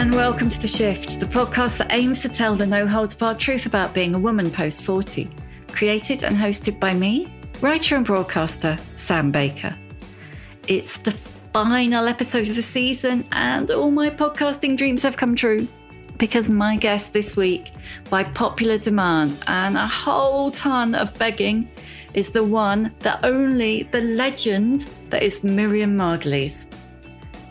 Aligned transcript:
And 0.00 0.14
welcome 0.14 0.48
to 0.48 0.58
The 0.58 0.66
Shift, 0.66 1.20
the 1.20 1.26
podcast 1.26 1.76
that 1.76 1.92
aims 1.92 2.22
to 2.22 2.30
tell 2.30 2.54
the 2.54 2.64
no 2.64 2.86
holds 2.86 3.14
barred 3.14 3.38
truth 3.38 3.66
about 3.66 3.92
being 3.92 4.14
a 4.14 4.18
woman 4.18 4.50
post 4.50 4.82
40. 4.82 5.30
Created 5.72 6.24
and 6.24 6.34
hosted 6.34 6.80
by 6.80 6.94
me, 6.94 7.30
writer 7.60 7.96
and 7.96 8.06
broadcaster 8.06 8.78
Sam 8.96 9.30
Baker. 9.30 9.76
It's 10.66 10.96
the 10.96 11.10
final 11.52 12.08
episode 12.08 12.48
of 12.48 12.56
the 12.56 12.62
season, 12.62 13.26
and 13.32 13.70
all 13.70 13.90
my 13.90 14.08
podcasting 14.08 14.74
dreams 14.74 15.02
have 15.02 15.18
come 15.18 15.34
true 15.34 15.68
because 16.16 16.48
my 16.48 16.78
guest 16.78 17.12
this 17.12 17.36
week, 17.36 17.70
by 18.08 18.24
popular 18.24 18.78
demand 18.78 19.36
and 19.48 19.76
a 19.76 19.86
whole 19.86 20.50
ton 20.50 20.94
of 20.94 21.12
begging, 21.18 21.70
is 22.14 22.30
the 22.30 22.42
one, 22.42 22.90
the 23.00 23.22
only, 23.26 23.82
the 23.82 24.00
legend 24.00 24.86
that 25.10 25.22
is 25.22 25.44
Miriam 25.44 25.94
Margolyes. 25.94 26.68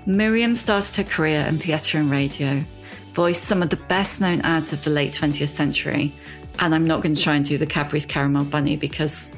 Miriam 0.09 0.55
started 0.55 0.95
her 0.95 1.03
career 1.03 1.41
in 1.41 1.59
theatre 1.59 1.99
and 1.99 2.09
radio, 2.09 2.65
voiced 3.14 3.43
some 3.43 3.61
of 3.61 3.70
the 3.70 3.75
best 3.75 4.20
known 4.20 4.42
ads 4.42 4.73
of 4.73 4.83
the 4.83 4.89
late 4.89 5.14
20th 5.14 5.49
century, 5.49 6.11
and 6.58 6.73
I'm 6.73 6.83
not 6.83 7.03
going 7.03 7.14
to 7.14 7.21
try 7.21 7.36
and 7.36 7.45
do 7.45 7.59
the 7.59 7.67
Cadbury's 7.67 8.08
Caramel 8.08 8.45
Bunny 8.45 8.75
because 8.75 9.30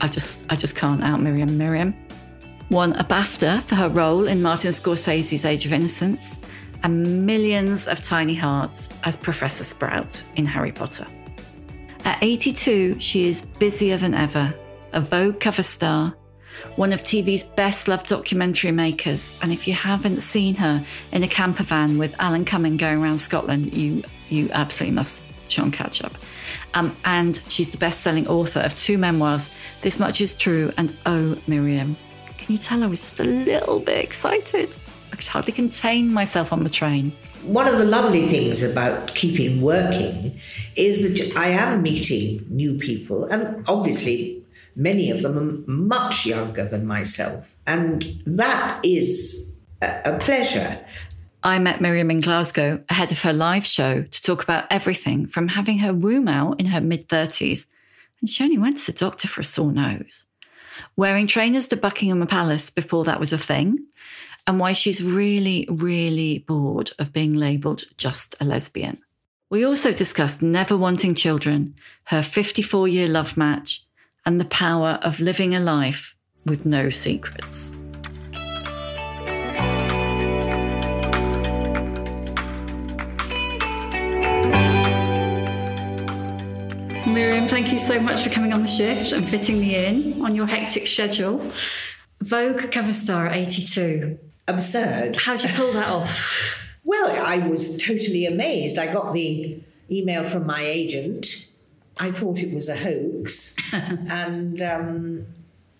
I 0.00 0.08
just 0.08 0.50
I 0.50 0.56
just 0.56 0.76
can't 0.76 1.04
out 1.04 1.20
Miriam 1.20 1.58
Miriam. 1.58 1.94
Won 2.70 2.94
a 2.94 3.04
BAFTA 3.04 3.60
for 3.64 3.74
her 3.74 3.90
role 3.90 4.28
in 4.28 4.40
Martin 4.40 4.72
Scorsese's 4.72 5.44
Age 5.44 5.66
of 5.66 5.74
Innocence, 5.74 6.40
and 6.84 7.26
millions 7.26 7.86
of 7.86 8.00
tiny 8.00 8.34
hearts 8.34 8.88
as 9.04 9.14
Professor 9.14 9.62
Sprout 9.62 10.22
in 10.36 10.46
Harry 10.46 10.72
Potter. 10.72 11.06
At 12.06 12.22
82, 12.22 12.98
she 12.98 13.28
is 13.28 13.42
busier 13.42 13.98
than 13.98 14.14
ever, 14.14 14.54
a 14.94 15.02
Vogue 15.02 15.38
cover 15.38 15.62
star, 15.62 16.14
one 16.76 16.92
of 16.92 17.02
TV's 17.02 17.44
best 17.44 17.88
loved 17.88 18.08
documentary 18.08 18.72
makers. 18.72 19.36
And 19.42 19.52
if 19.52 19.66
you 19.66 19.74
haven't 19.74 20.20
seen 20.20 20.54
her 20.56 20.84
in 21.12 21.22
a 21.22 21.28
camper 21.28 21.62
van 21.62 21.98
with 21.98 22.14
Alan 22.20 22.44
Cumming 22.44 22.76
going 22.76 23.02
around 23.02 23.18
Scotland, 23.18 23.76
you 23.76 24.02
you 24.28 24.50
absolutely 24.52 24.94
must 24.94 25.24
Sean 25.48 25.70
Catchup. 25.72 26.12
Um, 26.74 26.94
and 27.04 27.40
she's 27.48 27.70
the 27.70 27.78
best 27.78 28.00
selling 28.00 28.28
author 28.28 28.60
of 28.60 28.74
two 28.74 28.98
memoirs, 28.98 29.50
This 29.82 29.98
Much 29.98 30.20
Is 30.20 30.34
True 30.34 30.72
and 30.76 30.96
Oh, 31.06 31.36
Miriam. 31.46 31.96
Can 32.36 32.52
you 32.52 32.58
tell 32.58 32.82
I 32.82 32.86
was 32.86 33.00
just 33.00 33.20
a 33.20 33.24
little 33.24 33.80
bit 33.80 34.02
excited? 34.04 34.76
I 35.12 35.16
could 35.16 35.26
hardly 35.26 35.52
contain 35.52 36.12
myself 36.12 36.52
on 36.52 36.64
the 36.64 36.70
train. 36.70 37.12
One 37.42 37.66
of 37.66 37.78
the 37.78 37.84
lovely 37.84 38.26
things 38.26 38.62
about 38.62 39.14
keeping 39.14 39.60
working 39.60 40.38
is 40.76 41.02
that 41.02 41.36
I 41.36 41.48
am 41.48 41.82
meeting 41.82 42.44
new 42.48 42.74
people, 42.74 43.24
and 43.26 43.64
obviously, 43.68 44.44
many 44.78 45.10
of 45.10 45.22
them 45.22 45.36
are 45.36 45.70
much 45.70 46.24
younger 46.24 46.64
than 46.64 46.86
myself. 46.86 47.56
And 47.66 48.02
that 48.24 48.80
is 48.84 49.58
a 49.82 50.16
pleasure. 50.18 50.82
I 51.42 51.58
met 51.58 51.80
Miriam 51.80 52.10
in 52.10 52.20
Glasgow 52.20 52.82
ahead 52.88 53.12
of 53.12 53.22
her 53.22 53.32
live 53.32 53.66
show 53.66 54.02
to 54.02 54.22
talk 54.22 54.42
about 54.42 54.66
everything 54.70 55.26
from 55.26 55.48
having 55.48 55.78
her 55.78 55.92
womb 55.92 56.28
out 56.28 56.58
in 56.58 56.66
her 56.66 56.80
mid 56.80 57.08
30s, 57.08 57.66
and 58.20 58.28
she 58.30 58.42
only 58.42 58.58
went 58.58 58.78
to 58.78 58.86
the 58.86 58.98
doctor 58.98 59.28
for 59.28 59.40
a 59.40 59.44
sore 59.44 59.72
nose, 59.72 60.24
wearing 60.96 61.26
trainers 61.26 61.68
to 61.68 61.76
Buckingham 61.76 62.26
Palace 62.26 62.70
before 62.70 63.04
that 63.04 63.20
was 63.20 63.32
a 63.32 63.38
thing, 63.38 63.84
and 64.46 64.58
why 64.58 64.72
she's 64.72 65.02
really, 65.02 65.68
really 65.70 66.38
bored 66.38 66.90
of 66.98 67.12
being 67.12 67.34
labelled 67.34 67.84
just 67.96 68.34
a 68.40 68.44
lesbian. 68.44 68.98
We 69.50 69.64
also 69.64 69.92
discussed 69.92 70.42
never 70.42 70.76
wanting 70.76 71.14
children, 71.14 71.74
her 72.04 72.22
54 72.22 72.88
year 72.88 73.08
love 73.08 73.36
match, 73.36 73.84
and 74.28 74.38
the 74.38 74.44
power 74.44 74.98
of 75.00 75.20
living 75.20 75.54
a 75.54 75.58
life 75.58 76.14
with 76.44 76.66
no 76.66 76.90
secrets. 76.90 77.74
Miriam, 87.06 87.48
thank 87.48 87.72
you 87.72 87.78
so 87.78 87.98
much 87.98 88.22
for 88.22 88.28
coming 88.28 88.52
on 88.52 88.60
the 88.60 88.68
shift 88.68 89.12
and 89.12 89.26
fitting 89.26 89.60
me 89.60 89.74
in 89.74 90.22
on 90.22 90.34
your 90.34 90.46
hectic 90.46 90.86
schedule. 90.86 91.40
Vogue 92.20 92.70
cover 92.70 92.92
star 92.92 93.28
at 93.28 93.34
82. 93.34 94.18
Absurd. 94.46 95.16
How'd 95.16 95.42
you 95.42 95.48
pull 95.54 95.72
that 95.72 95.88
off? 95.88 96.38
Well, 96.84 97.10
I 97.26 97.38
was 97.38 97.82
totally 97.82 98.26
amazed. 98.26 98.78
I 98.78 98.92
got 98.92 99.14
the 99.14 99.58
email 99.90 100.26
from 100.26 100.46
my 100.46 100.60
agent. 100.60 101.47
I 101.98 102.12
thought 102.12 102.38
it 102.40 102.52
was 102.54 102.68
a 102.68 102.76
hoax, 102.76 103.56
and 103.72 104.60
um, 104.62 105.26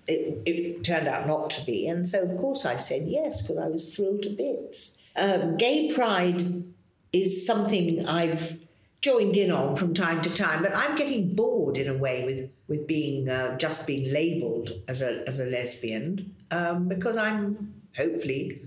it, 0.06 0.42
it, 0.46 0.84
turned 0.84 1.06
out 1.06 1.26
not 1.26 1.50
to 1.50 1.64
be. 1.64 1.86
And 1.86 2.06
so, 2.06 2.22
of 2.22 2.36
course, 2.36 2.66
I 2.66 2.76
said 2.76 3.06
yes 3.06 3.42
because 3.42 3.58
I 3.58 3.68
was 3.68 3.94
thrilled 3.94 4.22
to 4.22 4.30
bits. 4.30 5.00
Um, 5.16 5.56
gay 5.56 5.90
pride 5.92 6.64
is 7.12 7.46
something 7.46 8.06
I've 8.06 8.58
joined 9.00 9.36
in 9.36 9.50
on 9.50 9.76
from 9.76 9.94
time 9.94 10.22
to 10.22 10.30
time, 10.30 10.62
but 10.62 10.76
I'm 10.76 10.96
getting 10.96 11.34
bored 11.34 11.78
in 11.78 11.88
a 11.88 11.96
way 11.96 12.24
with 12.24 12.50
with 12.66 12.86
being 12.86 13.28
uh, 13.28 13.56
just 13.56 13.86
being 13.86 14.12
labelled 14.12 14.72
as 14.88 15.02
a 15.02 15.26
as 15.26 15.40
a 15.40 15.46
lesbian 15.46 16.34
um, 16.50 16.88
because 16.88 17.16
I'm 17.16 17.74
hopefully 17.96 18.60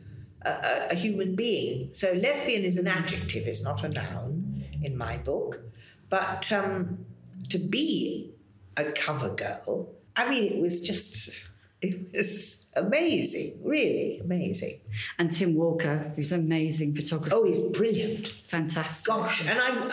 a, 0.44 0.88
a, 0.92 0.96
human 0.96 1.36
being. 1.36 1.94
So 1.94 2.14
lesbian 2.14 2.64
is 2.64 2.78
an 2.78 2.88
adjective; 2.88 3.48
it's 3.48 3.64
not 3.64 3.84
a 3.84 3.90
noun 3.90 4.64
in 4.82 4.98
my 4.98 5.18
book. 5.18 5.62
But 6.10 6.52
um, 6.52 7.06
to 7.50 7.58
be 7.58 8.32
a 8.78 8.86
cover 8.92 9.30
girl, 9.30 9.90
I 10.16 10.30
mean, 10.30 10.54
it 10.54 10.62
was 10.62 10.86
just 10.86 11.48
it 11.82 12.16
was 12.16 12.72
amazing, 12.76 13.60
really 13.64 14.20
amazing. 14.20 14.80
And 15.18 15.32
Tim 15.32 15.56
Walker, 15.56 16.12
who's 16.16 16.32
an 16.32 16.42
amazing 16.42 16.96
photographer. 16.96 17.34
Oh, 17.36 17.44
he's 17.44 17.60
brilliant. 17.60 18.28
Fantastic. 18.28 19.12
Gosh, 19.12 19.48
and 19.48 19.60
I, 19.60 19.92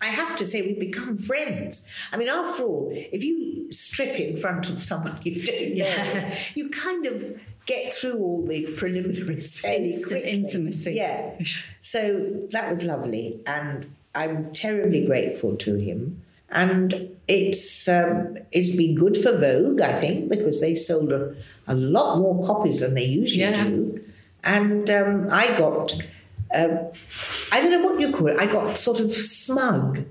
I 0.00 0.06
have 0.06 0.34
to 0.36 0.46
say, 0.46 0.62
we've 0.62 0.80
become 0.80 1.18
friends. 1.18 1.92
I 2.10 2.16
mean, 2.16 2.28
after 2.28 2.62
all, 2.62 2.90
if 2.92 3.22
you 3.22 3.70
strip 3.70 4.18
in 4.18 4.36
front 4.36 4.70
of 4.70 4.82
someone 4.82 5.18
you 5.22 5.42
don't 5.42 5.76
yeah. 5.76 6.20
know, 6.20 6.34
you 6.54 6.70
kind 6.70 7.04
of 7.06 7.38
get 7.66 7.92
through 7.92 8.18
all 8.18 8.46
the 8.46 8.66
preliminaries 8.76 9.58
fairly 9.60 9.92
quickly. 9.92 10.30
intimacy. 10.30 10.94
Yeah. 10.94 11.38
So 11.82 12.46
that 12.50 12.70
was 12.70 12.82
lovely, 12.82 13.40
and 13.46 13.86
I'm 14.14 14.52
terribly 14.54 15.04
grateful 15.04 15.56
to 15.56 15.76
him 15.76 16.22
and 16.50 17.10
it's 17.28 17.88
um, 17.88 18.38
it's 18.52 18.76
been 18.76 18.94
good 18.94 19.16
for 19.16 19.36
Vogue, 19.36 19.80
I 19.80 19.94
think, 19.94 20.28
because 20.28 20.60
they 20.60 20.74
sold 20.74 21.12
a, 21.12 21.34
a 21.66 21.74
lot 21.74 22.18
more 22.18 22.40
copies 22.42 22.80
than 22.80 22.94
they 22.94 23.04
usually 23.04 23.40
Yeah. 23.42 23.64
do. 23.64 24.00
And 24.44 24.88
um, 24.90 25.28
I 25.30 25.56
got, 25.58 25.92
um, 26.54 26.78
I 27.50 27.60
don't 27.60 27.72
know 27.72 27.80
what 27.82 28.00
you 28.00 28.12
call 28.12 28.28
it. 28.28 28.38
I 28.38 28.46
got 28.46 28.78
sort 28.78 29.00
of 29.00 29.10
smug. 29.12 30.04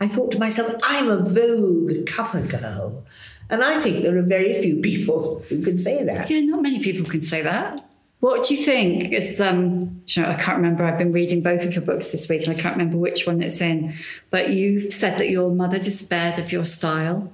I 0.00 0.06
thought 0.08 0.30
to 0.32 0.38
myself, 0.38 0.74
I'm 0.82 1.08
a 1.10 1.22
Vogue 1.22 2.06
cover 2.06 2.42
girl, 2.42 3.04
and 3.48 3.62
I 3.64 3.80
think 3.80 4.04
there 4.04 4.16
are 4.18 4.22
very 4.22 4.60
few 4.60 4.76
people 4.80 5.42
who 5.48 5.62
can 5.62 5.78
say 5.78 6.04
that. 6.04 6.28
Yeah, 6.30 6.40
not 6.40 6.62
many 6.62 6.80
people 6.80 7.04
can 7.10 7.22
say 7.22 7.40
that. 7.42 7.84
What 8.20 8.44
do 8.44 8.54
you 8.54 8.62
think? 8.62 9.12
Is 9.12 9.40
um, 9.40 10.02
you 10.06 10.22
know, 10.22 10.28
I 10.28 10.34
can't 10.34 10.58
remember. 10.58 10.84
I've 10.84 10.98
been 10.98 11.12
reading 11.12 11.42
both 11.42 11.64
of 11.64 11.74
your 11.74 11.84
books 11.84 12.12
this 12.12 12.28
week, 12.28 12.46
and 12.46 12.56
I 12.56 12.60
can't 12.60 12.76
remember 12.76 12.98
which 12.98 13.26
one 13.26 13.42
it's 13.42 13.60
in. 13.60 13.94
But 14.28 14.50
you've 14.50 14.92
said 14.92 15.18
that 15.18 15.30
your 15.30 15.50
mother 15.50 15.78
despaired 15.78 16.38
of 16.38 16.52
your 16.52 16.64
style. 16.64 17.32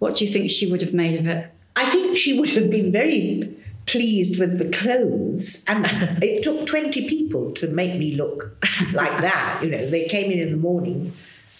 What 0.00 0.16
do 0.16 0.24
you 0.24 0.32
think 0.32 0.50
she 0.50 0.70
would 0.70 0.82
have 0.82 0.92
made 0.92 1.18
of 1.18 1.26
it? 1.26 1.50
I 1.76 1.86
think 1.86 2.16
she 2.16 2.38
would 2.38 2.50
have 2.50 2.68
been 2.68 2.90
very 2.90 3.56
pleased 3.86 4.40
with 4.40 4.58
the 4.58 4.70
clothes. 4.70 5.64
And 5.68 5.86
it 6.22 6.42
took 6.42 6.66
20 6.66 7.08
people 7.08 7.52
to 7.52 7.68
make 7.68 7.96
me 7.96 8.16
look 8.16 8.56
like 8.92 9.20
that. 9.20 9.60
You 9.62 9.70
know, 9.70 9.88
they 9.88 10.04
came 10.06 10.30
in 10.30 10.38
in 10.40 10.50
the 10.50 10.56
morning 10.56 11.12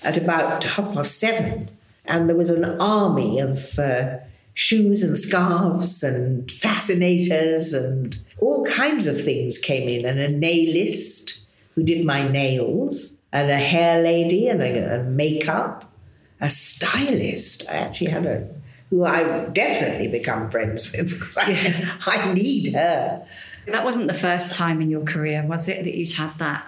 at 0.02 0.18
about 0.18 0.64
half 0.64 0.94
past 0.94 1.18
seven, 1.18 1.70
and 2.04 2.28
there 2.28 2.36
was 2.36 2.50
an 2.50 2.64
army 2.80 3.38
of 3.38 3.78
uh, 3.78 4.18
shoes 4.54 5.02
and 5.02 5.18
scarves 5.18 6.02
and 6.02 6.50
fascinators 6.50 7.72
and 7.72 8.18
all 8.38 8.64
kinds 8.64 9.06
of 9.06 9.20
things 9.20 9.58
came 9.58 9.88
in, 9.88 10.06
and 10.06 10.18
a 10.18 10.28
nailist 10.28 11.46
who 11.74 11.82
did 11.82 12.04
my 12.04 12.26
nails, 12.28 13.22
and 13.32 13.50
a 13.50 13.58
hair 13.58 14.02
lady, 14.02 14.48
and 14.48 14.62
a, 14.62 15.00
a 15.00 15.02
makeup, 15.02 15.92
a 16.40 16.48
stylist. 16.48 17.68
I 17.68 17.74
actually 17.74 18.10
had 18.10 18.26
a 18.26 18.48
who 18.90 19.04
I've 19.04 19.52
definitely 19.52 20.08
become 20.08 20.48
friends 20.50 20.92
with 20.92 21.12
because 21.18 21.38
I, 21.38 21.88
I 22.06 22.32
need 22.32 22.74
her. 22.74 23.26
That 23.66 23.84
wasn't 23.84 24.08
the 24.08 24.14
first 24.14 24.54
time 24.54 24.80
in 24.80 24.90
your 24.90 25.04
career, 25.04 25.44
was 25.44 25.68
it, 25.68 25.84
that 25.84 25.94
you'd 25.94 26.12
had 26.12 26.38
that 26.38 26.64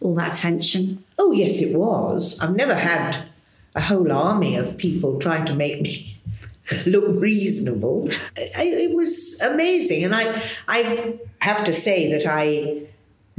all 0.00 0.14
that 0.14 0.38
attention? 0.38 1.04
Oh, 1.18 1.32
yes, 1.32 1.60
it 1.60 1.76
was. 1.76 2.38
I've 2.40 2.54
never 2.54 2.74
had 2.74 3.18
a 3.74 3.80
whole 3.80 4.10
army 4.12 4.56
of 4.56 4.78
people 4.78 5.18
trying 5.18 5.44
to 5.46 5.54
make 5.54 5.80
me 5.80 6.14
look 6.86 7.04
reasonable. 7.08 8.10
I, 8.56 8.64
it 8.64 8.94
was 8.94 9.40
amazing. 9.40 10.04
And 10.04 10.14
I, 10.14 10.42
I 10.66 11.18
have 11.40 11.64
to 11.64 11.74
say 11.74 12.10
that 12.12 12.26
I 12.26 12.86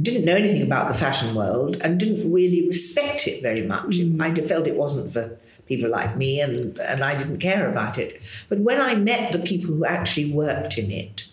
didn't 0.02 0.24
know 0.24 0.34
anything 0.34 0.62
about 0.62 0.88
the 0.88 0.98
fashion 0.98 1.34
world 1.34 1.76
and 1.82 1.98
didn't 1.98 2.32
really 2.32 2.66
respect 2.66 3.26
it 3.26 3.42
very 3.42 3.62
much. 3.62 3.98
Mm. 3.98 4.20
I 4.20 4.34
felt 4.46 4.66
it 4.66 4.76
wasn't 4.76 5.12
for 5.12 5.38
people 5.66 5.90
like 5.90 6.16
me 6.16 6.40
and, 6.40 6.78
and 6.78 7.04
I 7.04 7.14
didn't 7.14 7.38
care 7.38 7.70
about 7.70 7.98
it. 7.98 8.20
But 8.48 8.60
when 8.60 8.80
I 8.80 8.94
met 8.94 9.32
the 9.32 9.38
people 9.38 9.74
who 9.74 9.84
actually 9.84 10.32
worked 10.32 10.78
in 10.78 10.90
it, 10.90 11.28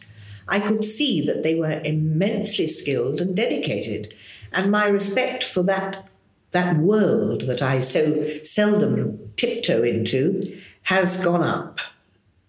I 0.48 0.60
could 0.60 0.86
see 0.86 1.26
that 1.26 1.44
they 1.44 1.56
were 1.56 1.82
immensely 1.84 2.68
skilled 2.68 3.20
and 3.20 3.36
dedicated. 3.36 4.14
And 4.54 4.72
my 4.72 4.86
respect 4.86 5.44
for 5.44 5.64
that, 5.64 6.08
that 6.52 6.78
world 6.78 7.42
that 7.42 7.62
I 7.62 7.80
so 7.80 8.24
seldom 8.44 9.32
tiptoe 9.36 9.84
into 9.84 10.58
has 10.88 11.22
gone 11.22 11.44
up 11.44 11.82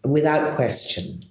without 0.05 0.55
question. 0.55 1.25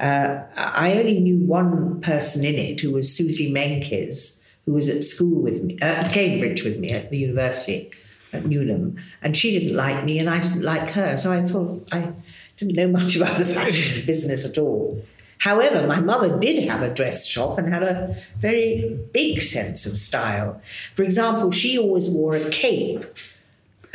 Uh, 0.00 0.40
I 0.56 0.94
only 0.94 1.20
knew 1.20 1.46
one 1.46 2.00
person 2.00 2.44
in 2.44 2.56
it 2.56 2.80
who 2.80 2.90
was 2.90 3.16
Suzy 3.16 3.54
Menkes, 3.54 4.44
who 4.64 4.72
was 4.72 4.88
at 4.88 5.04
school 5.04 5.40
with 5.40 5.62
me, 5.62 5.78
uh, 5.80 5.84
at 5.84 6.12
Cambridge 6.12 6.64
with 6.64 6.80
me 6.80 6.90
at 6.90 7.10
the 7.10 7.18
university 7.18 7.92
at 8.32 8.44
Newnham. 8.44 8.96
And 9.22 9.36
she 9.36 9.56
didn't 9.56 9.76
like 9.76 10.04
me 10.04 10.18
and 10.18 10.28
I 10.28 10.40
didn't 10.40 10.62
like 10.62 10.90
her. 10.90 11.16
So 11.16 11.32
I 11.32 11.42
thought 11.42 11.94
I 11.94 12.12
didn't 12.56 12.74
know 12.74 12.88
much 12.88 13.14
about 13.20 13.38
the 13.38 13.44
fashion 13.44 14.04
business 14.04 14.44
at 14.44 14.60
all. 14.60 15.00
However, 15.38 15.86
my 15.86 16.00
mother 16.00 16.36
did 16.40 16.68
have 16.68 16.82
a 16.82 16.92
dress 16.92 17.24
shop 17.24 17.56
and 17.56 17.72
had 17.72 17.84
a 17.84 18.20
very 18.38 18.98
big 19.12 19.42
sense 19.42 19.86
of 19.86 19.92
style. 19.92 20.60
For 20.92 21.04
example, 21.04 21.52
she 21.52 21.78
always 21.78 22.10
wore 22.10 22.34
a 22.34 22.50
cape, 22.50 23.04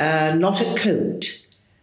uh, 0.00 0.32
not 0.34 0.62
a 0.62 0.74
coat. 0.76 1.37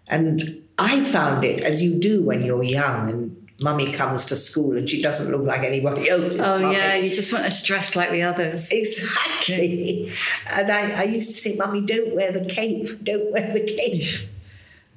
And 0.07 0.63
I 0.78 1.02
found 1.02 1.44
it, 1.44 1.62
as 1.62 1.84
you 1.84 2.00
do 2.00 2.24
when 2.24 2.44
you're 2.44 2.63
young 2.63 3.10
and 3.10 3.50
mummy 3.62 3.92
comes 3.92 4.25
to 4.25 4.36
school 4.36 4.78
and 4.78 4.90
she 4.90 5.02
doesn't 5.02 5.31
look 5.31 5.46
like 5.46 5.63
anybody 5.63 6.10
else's. 6.10 6.40
Oh, 6.40 6.60
mummy. 6.60 6.75
yeah, 6.75 6.96
you 6.96 7.10
just 7.10 7.31
want 7.31 7.52
to 7.52 7.63
dress 7.63 7.96
like 7.96 8.12
the 8.12 8.24
others. 8.24 8.72
Exactly. 8.72 10.12
And 10.48 10.72
I, 10.72 10.92
I 10.92 11.04
used 11.04 11.31
to 11.31 11.38
say, 11.38 11.56
Mummy, 11.56 11.81
don't 11.81 12.13
wear 12.13 12.31
the 12.31 12.46
cape, 12.46 13.04
don't 13.04 13.31
wear 13.31 13.52
the 13.52 13.66
cape. 13.66 14.28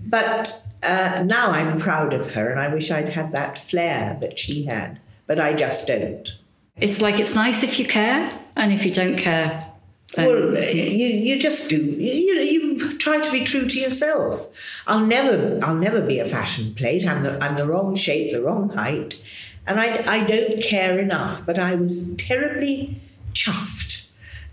But 0.01 0.63
uh, 0.83 1.23
now 1.25 1.51
I'm 1.51 1.79
proud 1.79 2.15
of 2.15 2.35
her 2.35 2.51
and 2.51 2.61
I 2.61 2.69
wish 2.69 2.91
I'd 2.91 3.09
had 3.09 3.33
that 3.33 3.59
flair 3.59 4.17
that 4.21 4.39
she 4.39 4.65
had, 4.65 5.01
but 5.27 5.39
I 5.39 5.53
just 5.55 5.87
don't. 5.87 6.29
It's 6.77 7.01
like 7.01 7.19
it's 7.19 7.35
nice 7.35 7.65
if 7.65 7.81
you 7.81 7.87
care, 7.87 8.31
and 8.55 8.73
if 8.73 8.87
you 8.87 8.93
don't 8.93 9.17
care, 9.17 9.68
Well, 10.17 10.63
you, 10.63 11.07
you 11.07 11.39
just 11.39 11.69
do. 11.69 11.77
You, 11.77 12.13
you 12.13 12.35
know, 12.35 12.41
you 12.41 12.97
try 12.97 13.21
to 13.21 13.31
be 13.31 13.45
true 13.45 13.67
to 13.67 13.79
yourself. 13.79 14.51
I'll 14.87 15.05
never, 15.05 15.59
I'll 15.63 15.75
never 15.75 16.01
be 16.01 16.19
a 16.19 16.25
fashion 16.25 16.75
plate. 16.75 17.07
I'm 17.07 17.23
the, 17.23 17.39
I'm 17.45 17.57
the 17.57 17.67
wrong 17.67 17.95
shape, 17.95 18.31
the 18.31 18.43
wrong 18.43 18.71
height, 18.71 19.21
and 19.67 19.79
I, 19.79 20.21
I 20.21 20.25
don't 20.25 20.63
care 20.63 20.99
enough. 20.99 21.45
But 21.45 21.59
I 21.59 21.75
was 21.75 22.17
terribly 22.17 23.01
chuffed. 23.35 24.11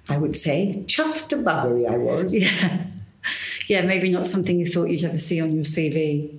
I 0.10 0.18
would 0.18 0.36
say 0.36 0.84
chuffed 0.88 1.30
to 1.30 1.38
buggery. 1.38 1.90
I 1.90 1.98
was. 1.98 2.38
yeah, 2.38 2.86
yeah, 3.68 3.82
maybe 3.84 4.12
not 4.12 4.28
something 4.28 4.60
you 4.60 4.68
thought 4.68 4.90
you'd 4.90 5.04
ever 5.04 5.18
see 5.18 5.40
on 5.40 5.54
your 5.54 5.64
CV. 5.64 6.38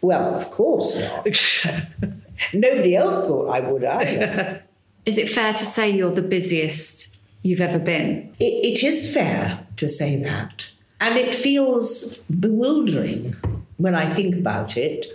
Well, 0.00 0.34
of 0.34 0.50
course 0.50 1.00
not. 1.00 1.26
Nobody 2.52 2.96
else 2.96 3.26
thought 3.26 3.48
I 3.48 3.60
would 3.60 3.84
either. 3.84 4.62
Is 5.06 5.18
it 5.18 5.30
fair 5.30 5.52
to 5.52 5.64
say 5.64 5.88
you're 5.90 6.10
the 6.10 6.20
busiest 6.20 7.15
you've 7.46 7.60
ever 7.60 7.78
been? 7.78 8.34
it, 8.38 8.44
it 8.44 8.84
is 8.84 9.12
fair 9.12 9.66
to 9.76 9.88
say 9.88 10.22
that. 10.22 10.70
And 11.00 11.16
it 11.16 11.34
feels 11.34 12.18
bewildering 12.24 13.34
when 13.76 13.94
I 13.94 14.08
think 14.08 14.34
about 14.34 14.76
it. 14.76 15.06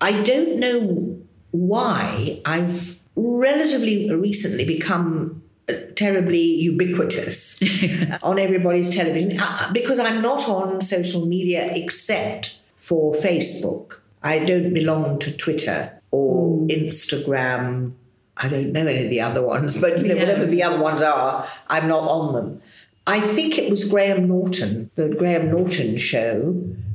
I 0.00 0.22
don't 0.22 0.58
know 0.58 1.16
why 1.52 2.40
I've 2.44 2.98
relatively 3.16 4.12
recently 4.12 4.64
become 4.64 5.42
uh, 5.68 5.74
terribly 5.96 6.40
ubiquitous 6.40 7.62
on 8.22 8.38
everybody's 8.38 8.94
television 8.94 9.38
uh, 9.40 9.70
because 9.72 9.98
I'm 9.98 10.22
not 10.22 10.48
on 10.48 10.80
social 10.80 11.26
media 11.26 11.72
except 11.72 12.58
for 12.76 13.12
Facebook. 13.14 14.00
I 14.22 14.40
don't 14.40 14.72
belong 14.72 15.18
to 15.20 15.36
Twitter 15.36 16.00
or 16.10 16.58
Instagram. 16.68 17.92
I 18.40 18.48
don't 18.48 18.72
know 18.72 18.86
any 18.86 19.04
of 19.04 19.10
the 19.10 19.20
other 19.20 19.42
ones, 19.42 19.80
but 19.80 19.98
you 19.98 20.08
know, 20.08 20.14
Yeah. 20.14 20.20
whatever 20.22 20.46
the 20.46 20.62
other 20.62 20.78
ones 20.80 21.02
are, 21.02 21.46
I'm 21.68 21.88
not 21.88 22.02
on 22.08 22.32
them. 22.34 22.62
I 23.06 23.20
think 23.20 23.58
it 23.58 23.70
was 23.70 23.90
Graham 23.90 24.28
Norton, 24.28 24.90
the 24.94 25.08
Graham 25.08 25.50
Norton 25.50 25.96
show, 25.96 26.54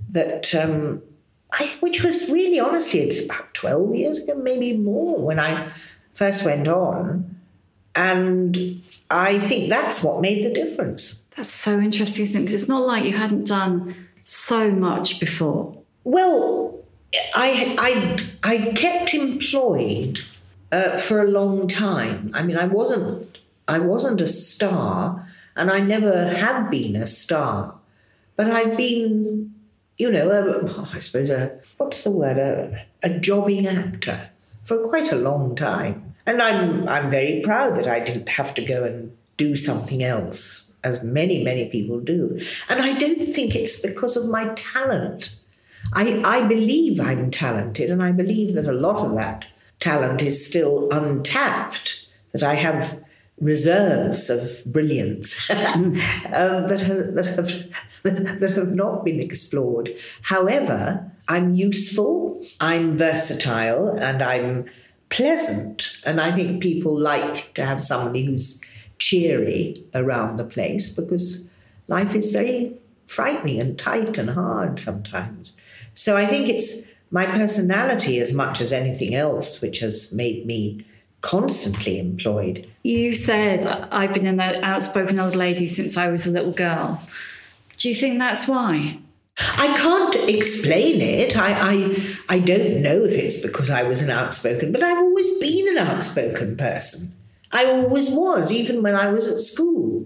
that 0.10 0.54
um, 0.56 1.02
I, 1.52 1.66
which 1.82 2.04
was 2.04 2.32
really 2.32 2.60
honestly, 2.60 3.02
it 3.02 3.08
was 3.08 3.26
about 3.26 3.54
12 3.54 3.96
years 3.96 4.20
ago, 4.24 4.36
maybe 4.36 4.78
more, 4.78 5.20
when 5.20 5.40
I 5.40 5.70
first 6.14 6.46
went 6.46 6.68
on. 6.68 7.36
And 7.96 8.82
I 9.10 9.40
think 9.40 9.70
that's 9.70 10.04
what 10.04 10.22
made 10.22 10.44
the 10.46 10.50
difference. 10.54 11.26
That's 11.36 11.50
so 11.50 11.80
interesting, 11.80 12.24
isn't 12.24 12.42
it? 12.42 12.46
Because 12.46 12.62
it's 12.62 12.70
not 12.70 12.82
like 12.82 13.04
you 13.06 13.14
hadn't 13.14 13.46
done 13.48 13.96
so 14.24 14.72
much 14.72 15.20
before. 15.20 15.78
Well, 16.04 16.80
I 17.36 17.76
I 17.78 18.18
I 18.44 18.58
kept 18.74 19.14
employed 19.14 20.22
uh, 20.74 20.98
for 20.98 21.22
a 21.22 21.28
long 21.28 21.68
time. 21.68 22.32
I 22.34 22.42
mean, 22.42 22.58
I 22.58 22.66
wasn't 22.66 23.38
I 23.68 23.80
wasn't 23.80 24.22
a 24.22 24.28
star, 24.28 25.26
and 25.56 25.70
I 25.70 25.80
never 25.80 26.34
have 26.34 26.70
been 26.70 26.96
a 26.96 27.06
star, 27.06 27.76
but 28.36 28.48
I've 28.48 28.76
been, 28.76 29.54
you 29.98 30.12
know, 30.12 30.30
a, 30.32 30.96
I 30.96 31.00
suppose 31.00 31.30
a 31.30 31.60
what's 31.78 32.04
the 32.04 32.12
word 32.12 32.38
a, 32.38 32.86
a 33.04 33.10
jobbing 33.20 33.68
actor 33.68 34.32
for 34.64 34.80
quite 34.80 35.12
a 35.12 35.16
long 35.16 35.56
time, 35.56 36.16
and 36.26 36.42
I'm 36.42 36.90
I'm 36.90 37.12
very 37.12 37.42
proud 37.42 37.78
that 37.78 37.88
I 37.88 38.00
didn't 38.00 38.30
have 38.30 38.56
to 38.56 38.66
go 38.66 38.84
and 38.84 39.16
do 39.38 39.56
something 39.56 40.04
else, 40.04 40.76
as 40.84 41.04
many 41.04 41.44
many 41.44 41.70
people 41.70 42.00
do, 42.00 42.40
and 42.68 42.82
I 42.82 42.94
don't 42.98 43.26
think 43.28 43.56
it's 43.56 43.80
because 43.80 44.18
of 44.18 44.32
my 44.32 44.48
talent. 44.56 45.40
I, 45.92 46.22
I 46.24 46.42
believe 46.48 47.00
I'm 47.00 47.30
talented, 47.30 47.92
and 47.92 48.02
I 48.02 48.12
believe 48.12 48.54
that 48.54 48.66
a 48.66 48.72
lot 48.72 49.06
of 49.06 49.16
that 49.18 49.46
talent 49.84 50.22
is 50.22 50.46
still 50.46 50.90
untapped, 50.92 52.08
that 52.32 52.42
I 52.42 52.56
have 52.56 53.04
reserves 53.40 54.30
of 54.30 54.64
brilliance 54.72 55.50
um, 55.50 55.94
that, 55.94 56.82
have, 56.82 57.16
that, 57.16 57.28
have, 57.36 58.02
that 58.40 58.54
have 58.56 58.74
not 58.74 59.04
been 59.04 59.20
explored. 59.20 59.94
However, 60.22 61.12
I'm 61.28 61.54
useful, 61.54 62.42
I'm 62.62 62.96
versatile, 62.96 63.90
and 63.90 64.22
I'm 64.22 64.70
pleasant. 65.10 65.98
And 66.06 66.22
I 66.22 66.32
think 66.32 66.62
people 66.62 66.98
like 66.98 67.54
to 67.56 67.66
have 67.66 67.84
somebody 67.84 68.24
who's 68.24 68.64
cheery 69.00 69.84
around 69.94 70.38
the 70.38 70.46
place 70.46 70.96
because 70.96 71.52
life 71.88 72.16
is 72.16 72.32
very 72.32 72.74
frightening 73.08 73.60
and 73.60 73.78
tight 73.78 74.18
and 74.18 74.30
hard 74.30 74.80
sometimes. 74.80 75.60
So 75.94 76.16
I 76.16 76.26
think 76.26 76.48
it's 76.48 76.94
my 77.14 77.28
personality 77.28 78.20
as 78.20 78.34
much 78.34 78.60
as 78.60 78.74
anything 78.74 79.14
else 79.14 79.62
which 79.62 79.80
has 79.80 80.12
made 80.14 80.48
me 80.48 80.84
constantly 81.22 82.00
employed. 82.00 82.68
You 82.82 83.14
said 83.14 83.66
I've 83.92 84.14
been 84.14 84.26
an 84.26 84.40
outspoken 84.40 85.20
old 85.20 85.36
lady 85.36 85.68
since 85.68 85.96
I 85.96 86.08
was 86.08 86.26
a 86.26 86.32
little 86.32 86.52
girl. 86.52 87.00
Do 87.78 87.88
you 87.88 87.94
think 87.96 88.18
that's 88.18 88.48
why? 88.48 88.98
I 89.38 89.74
can't 89.78 90.28
explain 90.28 91.02
it. 91.02 91.38
I, 91.38 91.52
I, 91.54 92.16
I 92.30 92.40
don't 92.40 92.82
know 92.82 93.04
if 93.04 93.14
it's 93.14 93.42
because 93.42 93.70
I 93.70 93.84
was 93.84 94.02
an 94.02 94.10
outspoken, 94.10 94.72
but 94.72 94.84
I've 94.84 94.98
always 94.98 95.40
been 95.40 95.70
an 95.70 95.78
outspoken 95.78 96.58
person. 96.58 97.16
I 97.52 97.66
always 97.66 98.10
was, 98.10 98.52
even 98.52 98.82
when 98.82 98.96
I 98.96 99.10
was 99.10 99.28
at 99.28 99.40
school. 99.40 100.06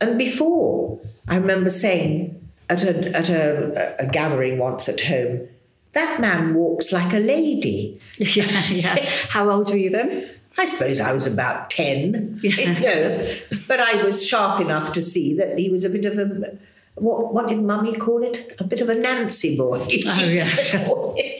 And 0.00 0.18
before, 0.18 1.00
I 1.28 1.36
remember 1.36 1.70
saying 1.70 2.40
at 2.68 2.82
a, 2.82 3.16
at 3.16 3.30
a, 3.30 3.96
a 4.00 4.06
gathering 4.06 4.58
once 4.58 4.88
at 4.88 5.00
home, 5.00 5.48
that 5.94 6.20
man 6.20 6.54
walks 6.54 6.92
like 6.92 7.12
a 7.12 7.18
lady. 7.18 8.00
Yeah, 8.18 8.66
yeah. 8.68 8.96
How 9.28 9.50
old 9.50 9.70
were 9.70 9.76
you 9.76 9.90
then? 9.90 10.28
I 10.56 10.66
suppose 10.66 11.00
I 11.00 11.12
was 11.12 11.26
about 11.26 11.70
10. 11.70 12.40
Yeah. 12.42 12.78
no, 12.78 13.34
but 13.66 13.80
I 13.80 14.02
was 14.02 14.26
sharp 14.26 14.60
enough 14.60 14.92
to 14.92 15.02
see 15.02 15.34
that 15.34 15.58
he 15.58 15.70
was 15.70 15.84
a 15.84 15.90
bit 15.90 16.04
of 16.04 16.18
a 16.18 16.58
what 16.94 17.34
what 17.34 17.48
did 17.48 17.60
mummy 17.60 17.94
call 17.94 18.22
it? 18.22 18.54
A 18.60 18.64
bit 18.64 18.80
of 18.80 18.88
a 18.88 18.94
Nancy 18.94 19.56
boy. 19.56 19.86
Oh, 20.06 21.16
yeah. 21.16 21.34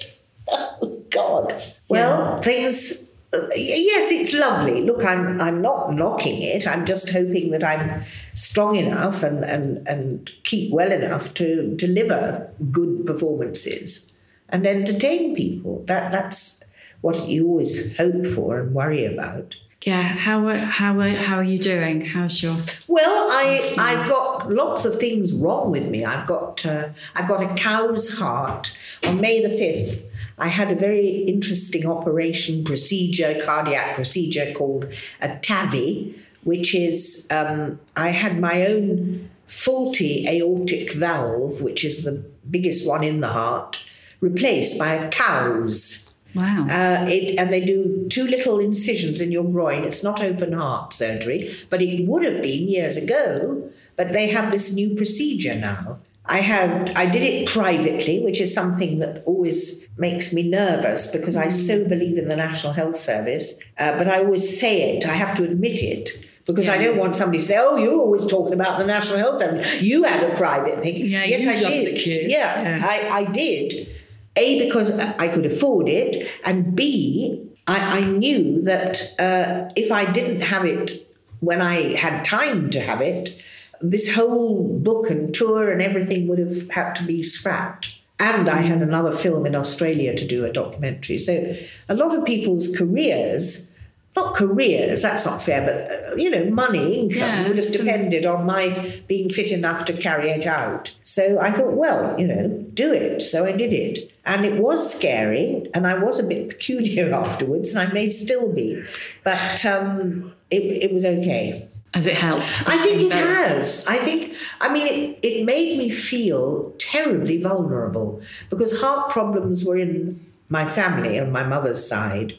oh 0.48 1.04
God. 1.10 1.62
Well, 1.88 2.24
yeah. 2.24 2.40
things. 2.40 3.14
Uh, 3.32 3.48
yes, 3.54 4.12
it's 4.12 4.34
lovely. 4.34 4.82
Look, 4.82 5.04
I'm 5.04 5.40
I'm 5.40 5.62
not 5.62 5.94
knocking 5.94 6.42
it. 6.42 6.66
I'm 6.66 6.84
just 6.84 7.12
hoping 7.12 7.50
that 7.52 7.62
I'm 7.62 8.02
strong 8.32 8.76
enough 8.76 9.22
and 9.22 9.44
and 9.44 9.86
and 9.86 10.32
keep 10.42 10.72
well 10.72 10.90
enough 10.90 11.34
to 11.34 11.74
deliver 11.76 12.50
good 12.72 13.06
performances 13.06 14.13
and 14.48 14.66
entertain 14.66 15.34
people. 15.34 15.84
That 15.86 16.12
that's 16.12 16.70
what 17.00 17.28
you 17.28 17.48
always 17.48 17.96
hope 17.96 18.26
for 18.26 18.60
and 18.60 18.74
worry 18.74 19.04
about. 19.04 19.56
Yeah, 19.84 20.00
how 20.00 20.48
how 20.54 20.98
how 21.00 21.36
are 21.36 21.44
you 21.44 21.58
doing? 21.58 22.00
How's 22.00 22.42
your? 22.42 22.56
Well, 22.88 23.28
I 23.30 23.74
I've 23.76 24.08
got 24.08 24.50
lots 24.50 24.86
of 24.86 24.96
things 24.96 25.34
wrong 25.34 25.70
with 25.70 25.90
me. 25.90 26.04
I've 26.06 26.26
got 26.26 26.64
uh, 26.64 26.88
I've 27.14 27.28
got 27.28 27.42
a 27.42 27.54
cow's 27.54 28.18
heart. 28.18 28.76
On 29.04 29.20
May 29.20 29.42
the 29.42 29.50
fifth, 29.50 30.10
I 30.38 30.48
had 30.48 30.72
a 30.72 30.74
very 30.74 31.24
interesting 31.24 31.86
operation 31.86 32.64
procedure, 32.64 33.38
cardiac 33.44 33.94
procedure 33.94 34.52
called 34.54 34.86
a 35.20 35.28
TAVI, 35.28 36.18
which 36.44 36.74
is 36.74 37.28
um, 37.30 37.78
I 37.94 38.08
had 38.08 38.40
my 38.40 38.66
own 38.66 39.28
faulty 39.46 40.26
aortic 40.26 40.94
valve, 40.94 41.60
which 41.60 41.84
is 41.84 42.04
the 42.04 42.24
biggest 42.50 42.88
one 42.88 43.04
in 43.04 43.20
the 43.20 43.28
heart, 43.28 43.83
replaced 44.24 44.78
by 44.78 45.08
cow's. 45.08 46.18
Wow. 46.34 46.66
Uh, 46.68 47.06
it, 47.08 47.38
and 47.38 47.52
they 47.52 47.64
do 47.64 48.08
two 48.08 48.26
little 48.26 48.58
incisions 48.58 49.20
in 49.20 49.30
your 49.30 49.44
groin. 49.44 49.84
It's 49.84 50.02
not 50.02 50.20
open 50.20 50.52
heart 50.52 50.92
surgery, 50.92 51.48
but 51.70 51.80
it 51.80 52.08
would 52.08 52.24
have 52.24 52.42
been 52.42 52.68
years 52.68 52.96
ago. 52.96 53.70
But 53.96 54.12
they 54.12 54.26
have 54.28 54.50
this 54.50 54.74
new 54.74 54.96
procedure 54.96 55.54
now. 55.54 55.98
I 56.26 56.38
had 56.38 56.90
I 56.96 57.06
did 57.06 57.22
it 57.22 57.48
privately, 57.48 58.20
which 58.24 58.40
is 58.40 58.52
something 58.52 58.98
that 59.00 59.22
always 59.24 59.88
makes 59.96 60.32
me 60.32 60.42
nervous 60.48 61.12
because 61.14 61.36
I 61.36 61.48
so 61.48 61.86
believe 61.86 62.16
in 62.16 62.28
the 62.28 62.36
National 62.36 62.72
Health 62.72 62.96
Service. 62.96 63.60
Uh, 63.78 63.96
but 63.98 64.08
I 64.08 64.24
always 64.24 64.58
say 64.58 64.96
it. 64.96 65.06
I 65.06 65.12
have 65.12 65.36
to 65.36 65.44
admit 65.44 65.82
it 65.82 66.10
because 66.46 66.66
yeah. 66.66 66.74
I 66.74 66.78
don't 66.78 66.96
want 66.96 67.14
somebody 67.14 67.38
to 67.38 67.44
say, 67.44 67.58
"Oh, 67.58 67.76
you're 67.76 68.00
always 68.00 68.26
talking 68.26 68.54
about 68.54 68.78
the 68.78 68.86
National 68.86 69.18
Health 69.18 69.38
Service. 69.38 69.82
You 69.82 70.04
had 70.04 70.22
a 70.22 70.34
private 70.34 70.82
thing." 70.82 70.96
Yeah, 70.96 71.24
yes, 71.24 71.46
I 71.46 71.56
did. 71.56 72.06
Yeah, 72.06 72.78
yeah, 72.78 72.86
I, 72.86 73.20
I 73.20 73.24
did. 73.24 73.93
A, 74.36 74.64
because 74.64 74.90
I 74.98 75.28
could 75.28 75.46
afford 75.46 75.88
it, 75.88 76.28
and 76.44 76.74
B, 76.74 77.48
I, 77.66 77.98
I 77.98 78.00
knew 78.00 78.62
that 78.62 78.98
uh, 79.18 79.72
if 79.76 79.92
I 79.92 80.10
didn't 80.10 80.40
have 80.40 80.64
it 80.64 80.92
when 81.40 81.60
I 81.60 81.94
had 81.94 82.24
time 82.24 82.70
to 82.70 82.80
have 82.80 83.00
it, 83.00 83.40
this 83.80 84.14
whole 84.14 84.78
book 84.78 85.10
and 85.10 85.32
tour 85.32 85.70
and 85.70 85.80
everything 85.80 86.26
would 86.28 86.38
have 86.38 86.68
had 86.70 86.94
to 86.94 87.04
be 87.04 87.22
scrapped. 87.22 88.00
And 88.18 88.48
I 88.48 88.60
had 88.60 88.80
another 88.80 89.12
film 89.12 89.44
in 89.44 89.54
Australia 89.54 90.14
to 90.14 90.26
do, 90.26 90.44
a 90.44 90.52
documentary. 90.52 91.18
So 91.18 91.56
a 91.88 91.94
lot 91.94 92.16
of 92.16 92.24
people's 92.24 92.76
careers 92.76 93.74
not 94.16 94.34
careers, 94.34 95.02
that's 95.02 95.26
not 95.26 95.42
fair, 95.42 95.62
but 95.62 95.90
uh, 95.90 96.14
you 96.14 96.30
know, 96.30 96.44
money, 96.50 97.00
income 97.00 97.18
yeah, 97.18 97.48
would 97.48 97.56
have 97.56 97.72
depended 97.72 98.24
on 98.24 98.46
my 98.46 99.02
being 99.08 99.28
fit 99.28 99.50
enough 99.50 99.84
to 99.86 99.92
carry 99.92 100.30
it 100.30 100.46
out. 100.46 100.94
So 101.02 101.40
I 101.40 101.50
thought, 101.50 101.72
well, 101.72 102.14
you 102.18 102.26
know, 102.26 102.48
do 102.74 102.92
it. 102.92 103.22
So 103.22 103.44
I 103.44 103.52
did 103.52 103.72
it. 103.72 104.13
And 104.26 104.46
it 104.46 104.58
was 104.58 104.94
scary, 104.94 105.70
and 105.74 105.86
I 105.86 105.98
was 105.98 106.18
a 106.18 106.26
bit 106.26 106.48
peculiar 106.48 107.12
afterwards, 107.22 107.74
and 107.74 107.88
I 107.88 107.92
may 107.92 108.08
still 108.08 108.52
be, 108.52 108.82
but 109.22 109.64
um, 109.66 110.32
it, 110.50 110.62
it 110.62 110.92
was 110.94 111.04
okay. 111.04 111.68
Has 111.92 112.08
it 112.08 112.16
helped? 112.16 112.68
I 112.68 112.76
think 112.78 113.02
it 113.02 113.12
has. 113.12 113.86
I 113.86 113.98
think, 113.98 114.34
I 114.60 114.68
mean, 114.72 114.86
it, 114.86 115.18
it 115.22 115.44
made 115.44 115.78
me 115.78 115.90
feel 115.90 116.72
terribly 116.78 117.40
vulnerable 117.40 118.20
because 118.50 118.80
heart 118.80 119.10
problems 119.10 119.64
were 119.64 119.78
in 119.78 120.24
my 120.48 120.66
family 120.66 121.20
on 121.20 121.30
my 121.30 121.44
mother's 121.44 121.86
side. 121.86 122.34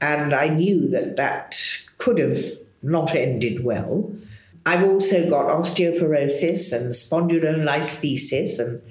And 0.00 0.32
I 0.32 0.48
knew 0.48 0.88
that 0.88 1.16
that 1.16 1.56
could 1.98 2.18
have 2.18 2.38
not 2.82 3.14
ended 3.14 3.64
well. 3.64 4.12
I've 4.64 4.84
also 4.84 5.28
got 5.28 5.46
osteoporosis 5.46 6.72
and 6.72 6.92
spondylolisthesis 6.92 8.60
and 8.60 8.82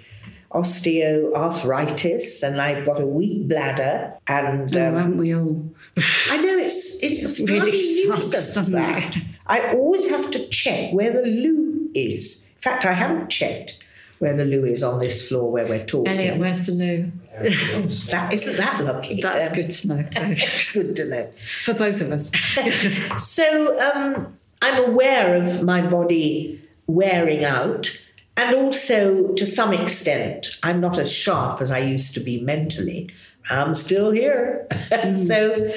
osteoarthritis, 0.51 2.43
and 2.43 2.61
I've 2.61 2.85
got 2.85 2.99
a 2.99 3.05
weak 3.05 3.47
bladder. 3.47 4.17
And 4.27 4.75
oh, 4.75 4.87
um, 4.87 4.95
haven't 4.95 5.17
we 5.17 5.35
all? 5.35 5.63
I 6.29 6.37
know 6.37 6.57
it's 6.57 7.03
it's, 7.03 7.23
it's 7.23 7.39
really 7.39 7.71
nuisance 7.71 8.71
that. 8.71 9.17
I 9.47 9.73
always 9.73 10.09
have 10.09 10.31
to 10.31 10.47
check 10.49 10.93
where 10.93 11.11
the 11.11 11.23
loo 11.23 11.89
is. 11.93 12.51
In 12.55 12.61
fact, 12.61 12.85
I 12.85 12.93
haven't 12.93 13.29
checked 13.29 13.83
where 14.19 14.35
the 14.35 14.45
loo 14.45 14.65
is 14.65 14.83
on 14.83 14.99
this 14.99 15.27
floor 15.27 15.51
where 15.51 15.65
we're 15.65 15.85
talking. 15.85 16.13
Elliot, 16.13 16.37
where's 16.37 16.65
the 16.65 16.73
loo? 16.73 17.11
that 17.39 18.29
isn't 18.33 18.57
that 18.57 18.83
lucky. 18.83 19.21
That's 19.21 19.49
um, 19.49 19.55
good 19.55 19.69
to 19.69 19.87
know. 19.87 20.05
It's 20.59 20.73
good 20.73 20.95
to 20.97 21.09
know 21.09 21.29
for 21.63 21.73
both 21.73 22.01
of 22.01 22.11
us. 22.11 22.31
so 23.17 23.79
um, 23.79 24.37
I'm 24.61 24.89
aware 24.89 25.35
of 25.35 25.63
my 25.63 25.81
body 25.81 26.61
wearing 26.87 27.45
out, 27.45 27.89
and 28.39 28.55
also 28.55 29.33
to 29.33 29.45
some 29.45 29.73
extent, 29.73 30.57
I'm 30.63 30.79
not 30.79 30.97
as 30.97 31.11
sharp 31.11 31.59
as 31.59 31.71
I 31.71 31.79
used 31.79 32.13
to 32.13 32.21
be 32.21 32.39
mentally. 32.39 33.09
I'm 33.49 33.75
still 33.75 34.11
here, 34.11 34.65
mm. 34.71 35.17
so 35.29 35.69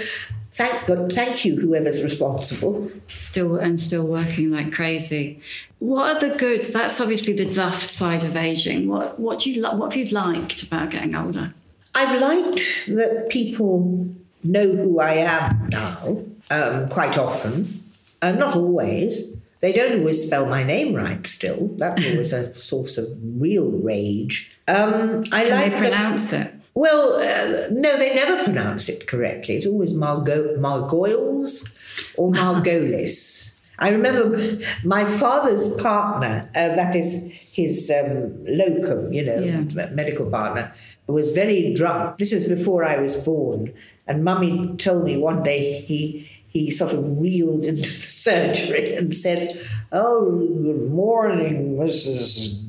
thank 0.52 0.87
God, 0.87 1.11
thank 1.12 1.45
you, 1.45 1.57
whoever's 1.57 2.04
responsible. 2.04 2.88
Still 3.09 3.57
and 3.57 3.81
still 3.81 4.04
working 4.04 4.52
like 4.52 4.73
crazy. 4.73 5.40
What 5.81 6.16
are 6.16 6.28
the 6.28 6.38
good? 6.38 6.62
That's 6.66 7.00
obviously 7.00 7.33
the 7.33 7.52
duff 7.52 7.83
side 7.83 8.23
of 8.23 8.37
aging. 8.37 8.88
What 8.88 9.19
what 9.19 9.40
do 9.40 9.50
you 9.50 9.61
what 9.62 9.92
have 9.92 9.97
you 9.97 10.14
liked 10.14 10.62
about 10.62 10.90
getting 10.90 11.16
older? 11.16 11.52
I've 11.97 12.21
liked 12.21 12.87
that 12.88 13.26
people 13.28 14.09
know 14.45 14.71
who 14.71 15.00
I 15.00 15.14
am 15.14 15.69
now 15.69 16.25
um, 16.50 16.88
quite 16.90 17.19
often, 17.19 17.83
uh, 18.23 18.31
not 18.31 18.54
always. 18.54 19.32
They 19.62 19.73
don't 19.73 20.00
always 20.00 20.26
spell 20.26 20.47
my 20.47 20.64
name 20.64 20.92
right. 20.92 21.25
Still, 21.26 21.69
that's 21.76 22.04
always 22.04 22.33
a 22.33 22.52
source 22.71 22.99
of 22.99 23.07
real 23.40 23.71
rage. 23.71 24.59
Um, 24.66 25.23
I 25.33 25.45
Can 25.45 25.50
like 25.50 25.73
they 25.73 25.78
pronounce 25.78 26.31
that, 26.33 26.49
it. 26.49 26.54
Well, 26.75 27.14
uh, 27.14 27.69
no, 27.71 27.97
they 27.97 28.14
never 28.14 28.42
pronounce 28.42 28.88
it 28.88 29.07
correctly. 29.07 29.57
It's 29.57 29.66
always 29.66 29.95
Margo- 29.95 30.57
Margoyles 30.57 31.78
or 32.16 32.33
Margolis. 32.33 33.61
I 33.78 33.90
remember 33.90 34.59
my 34.85 35.04
father's 35.04 35.76
partner, 35.76 36.49
uh, 36.54 36.75
that 36.75 36.95
is 36.95 37.33
his 37.52 37.90
um, 37.90 38.45
locum, 38.45 39.12
you 39.12 39.25
know, 39.25 39.38
yeah. 39.38 39.87
medical 39.90 40.28
partner, 40.31 40.75
was 41.07 41.35
very 41.35 41.73
drunk. 41.75 42.19
This 42.19 42.33
is 42.33 42.49
before 42.49 42.85
I 42.85 42.97
was 42.99 43.25
born. 43.25 43.73
And 44.07 44.25
mummy 44.25 44.76
told 44.76 45.04
me 45.04 45.16
one 45.16 45.42
day 45.42 45.81
he 45.83 46.28
he 46.53 46.71
sort 46.71 46.93
of 46.93 47.19
reeled 47.19 47.65
into 47.65 47.81
the 47.81 47.87
surgery 47.87 48.95
and 48.95 49.15
said, 49.15 49.59
Oh, 49.91 50.31
good 50.63 50.91
morning, 50.91 51.79
Mrs. 51.79 52.63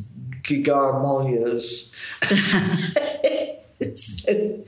Garmolias. 0.43 1.93
so 3.95 4.63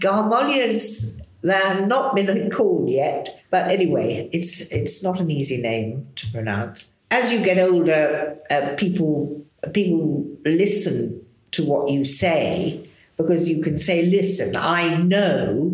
Garmolias, 0.00 1.26
they've 1.42 1.86
not 1.86 2.14
been 2.14 2.50
called 2.50 2.88
yet, 2.88 3.44
but 3.50 3.70
anyway, 3.70 4.30
it's 4.32 4.72
it's 4.72 5.04
not 5.04 5.20
an 5.20 5.30
easy 5.30 5.60
name 5.60 6.06
to 6.16 6.32
pronounce. 6.32 6.94
As 7.10 7.32
you 7.32 7.44
get 7.44 7.58
older, 7.58 8.38
uh, 8.50 8.74
people 8.78 9.44
people 9.74 10.26
listen 10.46 11.24
to 11.50 11.64
what 11.64 11.90
you 11.90 12.04
say 12.04 12.88
because 13.18 13.46
you 13.48 13.62
can 13.62 13.76
say, 13.76 14.02
"Listen, 14.02 14.56
I 14.56 14.96
know." 14.96 15.73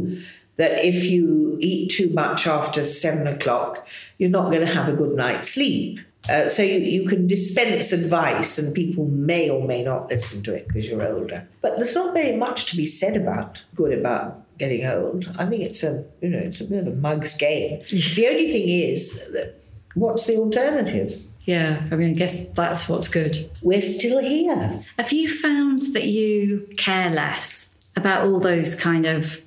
That 0.61 0.85
if 0.85 1.05
you 1.05 1.57
eat 1.61 1.90
too 1.90 2.11
much 2.11 2.47
after 2.47 2.85
seven 2.85 3.26
o'clock, 3.26 3.88
you're 4.19 4.29
not 4.38 4.50
going 4.50 4.61
to 4.61 4.73
have 4.73 4.90
a 4.90 4.93
good 4.93 5.17
night's 5.17 5.55
sleep. 5.55 6.00
Uh, 6.29 6.49
so 6.49 6.62
you, 6.62 6.81
you 6.81 7.09
can 7.09 7.26
dispense 7.26 7.93
advice 7.93 8.59
and 8.59 8.75
people 8.75 9.07
may 9.07 9.49
or 9.49 9.67
may 9.67 9.83
not 9.83 10.11
listen 10.11 10.45
to 10.45 10.55
it 10.55 10.69
because 10.69 10.88
you're 10.88 11.02
older. 11.02 11.49
But 11.62 11.76
there's 11.76 11.95
not 11.95 12.12
very 12.12 12.37
much 12.37 12.67
to 12.67 12.76
be 12.76 12.85
said 12.85 13.17
about 13.17 13.64
good 13.75 13.99
about 13.99 14.43
getting 14.59 14.85
old. 14.85 15.35
I 15.38 15.47
think 15.47 15.62
it's 15.62 15.83
a 15.83 16.05
you 16.21 16.29
know 16.29 16.38
it's 16.38 16.61
a 16.61 16.69
bit 16.69 16.87
of 16.87 16.88
a 16.88 16.97
mug's 16.97 17.37
game. 17.38 17.81
the 17.90 18.29
only 18.29 18.52
thing 18.52 18.69
is 18.69 19.33
that 19.33 19.55
what's 19.95 20.26
the 20.26 20.37
alternative? 20.37 21.21
Yeah, 21.47 21.83
I 21.90 21.97
mean, 21.97 22.11
I 22.11 22.12
guess 22.12 22.52
that's 22.52 22.88
what's 22.88 23.09
good. 23.09 23.50
We're 23.62 23.81
still 23.81 24.21
here. 24.23 24.79
Have 24.99 25.11
you 25.11 25.26
found 25.26 25.95
that 25.95 26.05
you 26.05 26.69
care 26.76 27.11
less 27.11 27.79
about 27.97 28.26
all 28.26 28.38
those 28.38 28.75
kind 28.76 29.07
of 29.07 29.43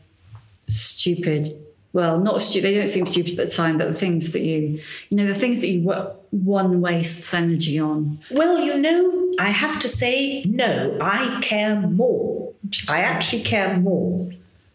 stupid 0.67 1.59
well, 1.93 2.19
not 2.19 2.41
stupid. 2.41 2.65
They 2.65 2.75
don't 2.75 2.87
seem 2.87 3.05
stupid 3.05 3.39
at 3.39 3.49
the 3.49 3.55
time, 3.55 3.77
but 3.77 3.87
the 3.87 3.93
things 3.93 4.31
that 4.33 4.41
you, 4.41 4.79
you 5.09 5.17
know, 5.17 5.27
the 5.27 5.35
things 5.35 5.61
that 5.61 5.67
you 5.67 5.83
one 6.31 6.81
wastes 6.81 7.31
energy 7.35 7.79
on. 7.79 8.17
Well, 8.31 8.59
you 8.59 8.81
know, 8.81 9.33
I 9.39 9.49
have 9.49 9.79
to 9.81 9.87
say, 9.87 10.41
no, 10.43 10.97
I 10.99 11.39
care 11.41 11.79
more. 11.79 12.51
I 12.89 13.01
actually 13.01 13.43
care 13.43 13.77
more 13.77 14.31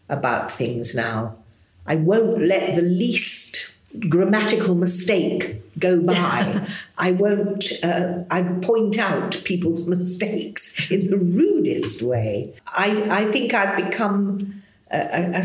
about 0.07 0.49
things 0.49 0.95
now. 0.95 1.35
I 1.85 1.95
won't 1.95 2.41
let 2.41 2.73
the 2.75 2.81
least 2.81 3.75
grammatical 4.07 4.75
mistake 4.75 5.61
go 5.77 6.01
by. 6.05 6.65
I 6.97 7.11
won't, 7.11 7.83
uh, 7.83 8.23
I 8.31 8.43
point 8.43 8.97
out 8.97 9.41
people's 9.43 9.89
mistakes 9.89 10.89
in 10.89 11.09
the 11.09 11.17
rudest 11.17 12.01
way. 12.01 12.53
I, 12.65 13.23
I 13.23 13.29
think 13.29 13.53
I've 13.53 13.75
become 13.75 14.58
a, 14.91 14.97
a, 14.97 15.39
a 15.39 15.43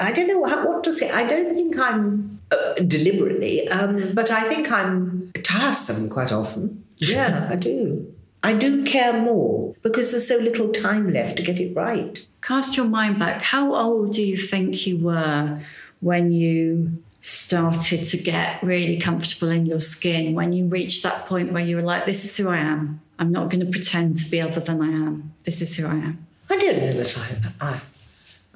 I 0.00 0.12
don't 0.12 0.28
know 0.28 0.44
how, 0.44 0.66
what 0.66 0.84
to 0.84 0.92
say. 0.92 1.10
I 1.10 1.24
don't 1.24 1.54
think 1.54 1.78
I'm 1.78 2.40
uh, 2.50 2.74
deliberately, 2.74 3.68
um, 3.68 4.14
but 4.14 4.30
I 4.30 4.48
think 4.48 4.70
I'm 4.70 5.32
tiresome 5.42 6.08
quite 6.10 6.32
often. 6.32 6.84
Yeah, 6.98 7.48
I 7.50 7.56
do. 7.56 8.12
I 8.42 8.52
do 8.52 8.84
care 8.84 9.12
more 9.12 9.74
because 9.82 10.12
there's 10.12 10.28
so 10.28 10.36
little 10.36 10.70
time 10.70 11.12
left 11.12 11.36
to 11.36 11.42
get 11.42 11.58
it 11.58 11.74
right. 11.74 12.24
Cast 12.42 12.76
your 12.76 12.86
mind 12.86 13.18
back. 13.18 13.42
How 13.42 13.74
old 13.74 14.12
do 14.12 14.22
you 14.22 14.36
think 14.36 14.86
you 14.86 14.98
were 14.98 15.60
when 16.00 16.30
you 16.30 17.02
started 17.20 18.04
to 18.04 18.16
get 18.18 18.62
really 18.62 19.00
comfortable 19.00 19.50
in 19.50 19.66
your 19.66 19.80
skin? 19.80 20.34
When 20.34 20.52
you 20.52 20.66
reached 20.66 21.02
that 21.02 21.26
point 21.26 21.52
where 21.52 21.64
you 21.64 21.74
were 21.74 21.82
like, 21.82 22.04
this 22.04 22.24
is 22.24 22.36
who 22.36 22.48
I 22.48 22.58
am. 22.58 23.00
I'm 23.18 23.32
not 23.32 23.50
going 23.50 23.64
to 23.64 23.70
pretend 23.70 24.18
to 24.18 24.30
be 24.30 24.40
other 24.40 24.60
than 24.60 24.80
I 24.80 24.88
am. 24.88 25.34
This 25.42 25.60
is 25.60 25.76
who 25.76 25.86
I 25.86 25.94
am. 25.94 26.26
I 26.48 26.56
don't 26.56 26.78
know 26.78 26.92
that 26.92 27.18
I, 27.60 27.68
I, 27.68 27.80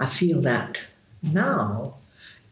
I 0.00 0.06
feel 0.06 0.40
that 0.40 0.80
now. 1.22 1.94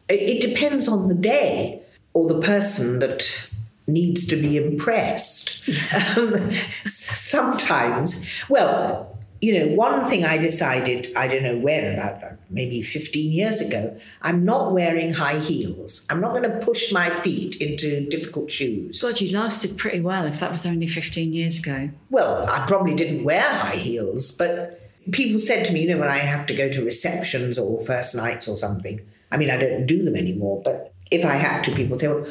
It, 0.07 0.41
depends 0.41 0.87
on 0.87 1.07
the 1.07 1.13
day 1.13 1.81
or 2.13 2.27
the 2.27 2.41
person 2.41 2.99
that 2.99 3.49
needs 3.85 4.25
to 4.27 4.35
be 4.35 4.57
impressed. 4.57 5.69
Um, 6.17 6.51
sometimes, 6.85 8.27
well, 8.49 9.19
you 9.41 9.59
know, 9.59 9.75
one 9.75 10.03
thing 10.05 10.25
I 10.25 10.37
decided, 10.37 11.07
I 11.15 11.27
don't 11.27 11.43
know 11.43 11.57
when, 11.57 11.93
about 11.93 12.39
maybe 12.49 12.81
15 12.81 13.31
years 13.31 13.61
ago, 13.61 13.97
I'm 14.21 14.43
not 14.43 14.73
wearing 14.73 15.13
high 15.13 15.39
heels. 15.39 16.07
I'm 16.09 16.19
not 16.21 16.31
going 16.35 16.49
to 16.49 16.65
push 16.65 16.91
my 16.91 17.09
feet 17.09 17.61
into 17.61 18.07
difficult 18.07 18.51
shoes. 18.51 19.01
God, 19.01 19.21
you 19.21 19.37
lasted 19.37 19.77
pretty 19.77 20.01
well 20.01 20.25
if 20.25 20.39
that 20.39 20.51
was 20.51 20.65
only 20.65 20.87
15 20.87 21.33
years 21.33 21.59
ago. 21.59 21.89
Well, 22.09 22.49
I 22.49 22.65
probably 22.65 22.95
didn't 22.95 23.23
wear 23.23 23.43
high 23.43 23.75
heels, 23.75 24.35
but 24.35 24.78
people 25.11 25.39
said 25.39 25.65
to 25.65 25.73
me, 25.73 25.81
you 25.81 25.87
know, 25.89 25.97
when 25.97 26.09
I 26.09 26.17
have 26.17 26.45
to 26.47 26.55
go 26.55 26.69
to 26.69 26.83
receptions 26.83 27.57
or 27.57 27.79
first 27.81 28.15
nights 28.15 28.47
or 28.47 28.57
something, 28.57 28.99
I 29.31 29.37
mean, 29.37 29.49
I 29.49 29.57
don't 29.57 29.85
do 29.85 30.03
them 30.03 30.15
anymore, 30.15 30.61
but 30.63 30.93
if 31.11 31.25
I 31.25 31.33
had 31.33 31.63
to, 31.65 31.71
people 31.71 31.97
say, 31.99 32.07
well, 32.07 32.27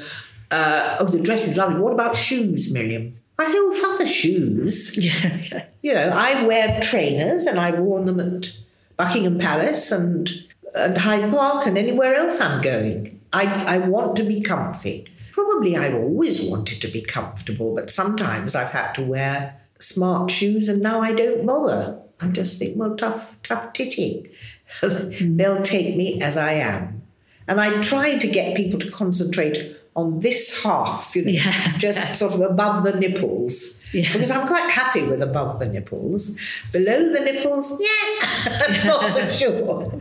uh, 0.51 0.97
oh, 1.01 1.07
the 1.07 1.21
dress 1.21 1.47
is 1.47 1.57
lovely. 1.57 1.81
What 1.81 1.93
about 1.93 2.17
shoes, 2.17 2.73
Miriam? 2.73 3.19
I 3.39 3.47
say, 3.47 3.61
well, 3.61 3.73
fuck 3.73 3.99
the 3.99 4.07
shoes. 4.07 4.99
Yeah. 4.99 5.67
you 5.83 5.95
know, 5.95 6.11
I 6.11 6.45
wear 6.45 6.81
trainers 6.81 7.47
and 7.47 7.61
I've 7.61 7.79
worn 7.79 8.07
them 8.07 8.19
at 8.19 8.51
Buckingham 8.97 9.39
Palace 9.39 9.93
and, 9.93 10.29
and 10.75 10.99
Hyde 10.99 11.31
Park 11.31 11.67
and 11.67 11.79
anywhere 11.79 12.17
else 12.17 12.41
I'm 12.41 12.61
going. 12.61 13.21
I, 13.33 13.45
I 13.77 13.79
want 13.79 14.17
to 14.17 14.25
be 14.25 14.41
comfy. 14.41 15.07
Probably 15.33 15.77
I've 15.77 15.95
always 15.95 16.43
wanted 16.43 16.83
to 16.83 16.89
be 16.89 17.01
comfortable, 17.01 17.75
but 17.75 17.91
sometimes 17.91 18.57
I've 18.57 18.71
had 18.71 18.93
to 18.95 19.03
wear 19.03 19.55
smart 19.79 20.31
shoes 20.31 20.69
and 20.69 20.83
now 20.83 21.01
I 21.01 21.13
don't 21.13 21.47
bother. 21.47 22.01
I 22.21 22.29
just 22.29 22.59
think, 22.59 22.77
well, 22.77 22.97
tough, 22.97 23.35
tough 23.43 23.73
titty. 23.73 24.31
They'll 24.83 25.63
take 25.63 25.97
me 25.97 26.21
as 26.21 26.37
I 26.37 26.55
am. 26.55 27.03
And 27.47 27.61
I 27.61 27.81
try 27.81 28.17
to 28.19 28.27
get 28.27 28.57
people 28.57 28.79
to 28.81 28.91
concentrate 28.91 29.77
on 29.97 30.21
this 30.21 30.63
half, 30.63 31.17
you 31.17 31.25
know, 31.25 31.31
yeah. 31.33 31.77
just 31.79 32.15
sort 32.19 32.35
of 32.35 32.41
above 32.41 32.85
the 32.85 32.93
nipples. 32.93 33.85
Yeah. 33.93 34.13
Because 34.13 34.31
I'm 34.31 34.47
quite 34.47 34.71
happy 34.71 35.03
with 35.03 35.23
above 35.23 35.59
the 35.59 35.69
nipples. 35.69 36.39
Below 36.73 37.11
the 37.11 37.21
nipples, 37.21 37.81
yeah, 37.81 38.29
I'm 38.67 38.87
not 38.87 39.11
so 39.11 39.27
sure. 39.33 40.01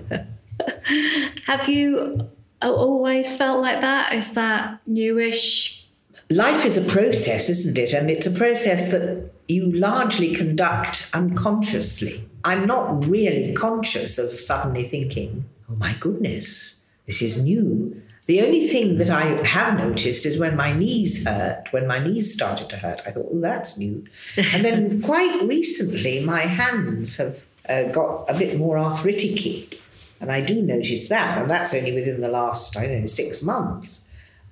Have 1.45 1.67
you 1.69 2.29
always 2.61 3.37
felt 3.37 3.61
like 3.61 3.81
that? 3.81 4.13
Is 4.13 4.33
that 4.33 4.79
newish? 4.85 5.87
Life 6.29 6.65
is 6.65 6.77
a 6.77 6.91
process, 6.91 7.49
isn't 7.49 7.77
it? 7.77 7.93
And 7.93 8.11
it's 8.11 8.27
a 8.27 8.31
process 8.31 8.91
that 8.91 9.31
you 9.47 9.71
largely 9.71 10.35
conduct 10.35 11.09
unconsciously. 11.13 12.29
I'm 12.43 12.65
not 12.65 13.05
really 13.05 13.53
conscious 13.53 14.17
of 14.17 14.29
suddenly 14.29 14.83
thinking, 14.83 15.45
oh 15.69 15.75
my 15.75 15.95
goodness, 15.99 16.87
this 17.05 17.21
is 17.21 17.43
new. 17.43 18.01
The 18.25 18.41
only 18.41 18.67
thing 18.67 18.97
that 18.97 19.09
I 19.09 19.45
have 19.47 19.77
noticed 19.77 20.25
is 20.25 20.37
when 20.37 20.57
my 20.57 20.73
knees 20.73 21.25
hurt, 21.25 21.71
when 21.71 21.87
my 21.87 21.99
knees 21.99 22.33
started 22.33 22.69
to 22.69 22.77
hurt, 22.77 23.01
I 23.05 23.11
thought, 23.11 23.29
oh, 23.31 23.39
that's 23.39 23.77
new. 23.77 24.05
And 24.53 24.65
then 24.65 25.01
quite 25.11 25.41
recently, 25.43 26.19
my 26.19 26.41
hands 26.41 27.17
have 27.17 27.45
uh, 27.69 27.83
got 27.83 28.25
a 28.29 28.37
bit 28.37 28.57
more 28.57 28.77
arthritic 28.77 29.79
And 30.19 30.29
I 30.29 30.41
do 30.41 30.61
notice 30.61 31.07
that, 31.07 31.37
and 31.37 31.49
that's 31.49 31.73
only 31.73 31.93
within 31.93 32.19
the 32.19 32.27
last, 32.27 32.75
I 32.75 32.87
don't 32.87 33.01
know, 33.01 33.05
six 33.05 33.41
months. 33.43 34.06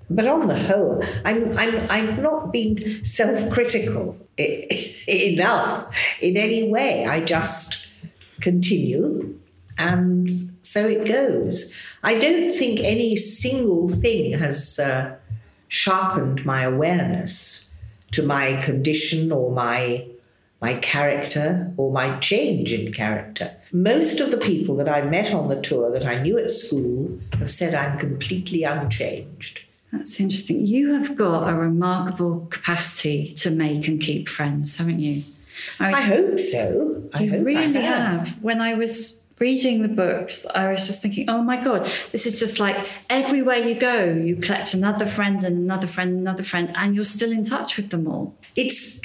But 0.09 0.27
on 0.27 0.47
the 0.47 0.57
whole, 0.57 1.03
I'm, 1.23 1.57
I'm, 1.57 1.87
I'm 1.89 2.21
not 2.21 2.51
been 2.51 3.03
self 3.03 3.51
critical 3.51 4.19
enough 4.37 5.95
in 6.21 6.37
any 6.37 6.69
way. 6.69 7.05
I 7.05 7.21
just 7.21 7.89
continue, 8.41 9.39
and 9.77 10.29
so 10.61 10.87
it 10.87 11.07
goes. 11.07 11.75
I 12.03 12.19
don't 12.19 12.51
think 12.51 12.81
any 12.81 13.15
single 13.15 13.89
thing 13.89 14.33
has 14.33 14.79
uh, 14.79 15.15
sharpened 15.69 16.45
my 16.45 16.63
awareness 16.63 17.75
to 18.11 18.23
my 18.23 18.61
condition 18.61 19.31
or 19.31 19.51
my 19.51 20.07
my 20.61 20.75
character 20.75 21.71
or 21.77 21.91
my 21.91 22.17
change 22.19 22.71
in 22.71 22.91
character. 22.93 23.55
Most 23.71 24.19
of 24.19 24.31
the 24.31 24.37
people 24.37 24.75
that 24.77 24.89
I 24.89 25.01
met 25.01 25.33
on 25.33 25.47
the 25.47 25.61
tour 25.61 25.91
that 25.91 26.05
I 26.05 26.21
knew 26.21 26.39
at 26.39 26.49
school 26.49 27.19
have 27.33 27.51
said 27.51 27.75
I'm 27.75 27.99
completely 27.99 28.63
unchanged. 28.63 29.65
That's 29.91 30.19
interesting. 30.19 30.65
You 30.65 30.93
have 30.93 31.15
got 31.15 31.49
a 31.49 31.55
remarkable 31.55 32.47
capacity 32.49 33.29
to 33.29 33.51
make 33.51 33.87
and 33.87 34.01
keep 34.01 34.27
friends, 34.27 34.77
haven't 34.77 34.99
you? 34.99 35.23
I, 35.79 35.89
was, 35.89 35.99
I 35.99 36.01
hope 36.01 36.39
so. 36.39 37.09
I 37.13 37.23
you 37.23 37.31
hope 37.31 37.45
really 37.45 37.73
have. 37.81 38.19
have. 38.27 38.43
When 38.43 38.61
I 38.61 38.73
was 38.73 39.21
reading 39.39 39.81
the 39.81 39.87
books, 39.87 40.45
I 40.47 40.71
was 40.71 40.87
just 40.87 41.01
thinking, 41.01 41.29
oh 41.29 41.41
my 41.41 41.61
God, 41.61 41.89
this 42.11 42.25
is 42.25 42.39
just 42.39 42.59
like 42.59 42.77
everywhere 43.09 43.57
you 43.57 43.75
go, 43.75 44.05
you 44.05 44.37
collect 44.37 44.73
another 44.73 45.05
friend 45.05 45.43
and 45.43 45.57
another 45.57 45.87
friend, 45.87 46.11
and 46.11 46.19
another 46.19 46.43
friend, 46.43 46.71
and 46.75 46.95
you're 46.95 47.03
still 47.03 47.31
in 47.31 47.43
touch 47.43 47.77
with 47.77 47.89
them 47.89 48.07
all. 48.07 48.35
It's 48.55 49.01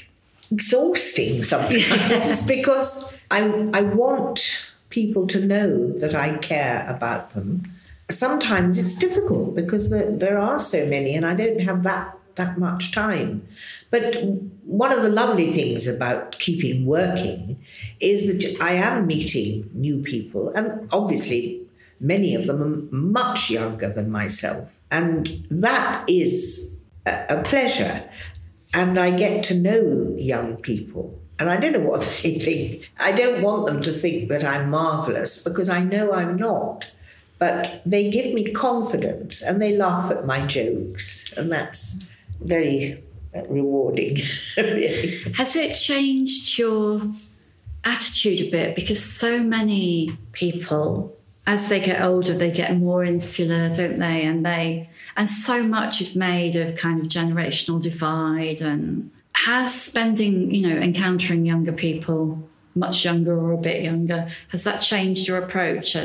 exhausting 0.51 1.43
sometimes 1.43 2.47
because 2.49 3.21
I, 3.31 3.43
I 3.73 3.83
want 3.83 4.73
people 4.89 5.27
to 5.29 5.45
know 5.45 5.93
that 5.95 6.15
I 6.15 6.37
care 6.39 6.85
about 6.89 7.31
them 7.31 7.73
sometimes 8.11 8.79
it's 8.79 8.97
difficult 8.97 9.55
because 9.55 9.91
there, 9.91 10.11
there 10.11 10.39
are 10.39 10.59
so 10.59 10.87
many 10.87 11.15
and 11.15 11.27
I 11.27 11.35
don't 11.35 11.61
have 11.63 11.83
that 11.85 12.17
that 12.37 12.59
much 12.59 12.93
time. 12.93 13.47
But 13.91 14.23
one 14.65 14.93
of 14.93 15.03
the 15.03 15.09
lovely 15.09 15.53
things 15.53 15.87
about 15.87 16.39
keeping 16.39 16.87
working 16.87 17.63
is 17.99 18.27
that 18.29 18.61
I 18.63 18.75
am 18.75 19.07
meeting 19.07 19.69
new 19.75 19.99
people, 19.99 20.51
and 20.51 20.89
obviously, 20.93 21.61
many 21.99 22.35
of 22.35 22.47
them 22.47 22.63
are 22.63 22.95
much 22.95 23.51
younger 23.51 23.91
than 23.91 24.11
myself. 24.11 24.79
And 24.91 25.27
that 25.51 26.09
is 26.09 26.83
a, 27.07 27.43
pleasure. 27.43 28.09
And 28.73 28.99
I 28.99 29.11
get 29.11 29.43
to 29.45 29.55
know 29.55 30.15
young 30.17 30.57
people. 30.57 31.19
And 31.39 31.51
I 31.51 31.57
don't 31.57 31.73
know 31.73 31.81
what 31.81 32.01
they 32.23 32.39
think. 32.39 32.91
I 32.99 33.13
don't 33.13 33.43
want 33.43 33.67
them 33.67 33.83
to 33.83 33.93
think 33.93 34.29
that 34.29 34.45
I'm 34.45 34.71
marvelous 34.71 35.45
because 35.45 35.69
I 35.69 35.81
know 35.83 36.13
I'm 36.13 36.37
not 36.37 36.91
but 37.41 37.83
they 37.85 38.11
give 38.11 38.33
me 38.33 38.53
confidence 38.53 39.43
and 39.43 39.61
they 39.61 39.77
laugh 39.77 40.11
at 40.13 40.27
my 40.27 40.47
jokes, 40.47 41.33
and 41.37 41.51
that's 41.51 42.07
very 42.41 43.03
uh, 43.35 43.43
rewarding. 43.49 44.19
really. 44.57 45.19
Has 45.33 45.57
it 45.57 45.75
changed 45.75 46.59
your 46.59 47.01
attitude 47.83 48.47
a 48.47 48.51
bit? 48.51 48.77
Because 48.77 49.03
so 49.03 49.43
many 49.43 50.17
people 50.33 51.17
as 51.47 51.69
they 51.69 51.81
get 51.81 52.03
older, 52.03 52.37
they 52.37 52.51
get 52.51 52.77
more 52.77 53.03
insular, 53.03 53.71
don't 53.71 53.99
they? 53.99 54.25
And 54.25 54.45
they 54.45 54.91
and 55.17 55.29
so 55.29 55.63
much 55.63 56.01
is 56.01 56.15
made 56.15 56.55
of 56.57 56.77
kind 56.77 57.01
of 57.01 57.07
generational 57.09 57.83
divide 57.83 58.61
and 58.61 59.11
has 59.33 59.75
spending, 59.75 60.55
you 60.55 60.69
know, 60.69 60.77
encountering 60.77 61.47
younger 61.47 61.73
people, 61.73 62.47
much 62.75 63.05
younger 63.05 63.37
or 63.37 63.53
a 63.53 63.59
bit 63.59 63.83
younger, 63.83 64.29
has 64.49 64.65
that 64.65 64.81
changed 64.81 65.27
your 65.27 65.39
approach? 65.39 65.97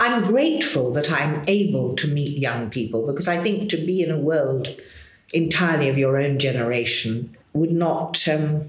I'm 0.00 0.26
grateful 0.26 0.92
that 0.92 1.10
I'm 1.10 1.42
able 1.48 1.94
to 1.96 2.08
meet 2.08 2.38
young 2.38 2.70
people 2.70 3.06
because 3.06 3.28
I 3.28 3.38
think 3.38 3.68
to 3.70 3.76
be 3.76 4.02
in 4.02 4.10
a 4.10 4.18
world 4.18 4.68
entirely 5.32 5.88
of 5.88 5.98
your 5.98 6.16
own 6.16 6.38
generation 6.38 7.36
would 7.52 7.72
not 7.72 8.26
um, 8.28 8.62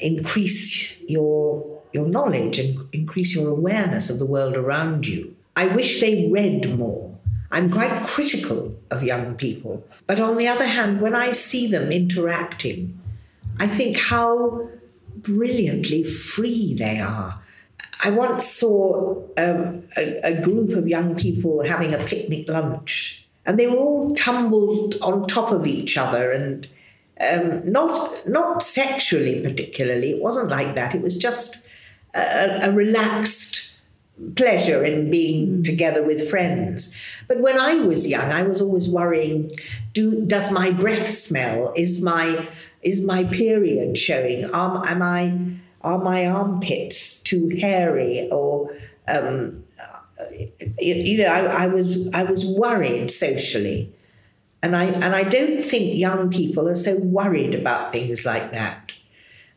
increase 0.00 1.00
your 1.02 1.74
your 1.92 2.06
knowledge 2.08 2.58
and 2.58 2.76
increase 2.92 3.36
your 3.36 3.48
awareness 3.48 4.10
of 4.10 4.18
the 4.18 4.26
world 4.26 4.56
around 4.56 5.06
you. 5.06 5.34
I 5.54 5.68
wish 5.68 6.00
they 6.00 6.28
read 6.28 6.76
more. 6.76 7.16
I'm 7.52 7.70
quite 7.70 8.04
critical 8.04 8.74
of 8.90 9.04
young 9.04 9.36
people. 9.36 9.86
But 10.08 10.18
on 10.18 10.36
the 10.36 10.48
other 10.48 10.66
hand, 10.66 11.00
when 11.00 11.14
I 11.14 11.30
see 11.30 11.68
them 11.68 11.92
interacting, 11.92 12.98
I 13.60 13.68
think 13.68 13.96
how 13.96 14.68
brilliantly 15.16 16.02
free 16.02 16.74
they 16.74 16.98
are. 16.98 17.40
I 18.02 18.10
once 18.10 18.44
saw 18.46 19.22
um, 19.36 19.84
a, 19.96 20.20
a 20.22 20.40
group 20.40 20.70
of 20.70 20.88
young 20.88 21.14
people 21.14 21.62
having 21.62 21.94
a 21.94 21.98
picnic 21.98 22.48
lunch, 22.48 23.26
and 23.46 23.58
they 23.58 23.66
were 23.66 23.76
all 23.76 24.14
tumbled 24.14 24.96
on 25.02 25.26
top 25.26 25.52
of 25.52 25.66
each 25.66 25.96
other 25.96 26.32
and 26.32 26.66
um, 27.20 27.70
not 27.70 28.26
not 28.26 28.62
sexually 28.62 29.40
particularly. 29.40 30.12
It 30.12 30.22
wasn't 30.22 30.48
like 30.48 30.74
that. 30.74 30.94
It 30.94 31.02
was 31.02 31.16
just 31.16 31.68
a, 32.14 32.68
a 32.68 32.72
relaxed 32.72 33.80
pleasure 34.36 34.84
in 34.84 35.10
being 35.10 35.58
mm. 35.58 35.64
together 35.64 36.02
with 36.02 36.28
friends. 36.28 37.00
But 37.26 37.40
when 37.40 37.58
I 37.58 37.74
was 37.74 38.08
young, 38.08 38.32
I 38.32 38.42
was 38.42 38.60
always 38.60 38.88
worrying: 38.88 39.52
Do 39.92 40.24
does 40.26 40.50
my 40.52 40.70
breath 40.70 41.08
smell? 41.08 41.72
Is 41.76 42.02
my 42.02 42.48
is 42.82 43.06
my 43.06 43.24
period 43.24 43.96
showing? 43.96 44.44
Am, 44.44 44.82
am 44.84 45.02
I 45.02 45.38
are 45.84 45.98
my 45.98 46.26
armpits 46.26 47.22
too 47.22 47.50
hairy 47.60 48.28
or 48.32 48.74
um, 49.06 49.62
you 50.78 51.18
know 51.18 51.26
I, 51.26 51.64
I 51.64 51.66
was 51.66 52.08
I 52.12 52.24
was 52.24 52.46
worried 52.46 53.10
socially 53.10 53.94
and 54.64 54.74
I 54.74 54.84
and 54.84 55.14
I 55.14 55.24
don't 55.24 55.62
think 55.62 55.98
young 55.98 56.30
people 56.30 56.68
are 56.68 56.74
so 56.74 56.98
worried 56.98 57.54
about 57.54 57.92
things 57.92 58.24
like 58.24 58.50
that. 58.52 58.96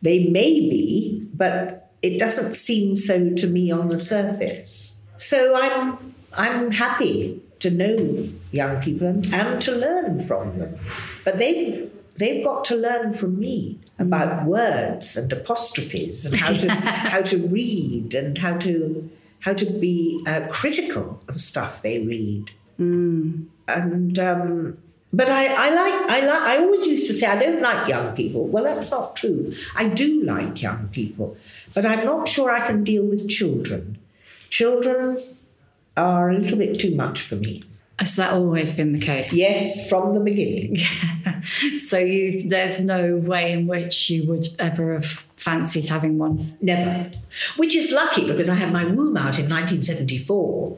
They 0.02 0.26
may 0.26 0.52
be, 0.60 1.24
but 1.34 1.92
it 2.02 2.20
doesn't 2.20 2.54
seem 2.54 2.98
so 2.98 3.34
to 3.36 3.48
me 3.48 3.72
on 3.72 3.88
the 3.88 3.98
surface. 3.98 5.08
So 5.16 5.56
I'm 5.56 6.14
I'm 6.38 6.72
happy 6.72 7.42
to 7.60 7.72
know 7.72 8.28
young 8.52 8.82
people 8.82 9.08
and, 9.08 9.34
and 9.34 9.62
to 9.62 9.72
learn 9.72 10.20
from 10.20 10.60
them. 10.60 10.74
But 11.24 11.38
they've 11.38 11.88
they've 12.18 12.44
got 12.44 12.66
to 12.66 12.76
learn 12.76 13.14
from 13.14 13.40
me 13.40 13.80
about 14.00 14.46
words 14.46 15.18
and 15.18 15.32
apostrophes 15.34 16.26
and 16.26 16.40
how 16.40 16.54
to 16.54 16.70
how 17.14 17.22
to 17.22 17.38
read 17.48 18.14
and 18.14 18.38
how 18.38 18.58
to 18.58 19.10
how 19.42 19.54
to 19.54 19.66
be 19.66 20.24
uh, 20.28 20.48
critical 20.50 21.20
of 21.28 21.40
stuff 21.40 21.82
they 21.82 22.00
read. 22.00 22.52
Mm. 22.80 23.46
And 23.68 24.20
um, 24.20 24.78
but 25.14 25.30
I, 25.30 25.46
I 25.48 25.70
like 25.74 26.12
I 26.12 26.20
like 26.26 26.42
I 26.42 26.58
always 26.58 26.86
used 26.86 27.08
to 27.08 27.14
say 27.14 27.28
I 27.28 27.38
don't 27.38 27.62
like 27.62 27.88
young 27.88 28.16
people. 28.16 28.48
Well, 28.48 28.64
that's 28.64 28.92
not 28.92 29.16
true. 29.16 29.54
I 29.76 29.88
do 29.88 30.24
like 30.24 30.62
young 30.62 30.90
people, 30.90 31.38
but 31.74 31.86
I'm 31.86 32.06
not 32.06 32.28
sure 32.28 32.52
I 32.52 32.66
can 32.66 32.84
deal 32.84 33.06
with 33.06 33.30
children. 33.30 33.98
Children 34.50 35.18
are 35.96 36.30
a 36.30 36.38
little 36.38 36.58
bit 36.58 36.80
too 36.80 36.96
much 36.96 37.22
for 37.22 37.36
me. 37.36 37.64
Has 38.00 38.16
that 38.18 38.34
always 38.34 38.76
been 38.76 38.94
the 38.94 39.00
case? 39.00 39.34
Yes, 39.34 39.90
from 39.90 40.14
the 40.14 40.20
beginning. 40.20 40.78
so 41.78 41.98
you 41.98 42.48
there's 42.48 42.80
no 42.80 43.16
way 43.16 43.52
in 43.52 43.66
which 43.66 44.10
you 44.12 44.28
would 44.28 44.46
ever 44.60 44.94
have 44.94 45.06
fancied 45.06 45.86
having 45.86 46.20
one? 46.20 46.58
Never. 46.62 47.10
Which 47.56 47.76
is 47.76 47.92
lucky 47.92 48.28
because 48.28 48.50
I 48.50 48.56
had 48.56 48.72
my 48.72 48.86
womb 48.86 49.18
out 49.18 49.40
in 49.40 49.50
1974 49.50 50.78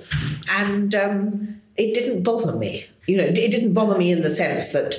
and 0.49 0.95
um, 0.95 1.61
it 1.75 1.93
didn't 1.93 2.23
bother 2.23 2.53
me. 2.53 2.85
You 3.07 3.17
know, 3.17 3.23
it 3.23 3.51
didn't 3.51 3.73
bother 3.73 3.97
me 3.97 4.11
in 4.11 4.21
the 4.21 4.29
sense 4.29 4.73
that, 4.73 4.95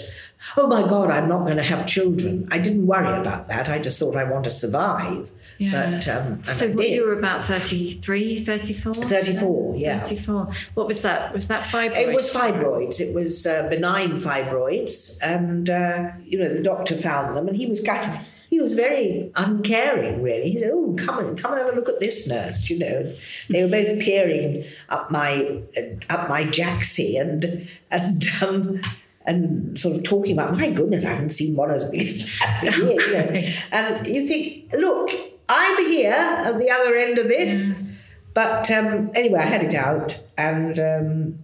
oh 0.56 0.66
my 0.66 0.86
God, 0.86 1.10
I'm 1.10 1.28
not 1.28 1.44
going 1.44 1.56
to 1.56 1.62
have 1.62 1.86
children. 1.86 2.48
I 2.50 2.58
didn't 2.58 2.86
worry 2.86 3.18
about 3.18 3.48
that. 3.48 3.68
I 3.68 3.78
just 3.78 3.98
thought 3.98 4.16
I 4.16 4.24
want 4.24 4.44
to 4.44 4.50
survive. 4.50 5.30
Yeah. 5.58 5.90
But, 5.90 6.08
um, 6.08 6.42
so 6.54 6.70
what, 6.70 6.88
you 6.88 7.04
were 7.04 7.18
about 7.18 7.44
33, 7.44 8.44
34? 8.44 8.92
34, 8.94 9.76
yeah. 9.76 10.00
34. 10.00 10.52
What 10.74 10.86
was 10.86 11.02
that? 11.02 11.34
Was 11.34 11.48
that 11.48 11.64
fibroids? 11.64 11.96
It 11.96 12.14
was 12.14 12.34
fibroids. 12.34 13.00
It 13.00 13.14
was 13.14 13.46
uh, 13.46 13.68
benign 13.68 14.12
fibroids. 14.12 15.22
And, 15.22 15.68
uh, 15.68 16.12
you 16.24 16.38
know, 16.38 16.52
the 16.52 16.62
doctor 16.62 16.96
found 16.96 17.36
them 17.36 17.48
and 17.48 17.56
he 17.56 17.66
was 17.66 17.82
kind 17.82 18.08
of 18.08 18.20
he 18.50 18.60
was 18.60 18.74
very 18.74 19.30
uncaring, 19.36 20.22
really. 20.22 20.50
He 20.50 20.58
said, 20.58 20.72
"Oh, 20.74 20.96
come 20.98 21.20
and 21.20 21.38
come 21.38 21.52
and 21.52 21.60
have 21.60 21.72
a 21.72 21.76
look 21.76 21.88
at 21.88 22.00
this 22.00 22.28
nurse." 22.28 22.68
You 22.68 22.80
know, 22.80 23.14
they 23.48 23.62
were 23.62 23.70
both 23.70 24.00
peering 24.00 24.64
up 24.88 25.08
my 25.12 25.62
up 26.10 26.28
my 26.28 26.44
jacksie 26.44 27.20
and 27.20 27.68
and 27.92 28.24
um, 28.42 28.80
and 29.26 29.78
sort 29.78 29.96
of 29.96 30.02
talking 30.02 30.32
about, 30.32 30.56
my 30.56 30.70
goodness, 30.70 31.04
I 31.04 31.10
haven't 31.10 31.30
seen 31.30 31.56
one 31.56 31.70
as 31.70 31.90
big 31.90 32.06
as 32.06 32.38
that 32.40 32.60
for 32.74 32.82
years. 32.82 33.06
You 33.06 33.12
know. 33.12 33.52
And 33.72 34.06
you 34.06 34.26
think, 34.26 34.72
look, 34.72 35.10
I'm 35.48 35.86
here 35.86 36.12
at 36.12 36.58
the 36.58 36.70
other 36.70 36.94
end 36.94 37.18
of 37.18 37.28
this. 37.28 37.82
Yeah. 37.82 37.96
But 38.32 38.70
um, 38.70 39.10
anyway, 39.14 39.40
I 39.40 39.46
had 39.46 39.64
it 39.64 39.74
out, 39.74 40.18
and 40.38 40.78
um, 40.78 41.38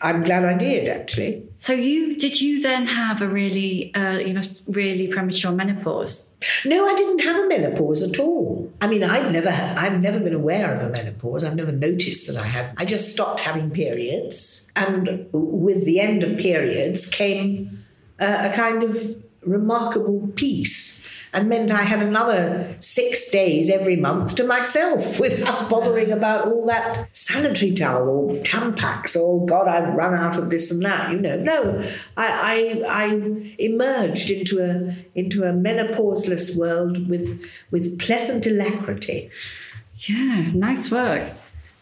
I'm 0.00 0.22
glad 0.22 0.44
I 0.44 0.54
did 0.56 0.88
actually. 0.88 1.44
So 1.56 1.72
you 1.72 2.16
did 2.16 2.40
you 2.40 2.60
then 2.60 2.86
have 2.86 3.22
a 3.22 3.28
really 3.28 3.94
uh, 3.94 4.18
you 4.18 4.32
know 4.32 4.42
really 4.66 5.08
premature 5.08 5.52
menopause? 5.52 6.36
No, 6.64 6.86
I 6.86 6.94
didn't 6.94 7.20
have 7.20 7.44
a 7.44 7.48
menopause 7.48 8.02
at 8.02 8.20
all. 8.20 8.72
I 8.80 8.86
mean, 8.86 9.02
I've 9.02 9.32
never 9.32 9.48
I've 9.50 10.00
never 10.00 10.20
been 10.20 10.34
aware 10.34 10.74
of 10.74 10.88
a 10.88 10.90
menopause. 10.90 11.44
I've 11.44 11.56
never 11.56 11.72
noticed 11.72 12.28
that 12.28 12.40
I 12.40 12.46
had. 12.46 12.74
I 12.76 12.84
just 12.84 13.10
stopped 13.12 13.40
having 13.40 13.70
periods, 13.70 14.72
and 14.76 15.28
with 15.32 15.84
the 15.84 16.00
end 16.00 16.22
of 16.22 16.38
periods 16.38 17.08
came 17.08 17.84
uh, 18.20 18.50
a 18.52 18.54
kind 18.54 18.82
of 18.84 18.96
remarkable 19.42 20.28
peace 20.34 21.12
and 21.32 21.48
meant 21.48 21.70
I 21.70 21.82
had 21.82 22.02
another 22.02 22.74
six 22.80 23.30
days 23.30 23.68
every 23.68 23.96
month 23.96 24.34
to 24.36 24.44
myself 24.44 25.20
without 25.20 25.68
bothering 25.68 26.10
about 26.10 26.46
all 26.46 26.66
that 26.66 27.14
sanitary 27.16 27.72
towel 27.72 28.08
or 28.08 28.36
Tampax 28.42 29.16
or 29.16 29.44
God, 29.44 29.68
I've 29.68 29.94
run 29.94 30.14
out 30.14 30.36
of 30.36 30.50
this 30.50 30.72
and 30.72 30.82
that. 30.82 31.12
You 31.12 31.18
know, 31.18 31.36
no, 31.36 31.90
I, 32.16 32.82
I, 32.86 33.06
I 33.06 33.54
emerged 33.58 34.30
into 34.30 34.64
a 34.64 34.96
into 35.14 35.44
a 35.44 35.52
menopauseless 35.52 36.56
world 36.56 37.08
with 37.08 37.48
with 37.70 37.98
pleasant 37.98 38.46
alacrity. 38.46 39.30
Yeah, 40.08 40.50
nice 40.54 40.90
work. 40.90 41.30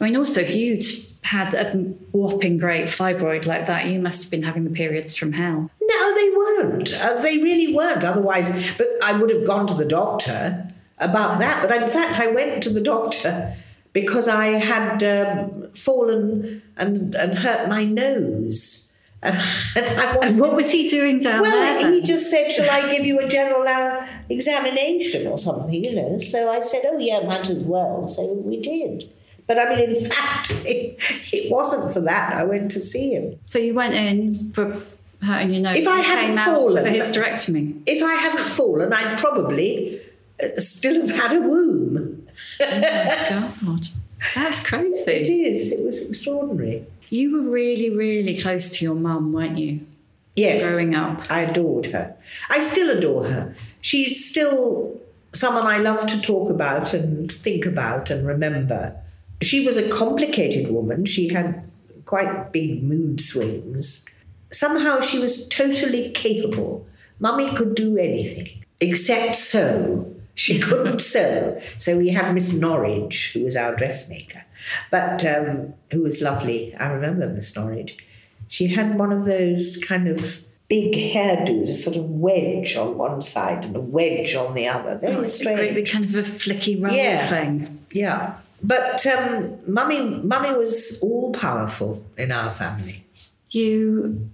I 0.00 0.04
mean, 0.04 0.16
also, 0.16 0.40
you'd 0.40 0.84
had 1.26 1.54
a 1.54 1.72
whopping 2.12 2.56
great 2.56 2.86
fibroid 2.86 3.46
like 3.46 3.66
that, 3.66 3.86
you 3.86 4.00
must 4.00 4.24
have 4.24 4.30
been 4.30 4.44
having 4.44 4.64
the 4.64 4.70
periods 4.70 5.16
from 5.16 5.32
hell. 5.32 5.70
No, 5.82 6.14
they 6.14 6.30
weren't. 6.30 6.94
Uh, 6.94 7.20
they 7.20 7.38
really 7.38 7.74
weren't. 7.74 8.04
Otherwise, 8.04 8.76
but 8.78 8.86
I 9.02 9.12
would 9.12 9.30
have 9.30 9.44
gone 9.44 9.66
to 9.66 9.74
the 9.74 9.84
doctor 9.84 10.72
about 10.98 11.40
that. 11.40 11.68
But 11.68 11.82
in 11.82 11.88
fact, 11.88 12.20
I 12.20 12.28
went 12.28 12.62
to 12.62 12.70
the 12.70 12.80
doctor 12.80 13.54
because 13.92 14.28
I 14.28 14.46
had 14.52 15.02
um, 15.02 15.68
fallen 15.72 16.62
and, 16.76 17.14
and 17.14 17.38
hurt 17.38 17.68
my 17.68 17.84
nose. 17.84 18.92
And, 19.22 19.36
and, 19.76 20.24
and, 20.24 20.40
what 20.40 20.54
was 20.54 20.70
he 20.70 20.88
doing 20.88 21.18
down 21.18 21.40
well, 21.40 21.50
there? 21.50 21.80
Well, 21.80 21.92
he 21.94 22.02
just 22.02 22.30
said, 22.30 22.52
"Shall 22.52 22.70
I 22.70 22.94
give 22.94 23.04
you 23.04 23.18
a 23.18 23.26
general 23.26 23.66
uh, 23.66 24.06
examination 24.28 25.26
or 25.26 25.36
something?" 25.36 25.82
You 25.82 25.96
know. 25.96 26.18
So 26.18 26.48
I 26.48 26.60
said, 26.60 26.82
"Oh 26.86 26.98
yeah, 26.98 27.20
might 27.20 27.48
as 27.48 27.64
well." 27.64 28.06
So 28.06 28.24
we 28.24 28.60
did. 28.60 29.10
But 29.46 29.58
I 29.58 29.74
mean, 29.74 29.90
in 29.90 30.04
fact, 30.10 30.50
it, 30.64 30.98
it 31.32 31.50
wasn't 31.50 31.92
for 31.92 32.00
that. 32.00 32.34
I 32.34 32.44
went 32.44 32.70
to 32.72 32.80
see 32.80 33.10
him. 33.10 33.38
So 33.44 33.58
you 33.58 33.74
went 33.74 33.94
in 33.94 34.52
for 34.52 34.80
hurting 35.22 35.54
your 35.54 35.62
nose. 35.62 35.76
If 35.76 35.88
I 35.88 36.00
hadn't 36.00 36.38
fallen, 36.44 36.86
a 36.86 36.90
hysterectomy. 36.90 37.82
If 37.86 38.02
I 38.02 38.14
hadn't 38.14 38.48
fallen, 38.48 38.92
I'd 38.92 39.18
probably 39.18 40.00
uh, 40.42 40.48
still 40.56 41.06
have 41.06 41.16
had 41.16 41.32
a 41.36 41.40
womb. 41.40 42.26
oh 42.60 43.54
my 43.62 43.72
god, 43.74 43.88
that's 44.34 44.66
crazy. 44.66 45.10
It 45.10 45.28
is. 45.28 45.72
It 45.72 45.86
was 45.86 46.08
extraordinary. 46.08 46.86
You 47.08 47.36
were 47.36 47.50
really, 47.50 47.90
really 47.90 48.36
close 48.36 48.76
to 48.78 48.84
your 48.84 48.96
mum, 48.96 49.32
weren't 49.32 49.58
you? 49.58 49.86
Yes. 50.34 50.68
Growing 50.68 50.94
up, 50.94 51.30
I 51.30 51.42
adored 51.42 51.86
her. 51.86 52.14
I 52.50 52.60
still 52.60 52.96
adore 52.96 53.24
her. 53.26 53.54
She's 53.80 54.28
still 54.28 55.00
someone 55.32 55.66
I 55.66 55.78
love 55.78 56.06
to 56.08 56.20
talk 56.20 56.50
about 56.50 56.92
and 56.92 57.30
think 57.30 57.64
about 57.64 58.10
and 58.10 58.26
remember. 58.26 58.96
She 59.42 59.64
was 59.64 59.76
a 59.76 59.88
complicated 59.88 60.70
woman. 60.70 61.04
She 61.04 61.28
had 61.28 61.62
quite 62.04 62.52
big 62.52 62.82
mood 62.82 63.20
swings 63.20 64.06
somehow 64.52 65.00
she 65.00 65.18
was 65.18 65.48
totally 65.48 66.10
capable. 66.10 66.86
Mummy 67.18 67.54
could 67.54 67.74
do 67.74 67.96
anything 67.98 68.64
except 68.80 69.36
sew. 69.36 70.12
She 70.34 70.58
couldn't 70.66 71.00
sew. 71.00 71.60
So 71.78 71.96
we 71.96 72.10
had 72.10 72.34
Miss 72.34 72.52
Norwich, 72.52 73.32
who 73.32 73.44
was 73.44 73.56
our 73.56 73.74
dressmaker. 73.74 74.44
but 74.90 75.24
um, 75.24 75.74
who 75.92 76.02
was 76.02 76.22
lovely. 76.22 76.74
I 76.76 76.88
remember 76.88 77.28
Miss 77.28 77.56
Norridge. 77.56 77.98
She 78.48 78.68
had 78.68 78.98
one 78.98 79.12
of 79.12 79.24
those 79.24 79.82
kind 79.86 80.08
of 80.08 80.44
big 80.68 80.94
hairdos, 80.94 81.62
a 81.62 81.74
sort 81.74 81.96
of 81.96 82.10
wedge 82.10 82.76
on 82.76 82.98
one 82.98 83.22
side 83.22 83.64
and 83.64 83.76
a 83.76 83.80
wedge 83.80 84.34
on 84.34 84.54
the 84.54 84.68
other. 84.68 84.96
Very 84.96 85.24
oh, 85.24 85.26
strange. 85.26 85.58
Great, 85.58 85.74
big 85.74 85.88
kind 85.88 86.04
of 86.04 86.14
a 86.14 86.22
flicky 86.22 86.80
roll 86.80 86.92
Yeah. 86.92 87.26
thing. 87.28 87.84
Yeah. 87.92 88.34
But 88.62 89.06
um, 89.06 89.58
mummy, 89.66 90.02
mummy 90.02 90.52
was 90.52 91.00
all 91.02 91.32
powerful 91.32 92.04
in 92.16 92.32
our 92.32 92.52
family. 92.52 93.04
You 93.50 94.30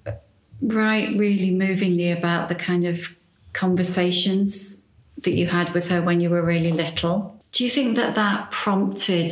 write 0.61 1.17
really 1.17 1.51
movingly 1.51 2.11
about 2.11 2.49
the 2.49 2.55
kind 2.55 2.85
of 2.87 3.17
conversations 3.53 4.81
that 5.23 5.33
you 5.33 5.47
had 5.47 5.71
with 5.71 5.89
her 5.89 6.01
when 6.03 6.21
you 6.21 6.31
were 6.31 6.43
really 6.43 6.73
little. 6.73 7.41
Do 7.53 7.65
you 7.65 7.71
think 7.71 7.97
that 7.97 8.15
that 8.15 8.51
prompted 8.51 9.31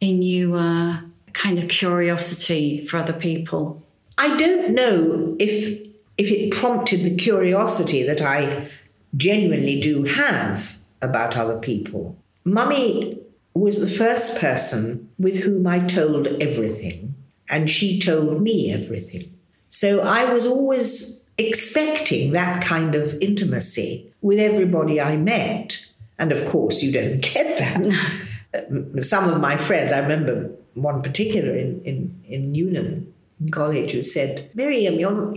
in 0.00 0.22
you 0.22 0.56
a 0.56 1.02
kind 1.32 1.58
of 1.58 1.68
curiosity 1.68 2.84
for 2.86 2.98
other 2.98 3.12
people? 3.12 3.82
I 4.16 4.36
don't 4.36 4.74
know 4.74 5.36
if 5.38 5.86
if 6.16 6.32
it 6.32 6.50
prompted 6.52 7.04
the 7.04 7.14
curiosity 7.14 8.02
that 8.02 8.20
I 8.20 8.68
genuinely 9.16 9.78
do 9.78 10.02
have 10.02 10.76
about 11.00 11.36
other 11.36 11.58
people. 11.60 12.16
Mummy 12.44 13.20
was 13.54 13.80
the 13.80 14.04
first 14.04 14.40
person 14.40 15.10
with 15.18 15.42
whom 15.42 15.66
I 15.66 15.80
told 15.80 16.28
everything, 16.40 17.14
and 17.48 17.68
she 17.68 17.98
told 17.98 18.40
me 18.42 18.72
everything. 18.72 19.36
So 19.70 20.00
I 20.00 20.32
was 20.32 20.46
always 20.46 21.28
expecting 21.38 22.32
that 22.32 22.62
kind 22.62 22.94
of 22.94 23.16
intimacy 23.20 24.12
with 24.22 24.38
everybody 24.38 25.00
I 25.00 25.16
met. 25.16 25.84
And 26.18 26.32
of 26.32 26.44
course, 26.46 26.82
you 26.82 26.92
don't 26.92 27.20
get 27.34 27.58
that. 27.58 29.02
Some 29.04 29.28
of 29.28 29.40
my 29.40 29.56
friends, 29.56 29.92
I 29.92 30.00
remember 30.00 30.50
one 30.74 31.02
particular 31.02 31.54
in, 31.54 31.82
in, 31.82 32.22
in 32.28 32.52
Newnham 32.52 33.12
in 33.40 33.48
college 33.50 33.92
who 33.92 34.02
said, 34.02 34.50
Miriam, 34.54 34.98
you're, 34.98 35.34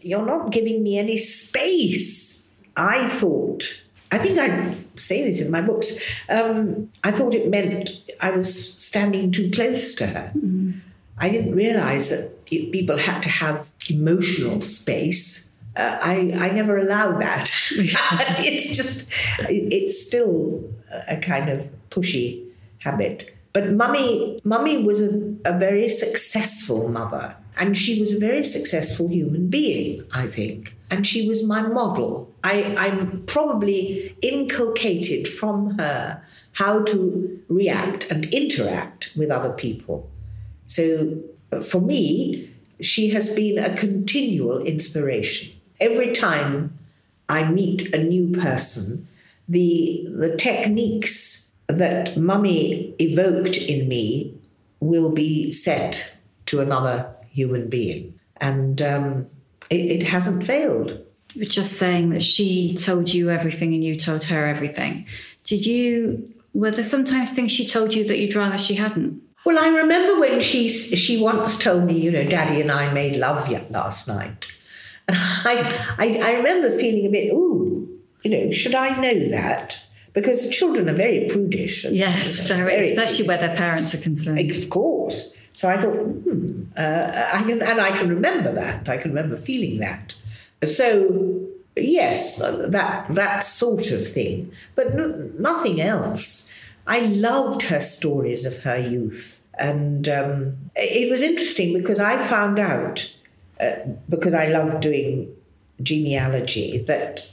you're 0.00 0.26
not 0.26 0.52
giving 0.52 0.82
me 0.82 0.98
any 0.98 1.16
space. 1.16 2.56
I 2.76 3.08
thought, 3.08 3.84
I 4.12 4.18
think 4.18 4.38
I 4.38 4.74
say 4.96 5.22
this 5.24 5.40
in 5.40 5.50
my 5.50 5.60
books, 5.60 6.02
um, 6.28 6.90
I 7.04 7.10
thought 7.10 7.34
it 7.34 7.48
meant 7.50 7.90
I 8.20 8.30
was 8.30 8.48
standing 8.84 9.30
too 9.30 9.50
close 9.50 9.94
to 9.96 10.06
her. 10.06 10.32
I 11.18 11.28
didn't 11.30 11.54
realize 11.54 12.10
that 12.10 12.34
y- 12.52 12.68
people 12.72 12.98
had 12.98 13.22
to 13.22 13.28
have 13.28 13.68
emotional 13.88 14.60
space. 14.60 15.62
Uh, 15.76 15.98
I, 16.02 16.14
I 16.34 16.50
never 16.50 16.78
allowed 16.78 17.20
that. 17.20 17.50
it's 17.72 18.76
just, 18.76 19.10
it's 19.40 20.06
still 20.06 20.64
a 21.08 21.16
kind 21.16 21.48
of 21.48 21.68
pushy 21.90 22.46
habit. 22.78 23.34
But 23.52 23.72
mummy, 23.72 24.40
mummy 24.44 24.84
was 24.84 25.00
a, 25.00 25.34
a 25.46 25.58
very 25.58 25.88
successful 25.88 26.88
mother, 26.90 27.34
and 27.56 27.76
she 27.76 27.98
was 27.98 28.12
a 28.12 28.18
very 28.18 28.44
successful 28.44 29.08
human 29.08 29.48
being, 29.48 30.04
I 30.14 30.26
think. 30.26 30.76
And 30.90 31.06
she 31.06 31.26
was 31.26 31.46
my 31.46 31.62
model. 31.62 32.30
I, 32.44 32.74
I'm 32.76 33.24
probably 33.26 34.14
inculcated 34.22 35.26
from 35.26 35.78
her 35.78 36.22
how 36.52 36.82
to 36.84 37.42
react 37.48 38.10
and 38.10 38.26
interact 38.26 39.12
with 39.16 39.30
other 39.30 39.52
people. 39.52 40.10
So 40.66 41.18
uh, 41.50 41.60
for 41.60 41.80
me, 41.80 42.50
she 42.80 43.08
has 43.10 43.34
been 43.34 43.58
a 43.58 43.74
continual 43.74 44.60
inspiration. 44.60 45.58
Every 45.80 46.12
time 46.12 46.78
I 47.28 47.44
meet 47.44 47.94
a 47.94 48.02
new 48.02 48.32
person, 48.32 49.08
the 49.48 50.06
the 50.10 50.36
techniques 50.36 51.54
that 51.68 52.16
mummy 52.16 52.94
evoked 53.00 53.56
in 53.56 53.88
me 53.88 54.34
will 54.80 55.10
be 55.10 55.52
set 55.52 56.16
to 56.46 56.60
another 56.60 57.15
human 57.36 57.68
being. 57.68 58.18
And 58.38 58.80
um, 58.82 59.26
it, 59.70 59.90
it 59.96 60.02
hasn't 60.02 60.44
failed. 60.44 60.98
You 61.34 61.42
were 61.42 61.50
just 61.50 61.74
saying 61.74 62.10
that 62.10 62.22
she 62.22 62.74
told 62.74 63.12
you 63.12 63.30
everything 63.30 63.74
and 63.74 63.84
you 63.84 63.94
told 63.96 64.24
her 64.24 64.46
everything. 64.46 65.06
Did 65.44 65.66
you, 65.66 66.32
were 66.54 66.70
there 66.70 66.82
sometimes 66.82 67.32
things 67.32 67.52
she 67.52 67.66
told 67.66 67.94
you 67.94 68.04
that 68.06 68.18
you'd 68.18 68.34
rather 68.34 68.58
she 68.58 68.74
hadn't? 68.74 69.22
Well, 69.44 69.60
I 69.60 69.68
remember 69.68 70.18
when 70.18 70.40
she 70.40 70.68
she 70.68 71.22
once 71.22 71.56
told 71.56 71.84
me, 71.84 71.96
you 71.96 72.10
know, 72.10 72.24
Daddy 72.24 72.60
and 72.60 72.72
I 72.72 72.92
made 72.92 73.14
love 73.14 73.48
yet 73.48 73.70
last 73.70 74.08
night, 74.08 74.48
and 75.08 75.16
I, 75.16 75.94
I 75.98 76.20
I 76.30 76.32
remember 76.38 76.76
feeling 76.76 77.06
a 77.06 77.10
bit, 77.10 77.32
ooh, 77.32 77.88
you 78.24 78.30
know, 78.32 78.50
should 78.50 78.74
I 78.74 79.00
know 79.00 79.28
that? 79.28 79.80
Because 80.14 80.50
children 80.50 80.88
are 80.88 80.94
very 80.94 81.28
prudish. 81.28 81.84
and, 81.84 81.94
Yes, 81.94 82.48
you 82.48 82.56
know, 82.56 82.64
very, 82.64 82.90
especially 82.90 83.28
where 83.28 83.38
their 83.38 83.54
parents 83.54 83.94
are 83.94 83.98
concerned. 83.98 84.50
Of 84.50 84.68
course. 84.68 85.36
So 85.52 85.68
I 85.68 85.76
thought, 85.76 85.96
uh, 86.76 87.30
I 87.32 87.42
can, 87.42 87.62
and 87.62 87.80
I 87.80 87.96
can 87.96 88.08
remember 88.08 88.52
that. 88.52 88.88
I 88.88 88.96
can 88.96 89.12
remember 89.12 89.36
feeling 89.36 89.78
that. 89.80 90.14
So 90.64 91.46
yes, 91.76 92.38
that 92.38 93.14
that 93.14 93.44
sort 93.44 93.90
of 93.90 94.08
thing, 94.08 94.52
but 94.74 94.94
nothing 95.38 95.80
else. 95.80 96.52
I 96.86 97.00
loved 97.00 97.62
her 97.62 97.80
stories 97.80 98.46
of 98.46 98.62
her 98.62 98.78
youth, 98.78 99.46
and 99.58 100.08
um, 100.08 100.56
it 100.76 101.10
was 101.10 101.22
interesting 101.22 101.72
because 101.72 102.00
I 102.00 102.18
found 102.18 102.58
out 102.58 103.16
uh, 103.60 103.72
because 104.08 104.34
I 104.34 104.46
loved 104.46 104.80
doing 104.80 105.34
genealogy 105.82 106.78
that 106.78 107.30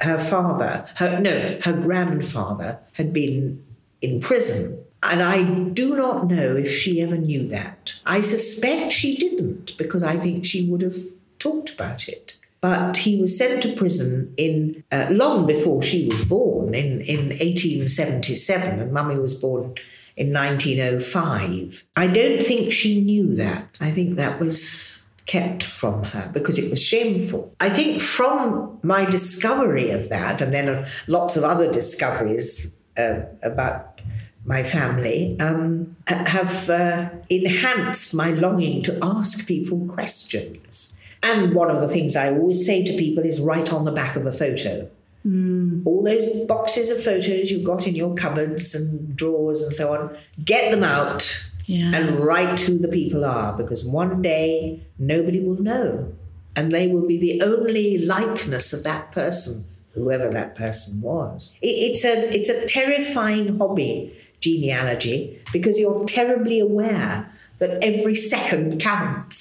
her 0.00 0.18
father, 0.18 0.86
her 0.96 1.20
no, 1.20 1.58
her 1.62 1.72
grandfather 1.72 2.78
had 2.92 3.12
been 3.12 3.64
in 4.02 4.20
prison. 4.20 4.82
And 5.02 5.22
I 5.22 5.42
do 5.70 5.94
not 5.94 6.26
know 6.26 6.56
if 6.56 6.72
she 6.72 7.00
ever 7.00 7.16
knew 7.16 7.46
that. 7.48 7.94
I 8.04 8.20
suspect 8.20 8.92
she 8.92 9.16
didn't 9.16 9.76
because 9.76 10.02
I 10.02 10.16
think 10.16 10.44
she 10.44 10.68
would 10.68 10.82
have 10.82 10.96
talked 11.38 11.70
about 11.70 12.08
it. 12.08 12.38
But 12.60 12.96
he 12.96 13.20
was 13.20 13.38
sent 13.38 13.62
to 13.62 13.74
prison 13.74 14.34
in 14.36 14.82
uh, 14.90 15.06
long 15.10 15.46
before 15.46 15.82
she 15.82 16.08
was 16.08 16.24
born, 16.24 16.74
in, 16.74 17.00
in 17.02 17.28
1877, 17.28 18.80
and 18.80 18.92
Mummy 18.92 19.16
was 19.18 19.34
born 19.34 19.74
in 20.16 20.32
1905. 20.32 21.86
I 21.94 22.06
don't 22.06 22.42
think 22.42 22.72
she 22.72 23.02
knew 23.02 23.36
that. 23.36 23.76
I 23.80 23.90
think 23.90 24.16
that 24.16 24.40
was 24.40 25.08
kept 25.26 25.62
from 25.62 26.04
her 26.04 26.30
because 26.32 26.58
it 26.58 26.70
was 26.70 26.82
shameful. 26.82 27.54
I 27.60 27.68
think 27.68 28.00
from 28.00 28.78
my 28.82 29.04
discovery 29.04 29.90
of 29.90 30.08
that, 30.08 30.40
and 30.40 30.52
then 30.52 30.86
lots 31.06 31.36
of 31.36 31.44
other 31.44 31.70
discoveries 31.70 32.80
uh, 32.96 33.20
about 33.42 34.00
my 34.46 34.62
family, 34.62 35.36
um, 35.40 35.96
have 36.06 36.70
uh, 36.70 37.08
enhanced 37.28 38.14
my 38.14 38.30
longing 38.30 38.82
to 38.82 38.96
ask 39.02 39.46
people 39.46 39.86
questions. 39.86 41.00
And 41.22 41.52
one 41.54 41.70
of 41.70 41.80
the 41.80 41.88
things 41.88 42.14
I 42.14 42.30
always 42.30 42.64
say 42.64 42.84
to 42.84 42.92
people 42.96 43.24
is 43.24 43.40
write 43.40 43.72
on 43.72 43.84
the 43.84 43.90
back 43.92 44.14
of 44.16 44.24
a 44.26 44.32
photo. 44.32 44.88
All 45.84 46.02
those 46.04 46.46
boxes 46.46 46.88
of 46.88 47.02
photos 47.02 47.50
you've 47.50 47.64
got 47.64 47.88
in 47.88 47.96
your 47.96 48.14
cupboards 48.14 48.76
and 48.76 49.16
drawers 49.16 49.60
and 49.60 49.72
so 49.72 49.92
on, 49.92 50.16
get 50.44 50.70
them 50.70 50.84
out 50.84 51.22
Yeah. 51.64 51.92
and 51.96 52.20
write 52.20 52.60
who 52.60 52.78
the 52.78 52.86
people 52.86 53.24
are 53.24 53.52
because 53.56 53.84
one 53.84 54.22
day 54.22 54.80
nobody 55.00 55.40
will 55.40 55.60
know. 55.60 56.12
And 56.54 56.70
they 56.70 56.86
will 56.86 57.08
be 57.08 57.18
the 57.18 57.42
only 57.42 57.98
likeness 57.98 58.72
of 58.72 58.84
that 58.84 59.10
person, 59.10 59.64
whoever 59.94 60.28
that 60.30 60.54
person 60.54 61.02
was. 61.02 61.58
It- 61.60 61.66
it's, 61.90 62.04
a, 62.04 62.32
it's 62.32 62.48
a 62.48 62.64
terrifying 62.68 63.58
hobby, 63.58 64.12
genealogy, 64.46 65.18
because 65.52 65.76
you're 65.80 66.04
terribly 66.04 66.58
aware 66.70 67.12
that 67.60 67.72
every 67.90 68.14
second 68.14 68.80
counts. 68.80 69.38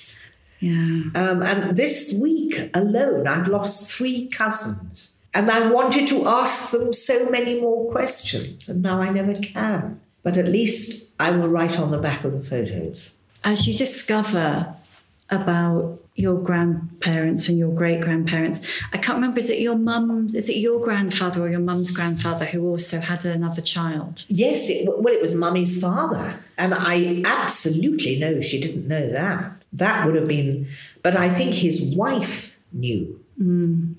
Yeah. 0.59 1.11
Um, 1.21 1.37
and 1.51 1.75
this 1.75 2.17
week 2.21 2.53
alone, 2.73 3.27
I've 3.27 3.47
lost 3.47 3.91
three 3.95 4.27
cousins. 4.27 5.21
And 5.33 5.51
I 5.51 5.69
wanted 5.69 6.07
to 6.13 6.17
ask 6.41 6.71
them 6.71 6.93
so 6.93 7.29
many 7.29 7.59
more 7.59 7.91
questions, 7.91 8.69
and 8.69 8.81
now 8.81 9.01
I 9.01 9.09
never 9.19 9.35
can. 9.35 9.99
But 10.23 10.37
at 10.37 10.47
least 10.47 11.13
I 11.19 11.29
will 11.35 11.49
write 11.49 11.77
on 11.77 11.91
the 11.91 11.97
back 12.07 12.23
of 12.23 12.31
the 12.31 12.45
photos. 12.51 13.17
As 13.43 13.67
you 13.67 13.73
discover 13.77 14.73
about 15.29 15.99
your 16.15 16.35
grandparents 16.41 17.49
and 17.49 17.57
your 17.57 17.73
great 17.73 17.99
grandparents, 17.99 18.65
I 18.93 18.97
can't 18.97 19.17
remember, 19.17 19.39
is 19.39 19.49
it 19.49 19.59
your 19.59 19.77
mum's, 19.77 20.33
is 20.33 20.47
it 20.47 20.55
your 20.55 20.79
grandfather 20.79 21.41
or 21.41 21.49
your 21.49 21.59
mum's 21.59 21.91
grandfather 21.91 22.45
who 22.45 22.65
also 22.65 22.99
had 22.99 23.25
another 23.25 23.61
child? 23.61 24.23
Yes, 24.29 24.69
it, 24.69 24.87
well, 24.87 25.13
it 25.13 25.21
was 25.21 25.35
Mummy's 25.35 25.79
father. 25.79 26.39
And 26.57 26.73
I 26.73 27.21
absolutely 27.25 28.17
know 28.17 28.39
she 28.39 28.61
didn't 28.61 28.87
know 28.87 29.11
that. 29.11 29.65
That 29.73 30.05
would 30.05 30.15
have 30.15 30.27
been, 30.27 30.67
but 31.03 31.17
I 31.17 31.33
think 31.33 31.53
his 31.53 31.93
wife 31.95 32.57
knew. 32.71 33.19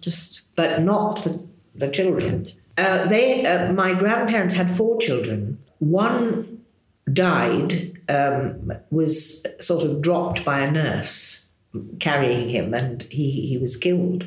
Just, 0.01 0.55
but 0.57 0.81
not 0.81 1.23
the, 1.23 1.47
the 1.75 1.89
children. 1.89 2.47
Uh, 2.79 3.07
they, 3.07 3.45
uh, 3.45 3.73
my 3.75 3.93
grandparents 3.93 4.55
had 4.55 4.71
four 4.71 4.99
children. 4.99 5.59
One 5.81 6.63
died, 7.13 8.01
um, 8.09 8.73
was 8.91 9.47
sort 9.61 9.85
of 9.85 10.01
dropped 10.01 10.47
by 10.47 10.61
a 10.61 10.71
nurse 10.71 11.46
carrying 12.01 12.49
him, 12.49 12.75
and 12.75 13.03
he, 13.05 13.47
he 13.47 13.59
was 13.59 13.77
killed. 13.77 14.27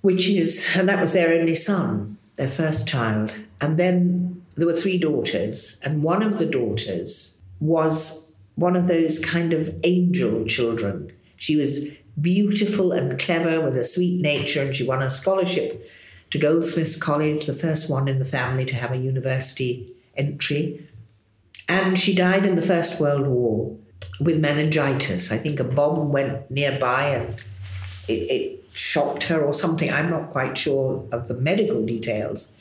Which 0.00 0.28
is, 0.28 0.74
and 0.76 0.88
that 0.88 1.00
was 1.00 1.12
their 1.12 1.32
only 1.38 1.54
son, 1.54 2.18
their 2.36 2.48
first 2.48 2.88
child. 2.88 3.38
And 3.60 3.78
then 3.78 4.42
there 4.56 4.66
were 4.66 4.72
three 4.72 4.98
daughters, 4.98 5.80
and 5.84 6.02
one 6.02 6.22
of 6.22 6.38
the 6.38 6.46
daughters 6.46 7.42
was 7.60 8.38
one 8.56 8.76
of 8.76 8.86
those 8.86 9.24
kind 9.24 9.54
of 9.54 9.74
angel 9.84 10.44
children. 10.46 11.12
She 11.36 11.56
was 11.56 11.96
beautiful 12.20 12.92
and 12.92 13.18
clever 13.18 13.60
with 13.60 13.76
a 13.76 13.84
sweet 13.84 14.20
nature, 14.20 14.62
and 14.62 14.74
she 14.74 14.84
won 14.84 15.02
a 15.02 15.08
scholarship 15.08 15.88
to 16.30 16.38
Goldsmiths 16.38 16.96
College, 16.96 17.46
the 17.46 17.54
first 17.54 17.90
one 17.90 18.08
in 18.08 18.18
the 18.18 18.24
family 18.24 18.64
to 18.64 18.74
have 18.74 18.94
a 18.94 18.98
university 18.98 19.92
entry. 20.16 20.88
And 21.68 21.98
she 21.98 22.14
died 22.14 22.44
in 22.44 22.56
the 22.56 22.62
First 22.62 23.00
World 23.00 23.26
War 23.26 23.76
with 24.20 24.38
meningitis. 24.40 25.32
I 25.32 25.38
think 25.38 25.60
a 25.60 25.64
bomb 25.64 26.12
went 26.12 26.50
nearby 26.50 27.08
and 27.08 27.34
it, 28.08 28.12
it 28.12 28.64
shocked 28.72 29.24
her 29.24 29.40
or 29.40 29.52
something. 29.52 29.92
I'm 29.92 30.10
not 30.10 30.30
quite 30.30 30.56
sure 30.56 31.06
of 31.12 31.28
the 31.28 31.34
medical 31.34 31.84
details. 31.84 32.58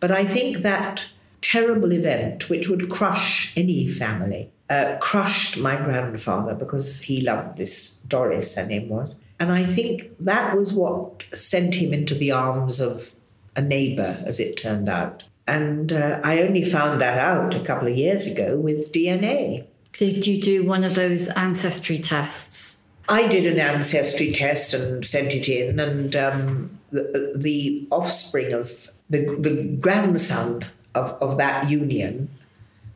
But 0.00 0.10
I 0.10 0.24
think 0.24 0.58
that 0.58 1.06
terrible 1.40 1.92
event, 1.92 2.48
which 2.50 2.68
would 2.68 2.90
crush 2.90 3.56
any 3.56 3.88
family, 3.88 4.50
uh, 4.70 4.96
crushed 5.00 5.58
my 5.58 5.76
grandfather 5.76 6.54
because 6.54 7.02
he 7.02 7.20
loved 7.20 7.58
this 7.58 8.00
Doris, 8.02 8.56
her 8.56 8.66
name 8.66 8.88
was. 8.88 9.22
And 9.38 9.50
I 9.52 9.64
think 9.66 10.16
that 10.20 10.56
was 10.56 10.72
what 10.72 11.24
sent 11.34 11.74
him 11.74 11.92
into 11.92 12.14
the 12.14 12.32
arms 12.32 12.80
of 12.80 13.14
a 13.56 13.62
neighbor, 13.62 14.22
as 14.26 14.40
it 14.40 14.56
turned 14.56 14.88
out. 14.88 15.24
And 15.46 15.92
uh, 15.92 16.20
I 16.24 16.40
only 16.42 16.64
found 16.64 17.00
that 17.00 17.18
out 17.18 17.54
a 17.54 17.60
couple 17.60 17.88
of 17.88 17.96
years 17.96 18.26
ago 18.26 18.56
with 18.56 18.92
DNA. 18.92 19.66
Did 19.94 20.26
you 20.26 20.40
do 20.40 20.64
one 20.64 20.84
of 20.84 20.94
those 20.94 21.28
ancestry 21.30 21.98
tests? 21.98 22.84
I 23.08 23.28
did 23.28 23.46
an 23.46 23.60
ancestry 23.60 24.32
test 24.32 24.74
and 24.74 25.04
sent 25.04 25.34
it 25.34 25.48
in, 25.48 25.78
and 25.78 26.16
um, 26.16 26.78
the, 26.90 27.32
the, 27.36 27.86
offspring 27.90 28.52
of 28.52 28.88
the, 29.10 29.36
the 29.38 29.76
grandson 29.78 30.64
of, 30.94 31.10
of 31.20 31.36
that 31.36 31.68
union 31.68 32.30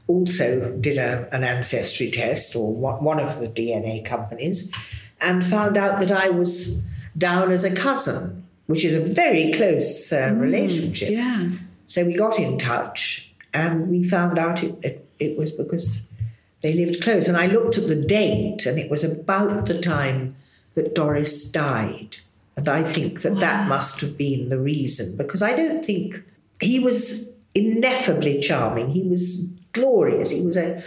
also 0.07 0.75
did 0.81 0.97
a, 0.97 1.29
an 1.33 1.45
ancestry 1.45 2.11
test, 2.11 2.57
or 2.57 2.75
one 2.75 3.21
of 3.21 3.39
the 3.39 3.49
DNA 3.49 4.05
companies, 4.05 4.75
and 5.21 5.45
found 5.45 5.77
out 5.77 6.01
that 6.01 6.11
I 6.11 6.31
was 6.31 6.87
down 7.17 7.53
as 7.53 7.65
a 7.65 7.75
cousin, 7.75 8.47
which 8.67 8.85
is 8.85 8.95
a 8.95 9.01
very 9.01 9.53
close 9.53 10.13
uh, 10.13 10.31
mm, 10.31 10.41
relationship. 10.41 11.11
Yeah. 11.11 11.51
So 11.87 12.05
we 12.05 12.15
got 12.15 12.39
in 12.39 12.59
touch 12.59 13.33
and 13.53 13.89
we 13.89 14.05
found 14.05 14.39
out 14.39 14.63
it, 14.63 14.75
it, 14.83 15.09
it 15.19 15.39
was 15.39 15.51
because 15.53 16.13
they 16.61 16.73
lived 16.73 17.03
close. 17.03 17.29
And 17.29 17.37
I 17.37 17.47
looked 17.47 17.79
at 17.79 17.88
the 17.88 17.97
date 17.97 18.66
and 18.66 18.79
it 18.79 18.90
was 18.90 19.05
about 19.05 19.66
the 19.66 19.79
time 19.79 20.37
that 20.75 20.94
Doris 20.94 21.51
died. 21.51 22.18
And 22.57 22.68
I 22.68 22.83
think 22.83 23.23
that 23.23 23.35
wow. 23.35 23.38
that 23.38 23.68
must 23.68 24.01
have 24.01 24.18
been 24.18 24.49
the 24.49 24.59
reason 24.59 25.16
because 25.16 25.42
I 25.42 25.55
don't 25.55 25.85
think 25.85 26.25
he 26.61 26.81
was 26.81 27.40
ineffably 27.55 28.40
charming. 28.40 28.90
He 28.90 29.03
was 29.03 29.57
glorious. 29.73 30.31
He 30.31 30.44
was 30.44 30.57
a, 30.57 30.83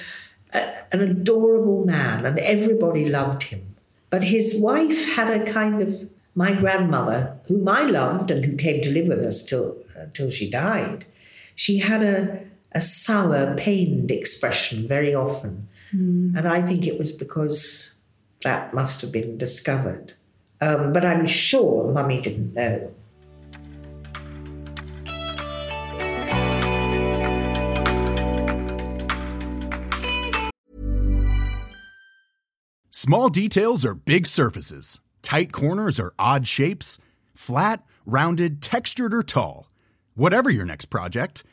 a, 0.53 0.73
an 0.91 1.01
adorable 1.01 1.85
man 1.85 2.25
and 2.25 2.37
everybody 2.39 3.05
loved 3.05 3.43
him. 3.43 3.75
But 4.09 4.23
his 4.23 4.61
wife 4.61 5.15
had 5.15 5.29
a 5.29 5.49
kind 5.49 5.81
of 5.81 6.09
my 6.35 6.53
grandmother, 6.53 7.37
whom 7.47 7.67
I 7.67 7.83
loved 7.83 8.31
and 8.31 8.43
who 8.43 8.55
came 8.55 8.81
to 8.81 8.91
live 8.91 9.07
with 9.07 9.23
us 9.23 9.43
till, 9.43 9.77
uh, 9.97 10.05
till 10.13 10.29
she 10.29 10.49
died, 10.49 11.05
she 11.55 11.79
had 11.79 12.03
a, 12.03 12.39
a 12.71 12.81
sour, 12.81 13.55
pained 13.55 14.11
expression 14.11 14.87
very 14.87 15.13
often. 15.13 15.67
Mm. 15.93 16.37
And 16.37 16.47
I 16.47 16.61
think 16.61 16.87
it 16.87 16.97
was 16.97 17.11
because 17.11 18.01
that 18.43 18.73
must 18.73 19.01
have 19.01 19.11
been 19.11 19.37
discovered. 19.37 20.13
Um, 20.61 20.93
but 20.93 21.03
I'm 21.03 21.25
sure 21.25 21.91
Mummy 21.91 22.21
didn't 22.21 22.53
know. 22.53 22.93
Small 32.89 33.29
details 33.29 33.83
are 33.83 33.95
big 33.95 34.27
surfaces 34.27 34.99
Tight 35.21 35.51
corners 35.51 35.99
or 35.99 36.13
odd 36.19 36.47
shapes? 36.47 36.99
Flat, 37.33 37.85
rounded, 38.05 38.61
textured, 38.61 39.13
or 39.13 39.23
tall? 39.23 39.69
Whatever 40.15 40.49
your 40.49 40.65
next 40.65 40.85
project, 40.85 41.43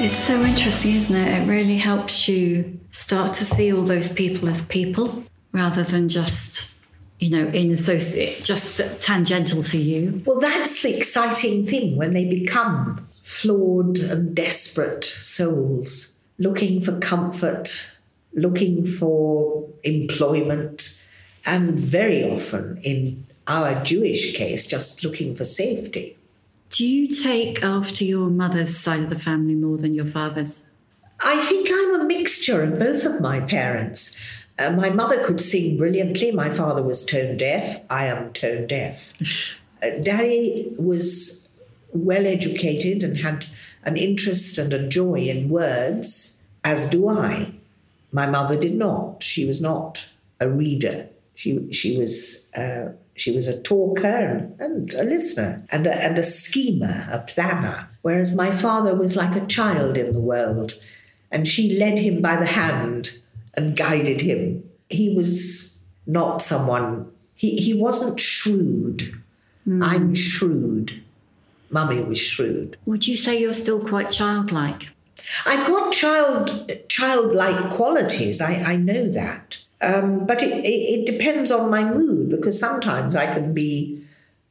It's 0.00 0.14
so 0.14 0.40
interesting, 0.42 0.94
isn't 0.94 1.16
it? 1.16 1.42
It 1.42 1.48
really 1.48 1.76
helps 1.76 2.28
you 2.28 2.78
start 2.92 3.34
to 3.34 3.44
see 3.44 3.72
all 3.72 3.82
those 3.82 4.12
people 4.12 4.48
as 4.48 4.64
people 4.64 5.24
rather 5.50 5.82
than 5.82 6.08
just, 6.08 6.84
you 7.18 7.30
know, 7.30 7.48
in 7.48 7.72
associate, 7.72 8.44
just 8.44 8.80
tangential 9.00 9.64
to 9.64 9.76
you. 9.76 10.22
Well, 10.24 10.38
that's 10.38 10.84
the 10.84 10.96
exciting 10.96 11.66
thing 11.66 11.96
when 11.96 12.12
they 12.12 12.26
become 12.26 13.08
flawed 13.24 13.98
and 13.98 14.36
desperate 14.36 15.04
souls 15.04 16.24
looking 16.38 16.80
for 16.80 16.96
comfort, 17.00 17.96
looking 18.34 18.86
for 18.86 19.68
employment, 19.82 21.02
and 21.44 21.78
very 21.78 22.22
often, 22.22 22.78
in 22.84 23.26
our 23.48 23.82
Jewish 23.82 24.36
case, 24.36 24.68
just 24.68 25.02
looking 25.02 25.34
for 25.34 25.44
safety. 25.44 26.16
Do 26.70 26.86
you 26.86 27.08
take 27.08 27.62
after 27.62 28.04
your 28.04 28.28
mother's 28.28 28.76
side 28.76 29.00
of 29.00 29.10
the 29.10 29.18
family 29.18 29.54
more 29.54 29.78
than 29.78 29.94
your 29.94 30.06
father's? 30.06 30.68
I 31.22 31.38
think 31.44 31.68
I'm 31.72 32.00
a 32.00 32.04
mixture 32.04 32.62
of 32.62 32.78
both 32.78 33.04
of 33.04 33.20
my 33.20 33.40
parents. 33.40 34.22
Uh, 34.58 34.70
my 34.70 34.90
mother 34.90 35.22
could 35.22 35.40
sing 35.40 35.76
brilliantly. 35.76 36.32
My 36.32 36.50
father 36.50 36.82
was 36.82 37.04
tone 37.04 37.36
deaf. 37.36 37.84
I 37.90 38.06
am 38.06 38.32
tone 38.32 38.66
deaf. 38.66 39.14
Uh, 39.80 39.90
Daddy 40.02 40.74
was 40.76 41.52
well 41.92 42.26
educated 42.26 43.04
and 43.04 43.16
had 43.18 43.46
an 43.84 43.96
interest 43.96 44.58
and 44.58 44.72
a 44.72 44.88
joy 44.88 45.20
in 45.28 45.48
words, 45.48 46.48
as 46.64 46.90
do 46.90 47.08
I. 47.08 47.52
My 48.10 48.26
mother 48.26 48.58
did 48.58 48.74
not. 48.74 49.22
She 49.22 49.44
was 49.44 49.60
not 49.60 50.08
a 50.40 50.48
reader. 50.48 51.08
She, 51.36 51.70
she 51.70 51.96
was 51.96 52.52
uh, 52.54 52.88
she 53.20 53.34
was 53.34 53.48
a 53.48 53.60
talker 53.60 54.06
and, 54.06 54.60
and 54.60 54.94
a 54.94 55.04
listener 55.04 55.64
and 55.70 55.86
a, 55.86 55.94
and 55.94 56.18
a 56.18 56.22
schemer, 56.22 57.08
a 57.10 57.18
planner, 57.18 57.88
whereas 58.02 58.36
my 58.36 58.50
father 58.50 58.94
was 58.94 59.16
like 59.16 59.36
a 59.36 59.46
child 59.46 59.96
in 59.96 60.12
the 60.12 60.20
world, 60.20 60.74
and 61.30 61.46
she 61.46 61.78
led 61.78 61.98
him 61.98 62.20
by 62.22 62.36
the 62.36 62.46
hand 62.46 63.18
and 63.54 63.76
guided 63.76 64.20
him. 64.20 64.68
He 64.88 65.14
was 65.14 65.84
not 66.06 66.42
someone, 66.42 67.10
he, 67.34 67.56
he 67.56 67.74
wasn't 67.74 68.18
shrewd. 68.18 69.14
Mm. 69.66 69.84
I'm 69.84 70.14
shrewd. 70.14 71.02
Mummy 71.70 72.00
was 72.00 72.18
shrewd. 72.18 72.76
Would 72.86 73.06
you 73.06 73.16
say 73.16 73.38
you're 73.40 73.52
still 73.52 73.86
quite 73.86 74.10
childlike? 74.10 74.88
I've 75.46 75.66
got 75.66 75.92
child 75.92 76.70
childlike 76.88 77.70
qualities. 77.70 78.40
I, 78.40 78.54
I 78.54 78.76
know 78.76 79.08
that. 79.08 79.47
Um, 79.80 80.26
but 80.26 80.42
it, 80.42 80.52
it, 80.64 80.68
it, 80.68 81.06
depends 81.06 81.52
on 81.52 81.70
my 81.70 81.84
mood 81.84 82.30
because 82.30 82.58
sometimes 82.58 83.14
I 83.14 83.32
can 83.32 83.54
be, 83.54 84.02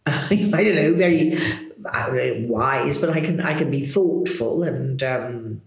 uh, 0.06 0.28
I 0.32 0.36
don't 0.36 0.76
know, 0.76 0.94
very 0.94 1.38
don't 2.08 2.16
know, 2.16 2.46
wise, 2.48 3.00
but 3.00 3.10
I 3.10 3.20
can 3.20 3.42
I 3.42 3.54
can 3.54 3.70
be 3.70 3.84
thoughtful 3.84 4.64
and 4.64 5.02
um, 5.04 5.62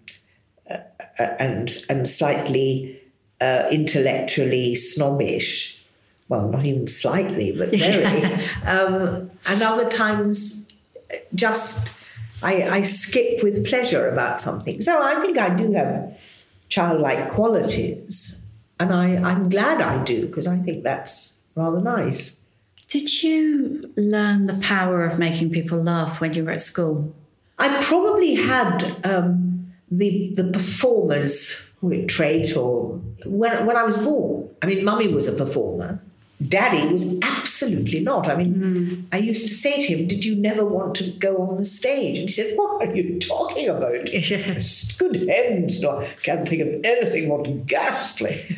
uh, 0.70 0.78
and 1.18 1.70
and 1.88 2.08
slightly 2.08 3.00
uh, 3.40 3.68
intellectually 3.70 4.74
snobbish. 4.74 5.84
Well, 6.28 6.48
not 6.48 6.64
even 6.64 6.86
slightly, 6.86 7.56
but 7.56 7.70
very. 7.70 8.24
um, 8.64 9.30
and 9.46 9.62
other 9.62 9.88
times, 9.88 10.72
just 11.34 12.00
I, 12.42 12.62
I 12.62 12.82
skip 12.82 13.42
with 13.42 13.66
pleasure 13.66 14.08
about 14.08 14.40
something. 14.40 14.80
So 14.80 15.02
I 15.02 15.20
think 15.20 15.38
I 15.38 15.54
do 15.54 15.72
have 15.72 16.16
childlike 16.68 17.28
qualities, 17.28 18.39
and 18.80 18.92
I, 18.92 19.16
I'm 19.16 19.48
glad 19.48 19.80
I 19.80 20.02
do 20.02 20.26
because 20.26 20.48
I 20.48 20.56
think 20.58 20.82
that's 20.82 21.44
rather 21.54 21.80
nice. 21.80 22.48
Did 22.88 23.22
you 23.22 23.92
learn 23.96 24.46
the 24.46 24.58
power 24.62 25.04
of 25.04 25.18
making 25.18 25.50
people 25.50 25.80
laugh 25.80 26.20
when 26.20 26.32
you 26.32 26.44
were 26.44 26.50
at 26.50 26.62
school? 26.62 27.14
I 27.58 27.80
probably 27.82 28.34
had 28.34 28.82
um, 29.04 29.72
the 29.90 30.32
the 30.34 30.44
performer's 30.44 31.76
trait, 32.08 32.56
or 32.56 33.00
when 33.24 33.66
when 33.66 33.76
I 33.76 33.84
was 33.84 33.96
born. 33.98 34.48
I 34.62 34.66
mean, 34.66 34.84
Mummy 34.84 35.08
was 35.08 35.28
a 35.28 35.36
performer, 35.36 36.02
Daddy 36.48 36.90
was 36.90 37.20
absolutely 37.22 38.00
not. 38.00 38.28
I 38.28 38.36
mean, 38.36 38.54
mm. 38.54 39.04
I 39.12 39.18
used 39.18 39.46
to 39.46 39.52
say 39.52 39.86
to 39.86 39.96
him, 39.96 40.06
Did 40.06 40.24
you 40.24 40.36
never 40.36 40.64
want 40.64 40.94
to 40.96 41.10
go 41.18 41.36
on 41.38 41.56
the 41.56 41.64
stage? 41.64 42.18
And 42.18 42.28
he 42.28 42.32
said, 42.32 42.56
What 42.56 42.88
are 42.88 42.94
you 42.94 43.18
talking 43.18 43.68
about? 43.68 44.08
Yes. 44.30 44.92
Good 44.96 45.28
heavens, 45.28 45.82
no, 45.82 46.00
I 46.00 46.06
can't 46.22 46.48
think 46.48 46.62
of 46.62 46.84
anything 46.84 47.28
more 47.28 47.42
ghastly. 47.42 48.56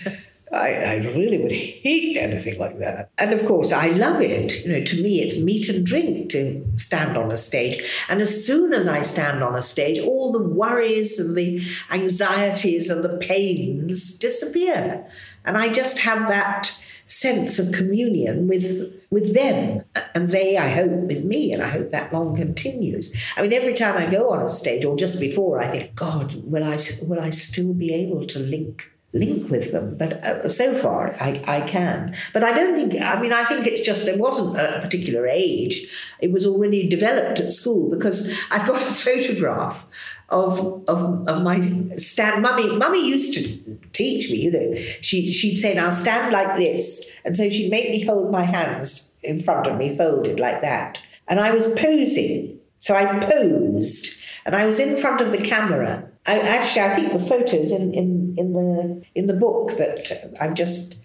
I, 0.52 0.74
I, 0.74 0.94
really 0.96 1.38
would 1.38 1.52
hate 1.52 2.18
anything 2.18 2.58
like 2.58 2.78
that. 2.80 3.10
And 3.16 3.32
of 3.32 3.46
course, 3.46 3.72
I 3.72 3.88
love 3.88 4.20
it. 4.20 4.66
You 4.66 4.72
know, 4.72 4.84
to 4.84 5.02
me, 5.02 5.22
it's 5.22 5.42
meat 5.42 5.68
and 5.70 5.84
drink 5.84 6.28
to 6.30 6.66
stand 6.76 7.16
on 7.16 7.32
a 7.32 7.38
stage. 7.38 7.82
And 8.10 8.20
as 8.20 8.44
soon 8.44 8.74
as 8.74 8.86
I 8.86 9.00
stand 9.00 9.42
on 9.42 9.54
a 9.54 9.62
stage, 9.62 9.98
all 9.98 10.30
the 10.30 10.42
worries 10.42 11.18
and 11.18 11.34
the 11.34 11.64
anxieties 11.90 12.90
and 12.90 13.02
the 13.02 13.16
pains 13.16 14.18
disappear. 14.18 15.06
And 15.46 15.56
I 15.56 15.72
just 15.72 16.00
have 16.00 16.28
that 16.28 16.78
sense 17.12 17.58
of 17.58 17.72
communion 17.72 18.48
with 18.48 18.90
with 19.10 19.34
them. 19.34 19.84
And 20.14 20.30
they 20.30 20.56
i 20.56 20.68
hope 20.68 20.90
with 20.90 21.24
me 21.24 21.52
and 21.52 21.62
i 21.62 21.68
hope 21.68 21.90
that 21.90 22.12
long 22.12 22.34
continues. 22.34 23.14
I 23.36 23.42
mean 23.42 23.52
every 23.52 23.74
time 23.74 23.96
i 23.96 24.06
go 24.10 24.30
on 24.30 24.42
a 24.42 24.48
stage 24.48 24.84
or 24.84 24.96
just 24.96 25.20
before 25.20 25.60
i 25.60 25.68
think 25.68 25.94
god 25.94 26.34
will 26.44 26.64
i 26.64 26.78
will 27.02 27.20
i 27.20 27.30
still 27.30 27.74
be 27.74 27.92
able 27.92 28.26
to 28.26 28.38
link 28.38 28.90
link 29.14 29.50
with 29.50 29.72
them? 29.72 29.98
But 29.98 30.12
uh, 30.24 30.48
so 30.48 30.74
far 30.74 31.14
I, 31.20 31.42
I 31.46 31.60
can. 31.60 32.14
But 32.32 32.44
i 32.44 32.52
don't 32.52 32.74
think 32.74 33.00
i 33.02 33.20
mean 33.20 33.34
i 33.34 33.44
think 33.44 33.66
it's 33.66 33.82
just 33.82 34.08
it 34.08 34.18
wasn't 34.18 34.58
a 34.58 34.80
particular 34.80 35.26
age. 35.26 35.76
It 36.20 36.32
was 36.32 36.46
already 36.46 36.88
developed 36.88 37.40
at 37.40 37.52
school 37.52 37.90
because 37.90 38.32
i've 38.50 38.66
got 38.66 38.80
a 38.82 38.92
photograph 39.06 39.86
of, 40.32 40.88
of, 40.88 41.28
of 41.28 41.42
my 41.42 41.60
stand. 41.96 42.42
Mummy, 42.42 42.74
mummy 42.76 43.06
used 43.06 43.34
to 43.34 43.78
teach 43.92 44.30
me, 44.30 44.38
you 44.38 44.50
know, 44.50 44.74
she, 45.00 45.30
she'd 45.30 45.56
say, 45.56 45.74
now 45.74 45.90
stand 45.90 46.32
like 46.32 46.56
this. 46.56 47.20
And 47.24 47.36
so 47.36 47.48
she'd 47.48 47.70
make 47.70 47.90
me 47.90 48.04
hold 48.04 48.30
my 48.30 48.42
hands 48.42 49.18
in 49.22 49.40
front 49.40 49.66
of 49.66 49.76
me, 49.76 49.94
folded 49.94 50.40
like 50.40 50.60
that. 50.62 51.02
And 51.28 51.38
I 51.38 51.52
was 51.52 51.72
posing. 51.74 52.58
So 52.78 52.96
I 52.96 53.20
posed 53.20 54.24
and 54.44 54.56
I 54.56 54.66
was 54.66 54.80
in 54.80 54.96
front 54.96 55.20
of 55.20 55.30
the 55.30 55.38
camera. 55.38 56.08
I, 56.26 56.40
actually, 56.40 56.82
I 56.82 56.94
think 56.94 57.12
the 57.12 57.18
photos 57.18 57.70
in, 57.70 57.92
in, 57.94 58.34
in 58.36 58.52
the 58.52 59.04
in 59.14 59.26
the 59.26 59.32
book 59.34 59.72
that 59.78 60.32
I've 60.40 60.54
just 60.54 61.01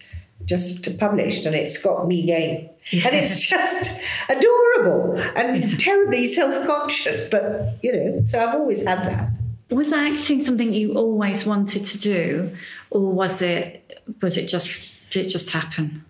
just 0.48 0.98
published, 1.00 1.46
and 1.46 1.56
it's 1.56 1.82
got 1.82 2.08
me 2.08 2.26
going, 2.26 2.70
and 3.06 3.16
it's 3.16 3.48
just 3.48 4.02
adorable 4.30 5.20
and 5.36 5.80
terribly 5.80 6.26
self 6.26 6.66
conscious. 6.66 7.30
But 7.30 7.78
you 7.84 7.94
know, 7.94 8.22
so 8.24 8.44
I've 8.44 8.56
always 8.56 8.86
had 8.86 9.06
that. 9.06 9.30
Was 9.70 9.92
acting 9.92 10.42
something 10.42 10.74
you 10.74 10.94
always 10.94 11.46
wanted 11.46 11.86
to 11.86 12.00
do, 12.00 12.56
or 12.90 13.12
was 13.12 13.42
it 13.42 14.02
was 14.22 14.38
it 14.38 14.48
just 14.48 15.10
did 15.12 15.28
it 15.28 15.30
just 15.30 15.52
happen? 15.52 16.04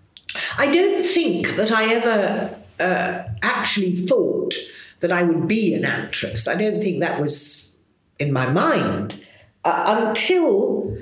I 0.58 0.72
don't 0.72 1.04
think 1.04 1.56
that 1.56 1.72
I 1.72 1.94
ever 1.96 2.56
uh, 2.80 3.24
actually 3.42 3.96
thought 3.96 4.54
that 5.00 5.12
I 5.12 5.24
would 5.24 5.48
be 5.48 5.74
an 5.74 5.86
actress. 5.86 6.48
I 6.48 6.56
don't 6.56 6.82
think 6.82 7.00
that 7.02 7.20
was 7.20 7.82
in 8.20 8.32
my 8.32 8.48
mind 8.48 9.24
uh, 9.64 10.06
until 10.08 10.98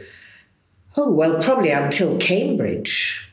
oh 0.98 1.12
well, 1.12 1.40
probably 1.42 1.72
until 1.72 2.18
Cambridge 2.18 3.26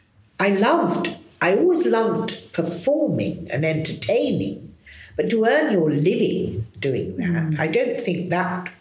I 0.43 0.49
loved, 0.49 1.15
I 1.41 1.57
always 1.57 1.87
loved 1.87 2.53
performing 2.53 3.49
and 3.53 3.65
entertaining, 3.65 4.75
but 5.17 5.31
to 5.31 5.45
earn 5.45 5.73
your 5.73 5.89
living 5.89 6.67
doing 6.81 7.17
that, 7.19 7.45
mm. 7.45 7.61
I 7.61 7.69
don't 7.69 8.01
think 8.01 8.31
that 8.31 8.73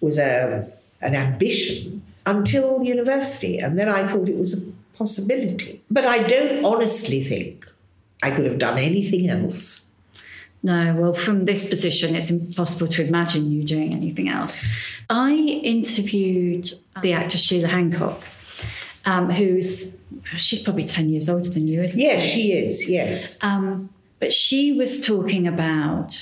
was 0.00 0.18
a, 0.18 0.68
an 1.00 1.14
ambition 1.14 2.02
until 2.26 2.82
university. 2.82 3.58
And 3.58 3.78
then 3.78 3.88
I 3.88 4.04
thought 4.06 4.28
it 4.28 4.36
was 4.36 4.54
a 4.60 4.72
possibility. 4.98 5.82
But 5.88 6.04
I 6.04 6.24
don't 6.24 6.64
honestly 6.64 7.22
think 7.22 7.64
I 8.20 8.32
could 8.32 8.46
have 8.46 8.58
done 8.58 8.78
anything 8.78 9.30
else. 9.30 9.83
No, 10.64 10.94
well, 10.94 11.12
from 11.12 11.44
this 11.44 11.68
position, 11.68 12.16
it's 12.16 12.30
impossible 12.30 12.88
to 12.88 13.06
imagine 13.06 13.52
you 13.52 13.64
doing 13.64 13.92
anything 13.92 14.30
else. 14.30 14.66
I 15.10 15.34
interviewed 15.34 16.70
the 17.02 17.12
actor 17.12 17.36
Sheila 17.36 17.68
Hancock, 17.68 18.24
um, 19.04 19.28
who's 19.28 20.02
she's 20.38 20.62
probably 20.62 20.84
10 20.84 21.10
years 21.10 21.28
older 21.28 21.50
than 21.50 21.68
you, 21.68 21.82
isn't 21.82 22.00
yes, 22.00 22.22
she? 22.22 22.28
Yes, 22.28 22.38
she 22.38 22.52
is, 22.52 22.90
yes. 22.90 23.44
Um, 23.44 23.90
but 24.20 24.32
she 24.32 24.72
was 24.72 25.06
talking 25.06 25.46
about 25.46 26.14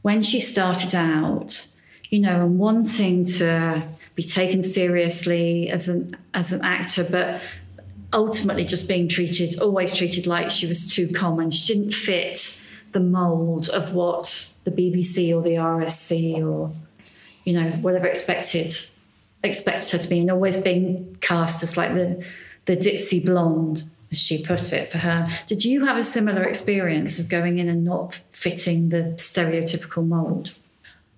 when 0.00 0.22
she 0.22 0.40
started 0.40 0.94
out, 0.94 1.66
you 2.08 2.20
know, 2.20 2.46
and 2.46 2.58
wanting 2.58 3.26
to 3.26 3.86
be 4.14 4.22
taken 4.22 4.62
seriously 4.62 5.68
as 5.68 5.90
an 5.90 6.16
as 6.32 6.50
an 6.50 6.64
actor, 6.64 7.04
but 7.04 7.42
ultimately 8.10 8.64
just 8.64 8.88
being 8.88 9.06
treated, 9.06 9.60
always 9.60 9.94
treated 9.94 10.26
like 10.26 10.50
she 10.50 10.66
was 10.66 10.94
too 10.94 11.08
common. 11.08 11.50
She 11.50 11.74
didn't 11.74 11.92
fit 11.92 12.62
the 12.92 13.00
mold 13.00 13.68
of 13.68 13.94
what 13.94 14.56
the 14.64 14.70
BBC 14.70 15.34
or 15.34 15.42
the 15.42 15.56
RSC 15.56 16.36
or, 16.46 16.72
you 17.44 17.52
know, 17.54 17.70
whatever 17.70 18.06
expected 18.06 18.74
expected 19.44 19.90
her 19.90 19.98
to 19.98 20.08
be, 20.08 20.20
and 20.20 20.30
always 20.30 20.58
being 20.58 21.16
cast 21.20 21.62
as 21.62 21.76
like 21.76 21.94
the 21.94 22.24
the 22.66 22.76
ditzy 22.76 23.24
blonde, 23.24 23.82
as 24.12 24.18
she 24.18 24.44
put 24.44 24.72
it 24.72 24.90
for 24.90 24.98
her. 24.98 25.28
Did 25.48 25.64
you 25.64 25.84
have 25.84 25.96
a 25.96 26.04
similar 26.04 26.44
experience 26.44 27.18
of 27.18 27.28
going 27.28 27.58
in 27.58 27.68
and 27.68 27.84
not 27.84 28.20
fitting 28.30 28.90
the 28.90 29.14
stereotypical 29.16 30.06
mold? 30.06 30.52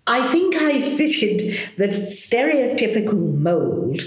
I 0.07 0.27
think 0.29 0.55
I 0.57 0.81
fitted 0.97 1.59
the 1.77 1.89
stereotypical 1.89 3.35
mold 3.39 4.01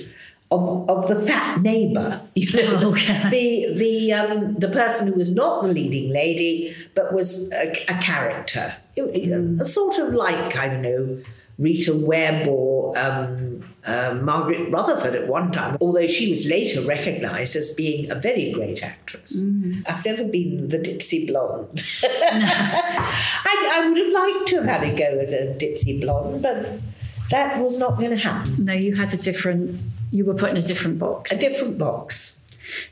of, 0.50 0.90
of 0.90 1.08
the 1.08 1.16
fat 1.16 1.62
neighbour, 1.62 2.22
you 2.36 2.50
know, 2.54 2.80
oh, 2.82 2.92
okay. 2.92 3.30
the 3.30 3.74
the 3.78 4.14
um, 4.14 4.56
the 4.56 4.70
person 4.70 5.12
who 5.12 5.20
was 5.20 5.34
not 5.34 5.64
the 5.64 5.70
leading 5.70 6.12
lady 6.12 6.76
but 6.96 7.14
was 7.14 7.52
a, 7.54 7.72
a 7.90 7.98
character, 8.00 8.76
mm. 8.96 9.60
a 9.60 9.66
sort 9.66 9.98
of 10.00 10.14
like 10.14 10.56
I 10.56 10.68
don't 10.70 10.82
know 10.82 11.24
Rita 11.60 11.94
Webb 11.96 12.48
or 12.48 12.98
um, 12.98 13.64
uh, 13.86 14.14
Margaret 14.22 14.72
Rutherford 14.72 15.16
at 15.16 15.28
one 15.28 15.52
time, 15.52 15.78
although 15.82 16.08
she 16.08 16.30
was 16.30 16.48
later 16.50 16.82
recognised 16.82 17.56
as 17.56 17.74
being 17.74 18.12
a 18.12 18.16
very 18.16 18.52
great 18.52 18.84
actress. 18.84 19.42
Mm. 19.42 19.84
I've 19.88 20.06
never 20.06 20.24
been 20.26 20.68
the 20.68 20.78
ditzy 20.78 21.28
blonde. 21.28 21.84
I, 22.04 23.72
I, 23.74 23.88
would 23.88 23.98
have 23.98 24.14
liked 24.14 24.48
to 24.50 24.56
have 24.58 24.66
had 24.66 24.84
a 24.84 24.96
go 24.96 25.20
as 25.20 25.34
a 25.34 25.48
ditzy 25.56 26.00
blonde, 26.02 26.44
but 26.44 26.80
that 27.32 27.64
was 27.64 27.80
not 27.80 27.98
going 27.98 28.12
to 28.12 28.18
happen. 28.18 28.66
No, 28.66 28.74
you 28.74 28.96
had 28.96 29.14
a 29.14 29.18
different, 29.18 29.80
you 30.12 30.26
were 30.26 30.34
put 30.34 30.52
in 30.52 30.58
a 30.58 30.62
different 30.62 31.00
box. 31.00 31.32
A 31.32 31.38
different 31.38 31.78
box. 31.78 32.46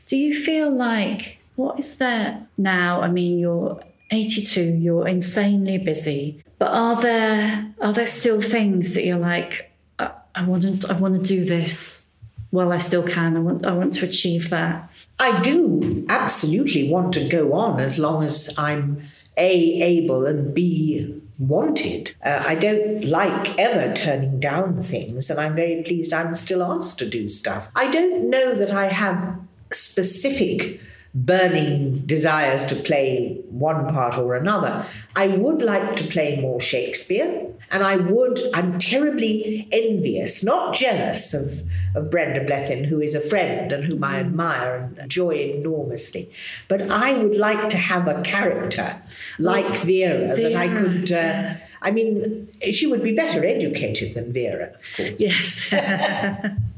Do 0.06 0.16
you 0.16 0.34
feel 0.34 0.70
like, 0.70 1.40
what 1.56 1.78
is 1.78 1.98
there 1.98 2.46
now? 2.56 3.00
I 3.00 3.08
mean, 3.08 3.38
you're 3.38 3.80
82, 4.10 4.62
you're 4.62 5.08
insanely 5.08 5.78
busy. 5.78 6.42
But 6.58 6.72
are 6.72 7.00
there 7.00 7.74
are 7.80 7.92
there 7.92 8.06
still 8.06 8.40
things 8.40 8.94
that 8.94 9.04
you're 9.04 9.18
like, 9.18 9.70
I, 9.98 10.10
I 10.34 10.44
want 10.44 10.82
to 10.82 10.90
I 10.90 10.98
want 10.98 11.20
to 11.20 11.22
do 11.22 11.44
this 11.44 12.08
while 12.50 12.72
I 12.72 12.78
still 12.78 13.02
can. 13.02 13.36
I 13.36 13.40
want 13.40 13.66
I 13.66 13.72
want 13.72 13.92
to 13.94 14.06
achieve 14.06 14.50
that. 14.50 14.90
I 15.18 15.40
do 15.40 16.06
absolutely 16.08 16.90
want 16.90 17.12
to 17.14 17.28
go 17.28 17.52
on 17.52 17.80
as 17.80 17.98
long 17.98 18.22
as 18.22 18.54
I'm 18.58 19.02
a 19.36 19.82
able 19.82 20.24
and 20.24 20.54
b 20.54 21.20
wanted. 21.38 22.14
Uh, 22.24 22.42
I 22.46 22.54
don't 22.54 23.04
like 23.04 23.58
ever 23.58 23.94
turning 23.94 24.40
down 24.40 24.80
things, 24.80 25.30
and 25.30 25.38
I'm 25.38 25.54
very 25.54 25.82
pleased 25.82 26.12
I'm 26.12 26.34
still 26.34 26.62
asked 26.62 26.98
to 27.00 27.08
do 27.08 27.28
stuff. 27.28 27.68
I 27.74 27.90
don't 27.90 28.30
know 28.30 28.54
that 28.54 28.72
I 28.72 28.86
have 28.86 29.38
specific 29.72 30.80
burning 31.14 31.94
desires 32.06 32.64
to 32.66 32.76
play 32.76 33.40
one 33.48 33.88
part 33.88 34.18
or 34.18 34.34
another. 34.34 34.84
I 35.14 35.28
would 35.28 35.62
like 35.62 35.96
to 35.96 36.04
play 36.04 36.40
more 36.40 36.60
Shakespeare, 36.60 37.46
and 37.70 37.82
I 37.82 37.96
would, 37.96 38.38
I'm 38.54 38.78
terribly 38.78 39.66
envious, 39.72 40.44
not 40.44 40.74
jealous 40.74 41.34
of, 41.34 41.68
of 41.96 42.10
Brenda 42.10 42.44
Blethyn, 42.44 42.86
who 42.86 43.00
is 43.00 43.14
a 43.14 43.20
friend 43.20 43.72
and 43.72 43.84
whom 43.84 44.04
I 44.04 44.20
admire 44.20 44.76
and 44.76 44.98
enjoy 44.98 45.36
enormously. 45.36 46.30
But 46.68 46.90
I 46.90 47.14
would 47.14 47.36
like 47.36 47.68
to 47.70 47.78
have 47.78 48.06
a 48.06 48.22
character 48.22 49.02
like 49.38 49.74
Vera, 49.78 50.34
Vera 50.34 50.50
that 50.50 50.54
I 50.54 50.68
could. 50.68 51.12
Uh, 51.12 51.54
I 51.82 51.90
mean, 51.90 52.48
she 52.72 52.86
would 52.86 53.02
be 53.02 53.14
better 53.14 53.44
educated 53.44 54.14
than 54.14 54.32
Vera, 54.32 54.74
of 54.74 54.96
course. 54.96 55.14
Yes. 55.18 55.72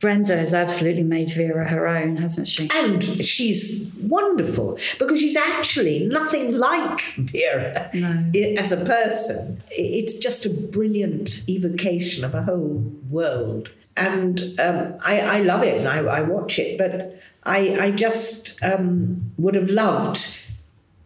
Brenda 0.00 0.36
has 0.36 0.54
absolutely 0.54 1.02
made 1.02 1.30
Vera 1.30 1.68
her 1.68 1.86
own, 1.86 2.16
hasn't 2.16 2.48
she? 2.48 2.68
And 2.72 3.02
she's 3.02 3.94
wonderful 4.02 4.78
because 4.98 5.20
she's 5.20 5.36
actually 5.36 6.06
nothing 6.06 6.56
like 6.56 7.00
Vera 7.16 7.90
no. 7.94 8.30
as 8.58 8.72
a 8.72 8.84
person. 8.84 9.62
It's 9.70 10.18
just 10.18 10.46
a 10.46 10.50
brilliant 10.50 11.48
evocation 11.48 12.24
of 12.24 12.34
a 12.34 12.42
whole 12.42 12.92
world. 13.08 13.70
And 13.96 14.40
um, 14.58 14.94
I, 15.06 15.20
I, 15.20 15.40
love 15.40 15.62
it 15.62 15.78
and 15.78 15.88
I, 15.88 15.98
I, 16.00 16.20
watch 16.20 16.58
it, 16.58 16.76
but 16.76 17.18
I, 17.44 17.86
I 17.86 17.90
just 17.90 18.62
um, 18.62 19.32
would 19.38 19.54
have 19.54 19.70
loved 19.70 20.18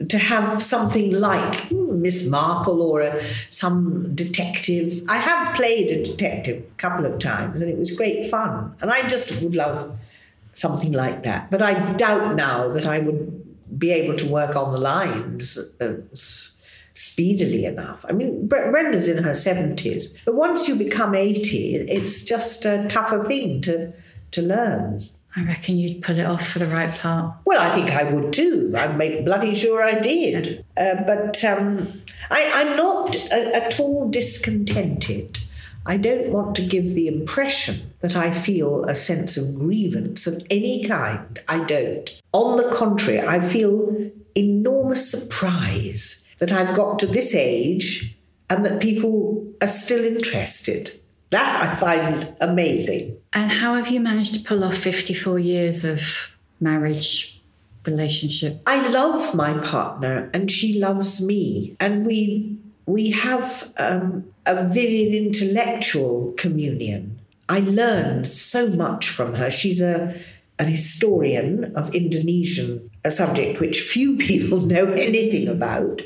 to 0.08 0.18
have 0.18 0.62
something 0.62 1.12
like 1.12 1.54
hmm, 1.68 2.00
Miss 2.00 2.28
Marple 2.28 2.80
or 2.80 3.02
a, 3.02 3.24
some 3.48 4.14
detective. 4.14 5.02
I 5.08 5.16
have 5.16 5.54
played 5.54 5.90
a 5.90 6.02
detective 6.02 6.64
a 6.64 6.76
couple 6.76 7.06
of 7.06 7.18
times 7.18 7.60
and 7.60 7.70
it 7.70 7.78
was 7.78 7.96
great 7.96 8.26
fun. 8.26 8.74
And 8.80 8.90
I 8.90 9.06
just 9.06 9.42
would 9.42 9.54
love 9.54 9.98
something 10.52 10.92
like 10.92 11.24
that. 11.24 11.50
But 11.50 11.62
I 11.62 11.92
doubt 11.94 12.34
now 12.34 12.68
that 12.72 12.86
I 12.86 12.98
would 12.98 13.78
be 13.78 13.90
able 13.92 14.16
to 14.16 14.26
work 14.26 14.56
on 14.56 14.70
the 14.70 14.80
lines 14.80 15.76
uh, 15.80 15.94
speedily 16.92 17.64
enough. 17.64 18.04
I 18.08 18.12
mean, 18.12 18.48
Brenda's 18.48 19.08
in 19.08 19.22
her 19.22 19.30
70s, 19.30 20.20
but 20.24 20.34
once 20.34 20.68
you 20.68 20.76
become 20.76 21.14
80, 21.14 21.76
it's 21.76 22.24
just 22.24 22.64
a 22.64 22.86
tougher 22.88 23.22
thing 23.22 23.60
to, 23.62 23.92
to 24.32 24.42
learn. 24.42 25.00
I 25.36 25.44
reckon 25.44 25.78
you'd 25.78 26.02
pull 26.02 26.18
it 26.18 26.26
off 26.26 26.46
for 26.46 26.58
the 26.58 26.66
right 26.66 26.92
part. 26.92 27.36
Well, 27.44 27.60
I 27.60 27.74
think 27.74 27.92
I 27.92 28.04
would 28.04 28.32
too. 28.32 28.72
I'd 28.76 28.98
make 28.98 29.24
bloody 29.24 29.54
sure 29.54 29.82
I 29.82 29.98
did. 30.00 30.64
Uh, 30.76 30.96
but 31.06 31.44
um, 31.44 32.02
I, 32.30 32.40
am 32.40 32.76
not 32.76 33.16
a, 33.30 33.54
at 33.54 33.78
all 33.78 34.08
discontented. 34.08 35.38
I 35.86 35.96
don't 35.96 36.30
want 36.30 36.56
to 36.56 36.66
give 36.66 36.94
the 36.94 37.06
impression 37.06 37.92
that 38.00 38.16
I 38.16 38.32
feel 38.32 38.84
a 38.84 38.94
sense 38.94 39.36
of 39.36 39.58
grievance 39.58 40.26
of 40.26 40.46
any 40.50 40.84
kind. 40.84 41.38
I 41.48 41.64
don't. 41.64 42.20
On 42.32 42.56
the 42.56 42.68
contrary, 42.70 43.20
I 43.20 43.40
feel 43.40 44.10
enormous 44.34 45.10
surprise 45.10 46.34
that 46.38 46.52
I've 46.52 46.74
got 46.74 46.98
to 47.00 47.06
this 47.06 47.34
age 47.34 48.16
and 48.48 48.64
that 48.64 48.80
people 48.80 49.46
are 49.60 49.66
still 49.66 50.04
interested. 50.04 50.99
That 51.30 51.68
I 51.68 51.74
find 51.74 52.34
amazing. 52.40 53.16
And 53.32 53.52
how 53.52 53.74
have 53.74 53.88
you 53.88 54.00
managed 54.00 54.34
to 54.34 54.40
pull 54.40 54.64
off 54.64 54.76
54 54.76 55.38
years 55.38 55.84
of 55.84 56.36
marriage 56.58 57.40
relationship? 57.86 58.60
I 58.66 58.88
love 58.88 59.34
my 59.34 59.58
partner 59.58 60.28
and 60.34 60.50
she 60.50 60.78
loves 60.78 61.24
me. 61.24 61.76
And 61.78 62.04
we 62.04 62.58
we 62.86 63.12
have 63.12 63.72
um, 63.78 64.24
a 64.46 64.66
vivid 64.66 65.14
intellectual 65.14 66.32
communion. 66.36 67.20
I 67.48 67.60
learn 67.60 68.24
so 68.24 68.68
much 68.70 69.08
from 69.08 69.34
her. 69.34 69.50
She's 69.50 69.80
a 69.80 70.20
an 70.58 70.66
historian 70.66 71.74
of 71.74 71.94
Indonesian, 71.94 72.90
a 73.02 73.10
subject 73.10 73.60
which 73.60 73.80
few 73.80 74.16
people 74.28 74.60
know 74.60 74.92
anything 74.92 75.48
about, 75.48 76.02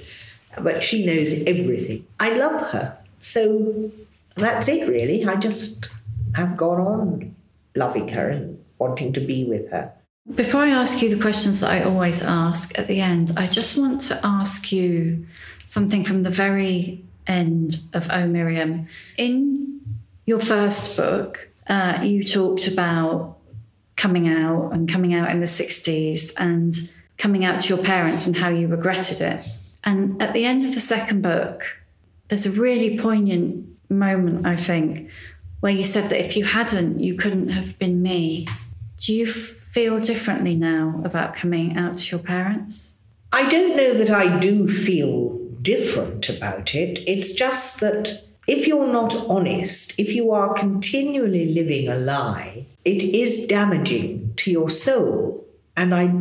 but 0.60 0.84
she 0.84 1.04
knows 1.04 1.32
everything. 1.46 2.06
I 2.20 2.30
love 2.30 2.70
her. 2.70 2.96
So 3.18 3.90
that's 4.34 4.68
it, 4.68 4.88
really. 4.88 5.24
I 5.24 5.36
just 5.36 5.90
have 6.34 6.56
gone 6.56 6.80
on 6.80 7.36
loving 7.74 8.08
her 8.08 8.28
and 8.28 8.64
wanting 8.78 9.12
to 9.12 9.20
be 9.20 9.44
with 9.44 9.70
her. 9.70 9.92
Before 10.34 10.62
I 10.62 10.70
ask 10.70 11.02
you 11.02 11.14
the 11.14 11.20
questions 11.20 11.60
that 11.60 11.70
I 11.70 11.82
always 11.82 12.22
ask 12.22 12.78
at 12.78 12.86
the 12.86 13.00
end, 13.00 13.32
I 13.36 13.46
just 13.46 13.78
want 13.78 14.00
to 14.02 14.18
ask 14.24 14.72
you 14.72 15.26
something 15.64 16.04
from 16.04 16.22
the 16.22 16.30
very 16.30 17.04
end 17.26 17.80
of 17.92 18.08
Oh 18.10 18.26
Miriam. 18.26 18.86
In 19.18 19.80
your 20.24 20.40
first 20.40 20.96
book, 20.96 21.50
uh, 21.66 22.00
you 22.02 22.24
talked 22.24 22.68
about 22.68 23.38
coming 23.96 24.28
out 24.28 24.70
and 24.72 24.90
coming 24.90 25.14
out 25.14 25.30
in 25.30 25.40
the 25.40 25.46
60s 25.46 26.32
and 26.38 26.74
coming 27.18 27.44
out 27.44 27.60
to 27.60 27.74
your 27.74 27.84
parents 27.84 28.26
and 28.26 28.36
how 28.36 28.48
you 28.48 28.66
regretted 28.66 29.20
it. 29.20 29.46
And 29.84 30.20
at 30.22 30.32
the 30.32 30.46
end 30.46 30.64
of 30.64 30.74
the 30.74 30.80
second 30.80 31.22
book, 31.22 31.64
there's 32.28 32.46
a 32.46 32.60
really 32.60 32.98
poignant 32.98 33.73
moment, 33.98 34.46
I 34.46 34.56
think, 34.56 35.10
where 35.60 35.72
you 35.72 35.84
said 35.84 36.10
that 36.10 36.24
if 36.24 36.36
you 36.36 36.44
hadn't, 36.44 37.00
you 37.00 37.14
couldn't 37.14 37.48
have 37.48 37.78
been 37.78 38.02
me. 38.02 38.46
Do 38.98 39.14
you 39.14 39.26
feel 39.26 39.98
differently 39.98 40.54
now 40.54 41.00
about 41.04 41.34
coming 41.34 41.76
out 41.76 41.98
to 41.98 42.16
your 42.16 42.24
parents? 42.24 42.98
I 43.32 43.48
don't 43.48 43.76
know 43.76 43.94
that 43.94 44.10
I 44.10 44.38
do 44.38 44.68
feel 44.68 45.38
different 45.62 46.28
about 46.28 46.74
it. 46.74 47.00
It's 47.06 47.34
just 47.34 47.80
that 47.80 48.22
if 48.46 48.66
you're 48.66 48.92
not 48.92 49.16
honest, 49.28 49.98
if 49.98 50.14
you 50.14 50.30
are 50.32 50.54
continually 50.54 51.46
living 51.52 51.88
a 51.88 51.96
lie, 51.96 52.66
it 52.84 53.02
is 53.02 53.46
damaging 53.46 54.34
to 54.36 54.50
your 54.50 54.68
soul. 54.68 55.44
And 55.76 55.94
I 55.94 56.12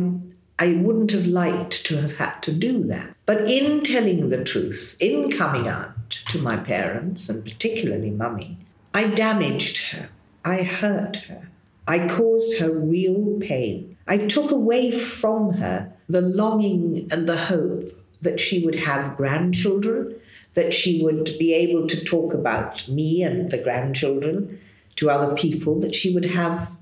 I 0.58 0.74
wouldn't 0.74 1.10
have 1.10 1.26
liked 1.26 1.84
to 1.86 1.96
have 1.96 2.16
had 2.16 2.40
to 2.42 2.52
do 2.52 2.84
that. 2.84 3.14
But 3.26 3.50
in 3.50 3.82
telling 3.82 4.28
the 4.28 4.44
truth, 4.44 4.96
in 5.00 5.30
coming 5.30 5.66
out 5.68 5.93
to 6.26 6.38
my 6.38 6.56
parents, 6.56 7.28
and 7.28 7.44
particularly 7.44 8.10
mummy, 8.10 8.58
I 8.92 9.08
damaged 9.08 9.92
her. 9.92 10.08
I 10.44 10.62
hurt 10.62 11.16
her. 11.28 11.48
I 11.86 12.06
caused 12.06 12.60
her 12.60 12.72
real 12.72 13.38
pain. 13.40 13.96
I 14.06 14.18
took 14.18 14.50
away 14.50 14.90
from 14.90 15.54
her 15.54 15.92
the 16.08 16.20
longing 16.20 17.08
and 17.10 17.26
the 17.26 17.36
hope 17.36 17.88
that 18.20 18.40
she 18.40 18.64
would 18.64 18.74
have 18.74 19.16
grandchildren, 19.16 20.14
that 20.54 20.72
she 20.72 21.02
would 21.02 21.30
be 21.38 21.54
able 21.54 21.86
to 21.86 22.04
talk 22.04 22.34
about 22.34 22.88
me 22.88 23.22
and 23.22 23.50
the 23.50 23.62
grandchildren 23.62 24.60
to 24.96 25.10
other 25.10 25.34
people, 25.34 25.80
that 25.80 25.94
she 25.94 26.14
would 26.14 26.26
have 26.26 26.76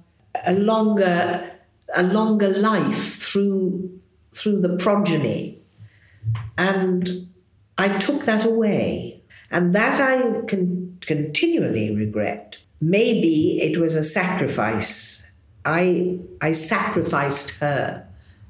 a 0.44 0.52
longer 0.52 1.48
a 1.94 2.02
longer 2.02 2.48
life 2.48 3.20
through 3.20 4.00
through 4.32 4.60
the 4.60 4.76
progeny. 4.76 5.60
And 6.56 7.08
I 7.78 7.98
took 7.98 8.24
that 8.24 8.44
away. 8.44 9.11
And 9.52 9.74
that 9.74 10.00
I 10.00 10.40
can 10.46 10.98
continually 11.02 11.94
regret. 11.94 12.58
Maybe 12.80 13.60
it 13.60 13.76
was 13.76 13.94
a 13.94 14.02
sacrifice. 14.02 15.30
I, 15.64 16.18
I 16.40 16.52
sacrificed 16.52 17.60
her 17.60 18.04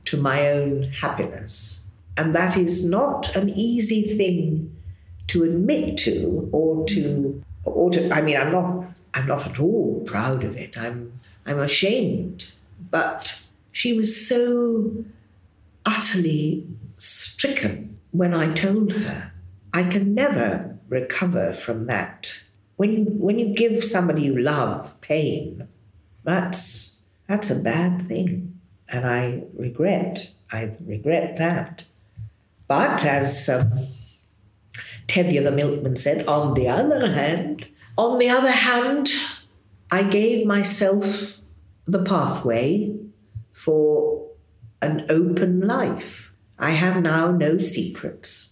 to 0.06 0.16
my 0.16 0.48
own 0.48 0.84
happiness. 0.84 1.90
And 2.16 2.34
that 2.34 2.56
is 2.56 2.88
not 2.88 3.34
an 3.36 3.50
easy 3.50 4.16
thing 4.16 4.74
to 5.28 5.44
admit 5.44 5.96
to 5.98 6.48
or 6.52 6.84
to 6.86 7.42
or 7.64 7.90
to 7.90 8.10
I 8.10 8.20
mean 8.20 8.36
I'm 8.36 8.52
not 8.52 8.84
I'm 9.14 9.26
not 9.26 9.46
at 9.46 9.58
all 9.58 10.02
proud 10.04 10.44
of 10.44 10.56
it. 10.56 10.76
I'm 10.76 11.20
I'm 11.46 11.58
ashamed 11.58 12.52
but 12.90 13.42
she 13.70 13.94
was 13.94 14.28
so 14.28 15.04
utterly 15.86 16.66
stricken 16.98 17.98
when 18.10 18.34
I 18.34 18.52
told 18.52 18.92
her. 18.92 19.32
I 19.72 19.84
can 19.84 20.14
never 20.14 20.71
recover 20.92 21.54
from 21.54 21.86
that. 21.86 22.42
When 22.76 22.92
you, 22.92 23.04
when 23.04 23.38
you 23.38 23.54
give 23.54 23.82
somebody 23.82 24.22
you 24.22 24.38
love 24.38 25.00
pain, 25.00 25.66
that's, 26.22 27.02
that's 27.26 27.50
a 27.50 27.62
bad 27.62 28.02
thing. 28.02 28.60
And 28.90 29.06
I 29.06 29.44
regret, 29.54 30.30
I 30.52 30.76
regret 30.84 31.38
that. 31.38 31.84
But 32.68 33.04
as 33.06 33.48
um, 33.48 33.86
Tevye 35.06 35.42
the 35.42 35.50
milkman 35.50 35.96
said, 35.96 36.26
on 36.26 36.54
the 36.54 36.68
other 36.68 37.10
hand, 37.10 37.68
on 37.96 38.18
the 38.18 38.28
other 38.28 38.50
hand, 38.50 39.10
I 39.90 40.02
gave 40.02 40.46
myself 40.46 41.38
the 41.86 42.02
pathway 42.02 42.94
for 43.52 44.28
an 44.82 45.06
open 45.08 45.60
life. 45.60 46.32
I 46.58 46.70
have 46.70 47.02
now 47.02 47.30
no 47.30 47.58
secrets. 47.58 48.51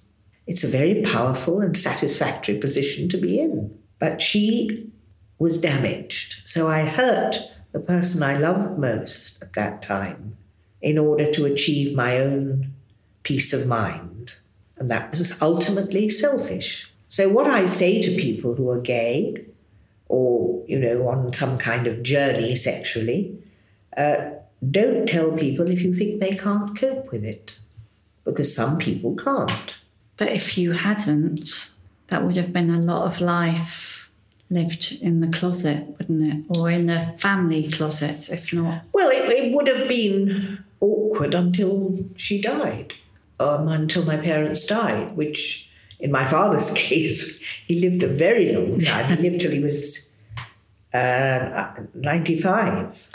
It's 0.51 0.65
a 0.65 0.79
very 0.79 1.01
powerful 1.03 1.61
and 1.61 1.77
satisfactory 1.77 2.59
position 2.59 3.09
to 3.11 3.17
be 3.17 3.39
in. 3.39 3.79
But 4.01 4.21
she 4.21 4.91
was 5.39 5.61
damaged. 5.61 6.43
So 6.45 6.67
I 6.67 6.87
hurt 6.87 7.39
the 7.71 7.79
person 7.79 8.25
I 8.25 8.37
loved 8.37 8.77
most 8.77 9.45
at 9.45 9.53
that 9.53 9.81
time 9.81 10.37
in 10.83 10.99
order 10.99 11.31
to 11.31 11.45
achieve 11.45 11.95
my 11.95 12.19
own 12.19 12.73
peace 13.23 13.53
of 13.53 13.69
mind. 13.69 14.35
And 14.77 14.91
that 14.91 15.11
was 15.11 15.41
ultimately 15.41 16.09
selfish. 16.09 16.93
So, 17.07 17.29
what 17.29 17.47
I 17.47 17.67
say 17.67 18.03
to 18.03 18.11
people 18.11 18.57
who 18.57 18.71
are 18.71 18.81
gay 18.81 19.45
or, 20.09 20.65
you 20.67 20.81
know, 20.81 21.07
on 21.07 21.33
some 21.33 21.59
kind 21.59 21.87
of 21.87 22.03
journey 22.03 22.57
sexually, 22.57 23.39
uh, 23.97 24.31
don't 24.69 25.07
tell 25.07 25.31
people 25.31 25.71
if 25.71 25.83
you 25.83 25.95
think 25.95 26.19
they 26.19 26.35
can't 26.35 26.77
cope 26.77 27.13
with 27.13 27.25
it, 27.25 27.57
because 28.25 28.53
some 28.53 28.79
people 28.79 29.15
can't. 29.15 29.80
But 30.21 30.33
if 30.33 30.59
you 30.59 30.73
hadn't, 30.73 31.71
that 32.09 32.23
would 32.23 32.37
have 32.37 32.53
been 32.53 32.69
a 32.69 32.79
lot 32.79 33.07
of 33.07 33.23
life 33.23 34.11
lived 34.51 34.99
in 35.01 35.21
the 35.21 35.29
closet, 35.29 35.87
wouldn't 35.97 36.23
it? 36.31 36.59
Or 36.59 36.71
in 36.71 36.89
the 36.89 37.15
family 37.17 37.67
closet, 37.71 38.29
if 38.29 38.53
not. 38.53 38.85
Well, 38.93 39.09
it, 39.09 39.25
it 39.33 39.55
would 39.55 39.67
have 39.67 39.89
been 39.89 40.63
awkward 40.79 41.35
until 41.35 41.97
she 42.17 42.39
died, 42.39 42.93
um, 43.39 43.69
until 43.69 44.05
my 44.05 44.19
parents 44.19 44.67
died, 44.67 45.17
which 45.17 45.71
in 45.99 46.13
my 46.13 46.27
father's 46.27 46.71
case, 46.75 47.41
he 47.67 47.81
lived 47.81 48.03
a 48.03 48.09
very 48.09 48.53
long 48.53 48.79
time. 48.79 49.17
he 49.17 49.23
lived 49.23 49.41
till 49.41 49.53
he 49.53 49.61
was 49.61 50.21
uh, 50.93 51.73
95, 51.95 53.09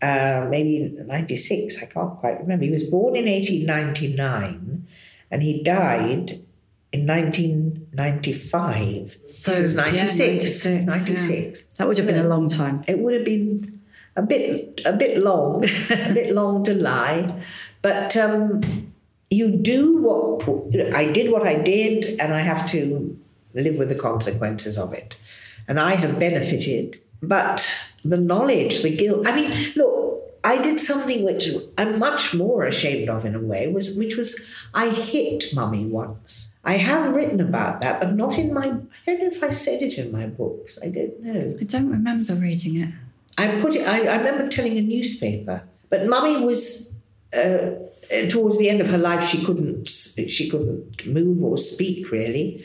uh, 0.00 0.46
maybe 0.48 0.96
96, 1.04 1.82
I 1.82 1.86
can't 1.86 2.16
quite 2.16 2.40
remember. 2.40 2.64
He 2.64 2.70
was 2.70 2.84
born 2.84 3.14
in 3.14 3.26
1899 3.26 4.86
and 5.30 5.42
he 5.42 5.62
died 5.62 6.45
in 6.96 7.06
1995. 7.06 9.16
So 9.28 9.54
he 9.54 9.62
was 9.62 9.76
96. 9.76 10.64
Yeah, 10.64 10.84
96. 10.84 10.86
96. 10.86 11.60
Yeah. 11.60 11.66
That 11.76 11.88
would 11.88 11.98
have 11.98 12.06
been 12.06 12.18
a 12.18 12.28
long 12.28 12.48
time. 12.48 12.82
It 12.88 12.98
would 12.98 13.14
have 13.14 13.24
been 13.24 13.80
a 14.16 14.22
bit 14.22 14.80
a 14.84 14.92
bit 14.92 15.18
long, 15.18 15.64
a 15.90 16.12
bit 16.12 16.34
long 16.34 16.64
to 16.64 16.74
lie, 16.74 17.42
but 17.82 18.16
um, 18.16 18.62
you 19.30 19.50
do 19.50 19.98
what 19.98 20.42
I 20.94 21.12
did. 21.12 21.30
What 21.30 21.46
I 21.46 21.56
did, 21.56 22.18
and 22.20 22.34
I 22.34 22.40
have 22.40 22.66
to 22.70 23.16
live 23.54 23.76
with 23.76 23.88
the 23.88 23.94
consequences 23.94 24.76
of 24.78 24.92
it. 24.92 25.16
And 25.68 25.80
I 25.80 25.96
have 25.96 26.18
benefited, 26.18 27.00
but 27.22 27.68
the 28.04 28.16
knowledge, 28.16 28.82
the 28.82 28.96
guilt. 28.96 29.26
I 29.26 29.34
mean, 29.34 29.72
look, 29.74 30.05
I 30.46 30.58
did 30.58 30.78
something 30.78 31.24
which 31.24 31.50
I'm 31.76 31.98
much 31.98 32.32
more 32.32 32.64
ashamed 32.64 33.08
of 33.08 33.26
in 33.26 33.34
a 33.34 33.40
way, 33.40 33.66
was 33.66 33.98
which 33.98 34.16
was 34.16 34.48
I 34.72 34.90
hit 34.90 35.46
mummy 35.56 35.84
once. 35.86 36.54
I 36.64 36.74
have 36.74 37.16
written 37.16 37.40
about 37.40 37.80
that, 37.80 37.98
but 37.98 38.14
not 38.14 38.38
in 38.38 38.54
my. 38.54 38.66
I 38.66 39.06
don't 39.06 39.20
know 39.22 39.26
if 39.26 39.42
I 39.42 39.50
said 39.50 39.82
it 39.82 39.98
in 39.98 40.12
my 40.12 40.26
books. 40.26 40.78
I 40.80 40.88
don't 40.88 41.20
know. 41.20 41.58
I 41.60 41.64
don't 41.64 41.90
remember 41.90 42.34
reading 42.34 42.76
it. 42.76 42.90
I 43.36 43.60
put 43.60 43.74
it. 43.74 43.88
I, 43.88 44.06
I 44.06 44.16
remember 44.18 44.46
telling 44.46 44.78
a 44.78 44.82
newspaper, 44.82 45.62
but 45.90 46.06
mummy 46.06 46.36
was. 46.36 47.02
Uh, 47.36 47.70
towards 48.28 48.56
the 48.58 48.70
end 48.70 48.80
of 48.80 48.86
her 48.86 48.98
life, 48.98 49.24
she 49.24 49.44
couldn't. 49.44 49.88
She 49.88 50.48
couldn't 50.48 51.06
move 51.08 51.42
or 51.42 51.58
speak 51.58 52.12
really. 52.12 52.64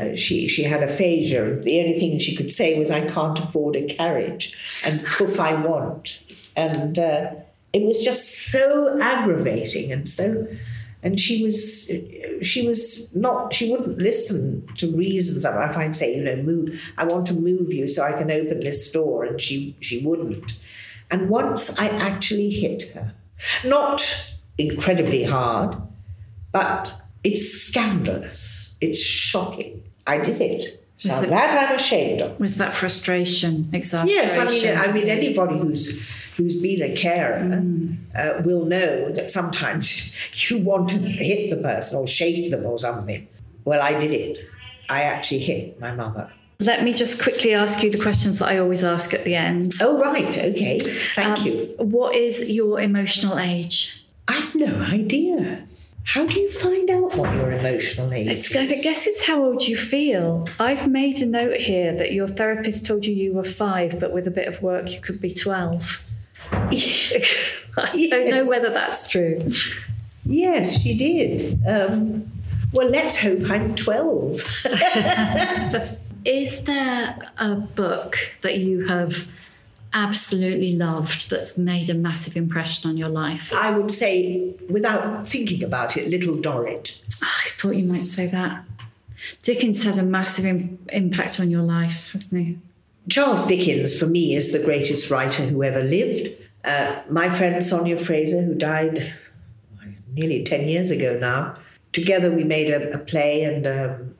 Uh, 0.00 0.16
she 0.16 0.48
she 0.48 0.64
had 0.64 0.82
aphasia. 0.82 1.60
The 1.62 1.78
only 1.80 1.96
thing 2.00 2.18
she 2.18 2.34
could 2.34 2.50
say 2.50 2.76
was, 2.76 2.90
"I 2.90 3.02
can't 3.06 3.38
afford 3.38 3.76
a 3.76 3.84
carriage," 3.84 4.44
and 4.84 5.04
"Poof, 5.06 5.38
I 5.38 5.54
want." 5.54 6.24
And 6.60 6.98
uh, 6.98 7.30
it 7.72 7.82
was 7.82 8.04
just 8.04 8.50
so 8.50 8.98
aggravating 9.00 9.92
and 9.92 10.08
so. 10.08 10.46
And 11.02 11.18
she 11.18 11.42
was 11.42 11.90
she 12.42 12.68
was 12.68 13.16
not 13.16 13.54
she 13.54 13.70
wouldn't 13.70 13.98
listen 13.98 14.66
to 14.76 14.94
reasons. 14.94 15.44
If 15.46 15.76
I'd 15.76 15.96
say, 15.96 16.16
you 16.16 16.22
know, 16.22 16.36
move, 16.36 16.82
I 16.98 17.04
want 17.04 17.26
to 17.28 17.34
move 17.34 17.72
you 17.72 17.88
so 17.88 18.04
I 18.04 18.12
can 18.12 18.30
open 18.30 18.60
this 18.60 18.92
door, 18.92 19.24
and 19.24 19.40
she 19.40 19.74
she 19.80 20.04
wouldn't. 20.04 20.58
And 21.10 21.30
once 21.30 21.78
I 21.80 21.88
actually 21.88 22.50
hit 22.50 22.82
her, 22.94 23.14
not 23.64 24.34
incredibly 24.58 25.24
hard, 25.24 25.74
but 26.52 26.94
it's 27.24 27.50
scandalous. 27.50 28.76
It's 28.80 29.00
shocking. 29.00 29.82
I 30.06 30.18
did 30.18 30.40
it. 30.40 30.84
So 30.96 31.22
it, 31.22 31.30
that 31.30 31.70
I'm 31.70 31.74
ashamed 31.74 32.20
of. 32.20 32.38
Was 32.38 32.58
that 32.58 32.74
frustration, 32.74 33.70
exasperation? 33.72 34.16
Yes, 34.16 34.38
I 34.38 34.44
mean, 34.44 34.76
I 34.76 34.92
mean, 34.92 35.08
anybody 35.08 35.58
who's 35.58 36.06
who's 36.40 36.60
been 36.60 36.82
a 36.82 36.94
carer 36.94 37.40
mm. 37.40 37.98
uh, 38.14 38.42
will 38.42 38.64
know 38.64 39.10
that 39.12 39.30
sometimes 39.30 40.14
you 40.50 40.58
want 40.58 40.88
to 40.88 40.98
hit 40.98 41.50
the 41.50 41.56
person 41.56 41.98
or 41.98 42.06
shake 42.06 42.50
them 42.50 42.64
or 42.64 42.78
something. 42.78 43.28
Well, 43.64 43.82
I 43.82 43.98
did 43.98 44.12
it. 44.12 44.38
I 44.88 45.02
actually 45.02 45.40
hit 45.40 45.78
my 45.78 45.92
mother. 45.92 46.32
Let 46.58 46.82
me 46.82 46.92
just 46.92 47.22
quickly 47.22 47.54
ask 47.54 47.82
you 47.82 47.90
the 47.90 48.02
questions 48.02 48.38
that 48.38 48.48
I 48.48 48.58
always 48.58 48.84
ask 48.84 49.14
at 49.14 49.24
the 49.24 49.34
end. 49.34 49.74
Oh, 49.80 50.00
right. 50.00 50.36
Okay. 50.36 50.78
Thank 50.78 51.40
um, 51.40 51.46
you. 51.46 51.74
What 51.78 52.14
is 52.14 52.50
your 52.50 52.80
emotional 52.80 53.38
age? 53.38 54.04
I've 54.28 54.54
no 54.54 54.80
idea. 54.80 55.66
How 56.04 56.26
do 56.26 56.40
you 56.40 56.50
find 56.50 56.90
out 56.90 57.14
what 57.14 57.34
your 57.34 57.52
emotional 57.52 58.12
age 58.12 58.26
it's, 58.28 58.56
I 58.56 58.66
guess 58.66 59.06
it's 59.06 59.26
how 59.26 59.44
old 59.44 59.66
you 59.66 59.76
feel. 59.76 60.48
I've 60.58 60.88
made 60.88 61.18
a 61.20 61.26
note 61.26 61.58
here 61.58 61.96
that 61.96 62.12
your 62.12 62.26
therapist 62.26 62.84
told 62.86 63.06
you 63.06 63.14
you 63.14 63.32
were 63.32 63.44
five, 63.44 64.00
but 64.00 64.12
with 64.12 64.26
a 64.26 64.30
bit 64.30 64.48
of 64.48 64.62
work 64.62 64.92
you 64.92 65.00
could 65.00 65.20
be 65.20 65.30
12. 65.30 66.09
I 66.52 66.70
yes. 66.72 68.10
don't 68.10 68.30
know 68.30 68.48
whether 68.48 68.70
that's 68.70 69.08
true. 69.08 69.50
Yes, 70.24 70.80
she 70.80 70.96
did. 70.96 71.60
Um, 71.66 72.30
well, 72.72 72.88
let's 72.88 73.20
hope 73.20 73.50
I'm 73.50 73.74
12. 73.74 74.40
Is 76.24 76.64
there 76.64 77.18
a 77.38 77.54
book 77.54 78.16
that 78.42 78.58
you 78.58 78.86
have 78.86 79.32
absolutely 79.92 80.76
loved 80.76 81.30
that's 81.30 81.58
made 81.58 81.90
a 81.90 81.94
massive 81.94 82.36
impression 82.36 82.90
on 82.90 82.96
your 82.96 83.08
life? 83.08 83.52
I 83.52 83.70
would 83.70 83.90
say, 83.90 84.54
without 84.68 85.26
thinking 85.26 85.64
about 85.64 85.96
it, 85.96 86.08
Little 86.08 86.36
Dorrit. 86.36 87.02
Oh, 87.22 87.40
I 87.46 87.48
thought 87.48 87.76
you 87.76 87.84
might 87.84 88.04
say 88.04 88.26
that. 88.26 88.64
Dickens 89.42 89.82
had 89.82 89.98
a 89.98 90.02
massive 90.02 90.46
Im- 90.46 90.78
impact 90.92 91.40
on 91.40 91.50
your 91.50 91.62
life, 91.62 92.12
hasn't 92.12 92.46
he? 92.46 92.58
Charles 93.10 93.46
Dickens, 93.46 93.98
for 93.98 94.06
me, 94.06 94.34
is 94.34 94.52
the 94.52 94.64
greatest 94.64 95.10
writer 95.10 95.44
who 95.44 95.62
ever 95.64 95.82
lived. 95.82 96.28
Uh, 96.64 97.00
my 97.10 97.28
friend 97.28 97.62
Sonia 97.62 97.96
Fraser, 97.96 98.40
who 98.40 98.54
died 98.54 99.14
nearly 100.12 100.44
10 100.44 100.68
years 100.68 100.90
ago 100.90 101.18
now, 101.18 101.56
together 101.92 102.30
we 102.30 102.44
made 102.44 102.70
a, 102.70 102.94
a 102.94 102.98
play 102.98 103.42
and, 103.42 103.66
um, 103.66 104.14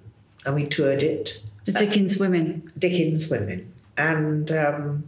and 0.45 0.55
we 0.57 0.66
toured 0.66 1.03
it. 1.03 1.41
The 1.66 1.72
Dickens 1.72 2.18
Women. 2.18 2.70
Dickens 2.76 3.30
Women. 3.30 3.72
And 3.97 4.51
um, 4.51 5.05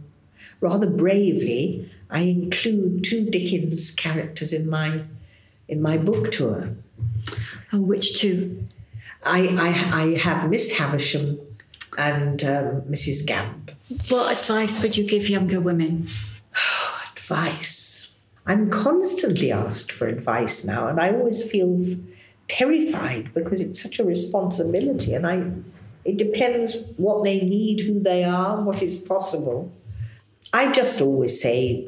rather 0.61 0.87
bravely, 0.89 1.89
I 2.09 2.21
include 2.21 3.03
two 3.03 3.29
Dickens 3.29 3.91
characters 3.91 4.53
in 4.53 4.69
my 4.69 5.03
in 5.67 5.81
my 5.81 5.97
book 5.97 6.31
tour. 6.31 6.75
Oh, 7.71 7.79
which 7.79 8.19
two? 8.19 8.67
I 9.23 9.47
I, 9.47 10.01
I 10.01 10.17
have 10.19 10.49
Miss 10.49 10.77
Havisham 10.77 11.39
and 11.97 12.43
um, 12.43 12.81
Mrs. 12.83 13.27
Gamp. 13.27 13.71
What 14.09 14.31
advice 14.31 14.81
would 14.81 14.97
you 14.97 15.05
give 15.05 15.29
younger 15.29 15.59
women? 15.59 16.07
advice. 17.15 18.19
I'm 18.45 18.69
constantly 18.69 19.51
asked 19.51 19.91
for 19.91 20.07
advice 20.07 20.65
now, 20.65 20.87
and 20.87 20.99
I 20.99 21.11
always 21.11 21.49
feel 21.49 21.79
terrified 22.47 23.33
because 23.33 23.61
it's 23.61 23.81
such 23.81 23.99
a 23.99 24.03
responsibility, 24.03 25.13
and 25.13 25.25
I. 25.25 25.51
It 26.05 26.17
depends 26.17 26.83
what 26.97 27.23
they 27.23 27.39
need, 27.39 27.79
who 27.79 27.97
they 28.01 28.25
are, 28.25 28.61
what 28.61 28.83
is 28.83 29.07
possible. 29.07 29.71
I 30.51 30.69
just 30.69 30.99
always 30.99 31.41
say, 31.41 31.87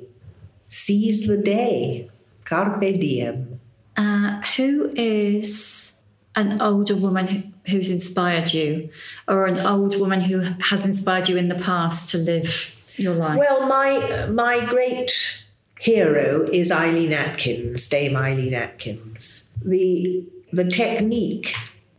seize 0.68 1.28
the 1.28 1.36
day, 1.36 2.10
carpe 2.46 2.80
diem. 2.80 3.60
Uh, 3.98 4.40
who 4.56 4.94
is 4.96 6.00
an 6.36 6.62
older 6.62 6.96
woman 6.96 7.55
who's 7.68 7.92
inspired 7.92 8.54
you, 8.54 8.90
or 9.28 9.46
an 9.46 9.60
old 9.60 10.00
woman 10.00 10.22
who 10.22 10.40
has 10.62 10.86
inspired 10.86 11.30
you 11.30 11.38
in 11.38 11.50
the 11.50 11.56
past 11.56 12.12
to 12.12 12.18
live 12.18 12.76
your 12.98 13.16
life? 13.16 13.38
Well, 13.38 13.68
my 13.68 14.26
my 14.28 14.66
great 14.66 15.44
hero 15.80 16.48
is 16.52 16.72
Eileen 16.72 17.14
Atkins, 17.14 17.90
Dame 17.90 18.16
Eileen 18.16 18.54
Atkins. 18.54 19.56
The 19.64 20.26
the 20.54 20.66
technique 20.66 21.56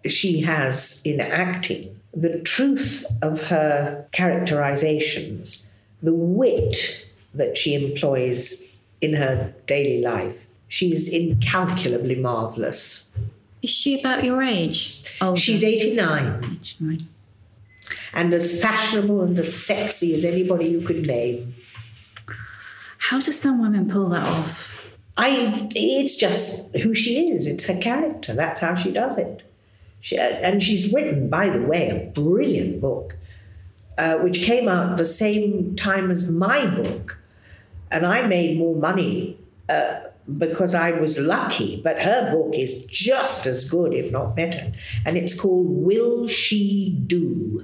she 0.06 0.40
has 0.42 1.02
in 1.04 1.20
acting, 1.20 2.00
the 2.14 2.38
truth 2.40 3.04
of 3.22 3.42
her 3.48 4.06
characterizations 4.12 5.66
the 6.02 6.14
wit 6.14 7.06
that 7.34 7.56
she 7.56 7.74
employs 7.74 8.76
in 9.00 9.14
her 9.14 9.52
daily 9.66 10.02
life. 10.02 10.46
She's 10.68 11.12
incalculably 11.12 12.14
marvellous. 12.16 13.16
Is 13.66 13.70
she 13.70 13.98
about 13.98 14.22
your 14.22 14.44
age? 14.44 15.02
Older. 15.20 15.40
She's 15.40 15.64
89. 15.64 16.44
89. 16.60 17.08
And 18.12 18.32
as 18.32 18.62
fashionable 18.62 19.22
and 19.22 19.36
as 19.36 19.52
sexy 19.52 20.14
as 20.14 20.24
anybody 20.24 20.66
you 20.66 20.82
could 20.82 21.04
name. 21.04 21.52
How 22.98 23.18
do 23.18 23.32
some 23.32 23.60
women 23.60 23.90
pull 23.90 24.10
that 24.10 24.24
off? 24.24 24.88
I, 25.16 25.68
it's 25.74 26.14
just 26.14 26.76
who 26.76 26.94
she 26.94 27.30
is. 27.30 27.48
It's 27.48 27.66
her 27.66 27.76
character. 27.76 28.34
That's 28.34 28.60
how 28.60 28.76
she 28.76 28.92
does 28.92 29.18
it. 29.18 29.42
She, 29.98 30.16
and 30.16 30.62
she's 30.62 30.94
written, 30.94 31.28
by 31.28 31.48
the 31.50 31.62
way, 31.62 31.88
a 31.88 32.12
brilliant 32.12 32.80
book 32.80 33.16
uh, 33.98 34.18
which 34.18 34.42
came 34.42 34.68
out 34.68 34.96
the 34.96 35.04
same 35.04 35.74
time 35.74 36.12
as 36.12 36.30
my 36.30 36.66
book. 36.66 37.20
And 37.90 38.06
I 38.06 38.28
made 38.28 38.58
more 38.58 38.76
money 38.76 39.40
uh, 39.68 40.02
because 40.38 40.74
I 40.74 40.92
was 40.92 41.18
lucky, 41.18 41.80
but 41.82 42.02
her 42.02 42.32
book 42.32 42.54
is 42.54 42.86
just 42.86 43.46
as 43.46 43.70
good, 43.70 43.94
if 43.94 44.10
not 44.10 44.34
better. 44.34 44.72
And 45.04 45.16
it's 45.16 45.38
called 45.38 45.66
Will 45.68 46.26
She 46.26 46.90
Do? 47.06 47.60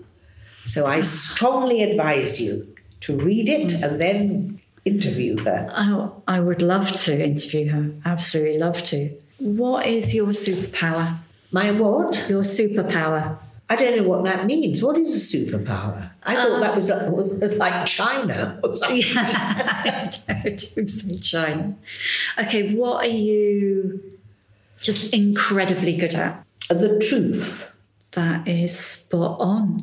So 0.65 0.87
I 0.87 1.01
strongly 1.01 1.83
advise 1.83 2.41
you 2.41 2.75
to 3.01 3.17
read 3.17 3.49
it 3.49 3.73
and 3.73 4.01
then 4.01 4.61
interview 4.85 5.39
her. 5.39 5.69
Oh, 5.77 6.23
I 6.29 6.41
would 6.41 6.63
love 6.63 6.93
to 6.93 7.21
interview 7.21 7.69
her. 7.71 7.93
Absolutely 8.05 8.59
love 8.59 8.85
to. 8.87 9.11
What 9.39 9.87
is 9.87 10.15
your 10.15 10.29
superpower? 10.29 11.17
My 11.51 11.73
what? 11.73 12.27
Your 12.29 12.43
superpower. 12.43 13.39
I 13.71 13.77
don't 13.77 13.97
know 13.97 14.09
what 14.09 14.25
that 14.25 14.45
means. 14.45 14.83
What 14.83 14.99
is 14.99 15.15
a 15.15 15.37
superpower? 15.37 16.11
I 16.25 16.35
thought 16.35 16.61
that 16.61 16.77
was, 16.77 16.91
uh, 16.91 17.11
was 17.11 17.57
like 17.57 17.87
China 17.87 18.61
or 18.63 18.73
something. 18.75 18.99
Yeah, 18.99 20.11
don't 20.45 20.61
say 20.61 21.17
China. 21.19 21.75
Okay, 22.39 22.75
what 22.75 23.05
are 23.05 23.09
you 23.09 24.19
just 24.81 25.15
incredibly 25.15 25.97
good 25.97 26.15
at? 26.15 26.45
The 26.69 26.99
truth. 26.99 27.75
That 28.13 28.47
is 28.47 28.79
spot 28.79 29.41
on. 29.41 29.79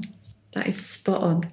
That 0.53 0.67
is 0.67 0.86
spot 0.86 1.21
on. 1.21 1.49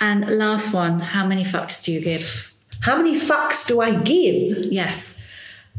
And 0.00 0.26
last 0.38 0.72
one, 0.72 1.00
how 1.00 1.26
many 1.26 1.44
fucks 1.44 1.84
do 1.84 1.92
you 1.92 2.00
give? 2.00 2.54
How 2.80 2.96
many 2.96 3.18
fucks 3.18 3.66
do 3.66 3.80
I 3.80 3.94
give? 3.94 4.72
Yes. 4.72 5.20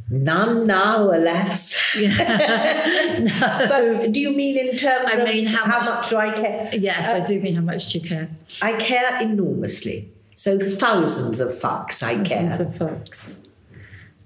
None 0.10 0.66
now, 0.68 1.12
alas. 1.14 1.76
But 1.98 4.12
do 4.14 4.20
you 4.22 4.32
mean 4.32 4.58
in 4.58 4.78
terms 4.78 5.10
I 5.14 5.18
of 5.18 5.28
mean, 5.28 5.46
how 5.48 5.66
how 5.66 5.80
much- 5.80 5.88
much 5.90 6.10
do 6.10 6.18
I 6.18 6.32
care? 6.32 6.70
Yes, 6.74 7.10
I 7.10 7.20
do 7.26 7.40
mean 7.42 7.56
how 7.56 7.62
much 7.62 7.92
do 7.92 8.00
you 8.00 8.08
care? 8.08 8.30
I 8.62 8.74
care 8.74 9.20
enormously. 9.22 10.10
So 10.36 10.60
thousands 10.60 11.42
of 11.42 11.50
fucks 11.50 12.04
I 12.04 12.24
Thousands 12.24 12.28
care. 12.30 12.62
of 12.68 12.74
fucks. 12.76 13.44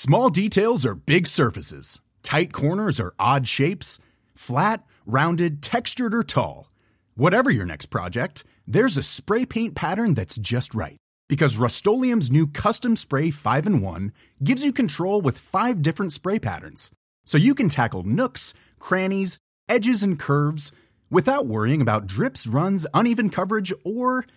Small 0.08 0.30
details 0.30 0.86
are 0.86 0.96
big 0.96 1.28
surfaces. 1.28 2.00
Tight 2.24 2.54
corners 2.54 2.98
are 2.98 3.14
odd 3.20 3.46
shapes. 3.46 4.00
Flat, 4.36 4.86
rounded, 5.06 5.62
textured, 5.62 6.14
or 6.14 6.24
tall. 6.24 6.70
Whatever 7.18 7.50
your 7.50 7.66
next 7.66 7.88
project, 7.88 8.44
there's 8.68 8.96
a 8.96 9.02
spray 9.02 9.44
paint 9.44 9.74
pattern 9.74 10.14
that's 10.14 10.36
just 10.36 10.76
right. 10.76 10.98
Because 11.28 11.58
Rust 11.58 11.84
new 11.84 12.46
Custom 12.46 12.96
Spray 12.96 13.32
5 13.32 13.66
in 13.66 13.82
1 13.82 14.12
gives 14.44 14.64
you 14.64 14.72
control 14.72 15.20
with 15.20 15.40
five 15.40 15.82
different 15.82 16.14
spray 16.14 16.38
patterns. 16.38 16.92
So 17.26 17.40
you 17.40 17.56
can 17.56 17.70
tackle 17.70 18.04
nooks, 18.04 18.54
crannies, 18.78 19.40
edges, 19.68 20.04
and 20.04 20.20
curves 20.20 20.72
without 21.10 21.48
worrying 21.48 21.82
about 21.82 22.06
drips, 22.06 22.46
runs, 22.46 22.86
uneven 22.94 23.32
coverage, 23.32 23.74
or 23.84 24.28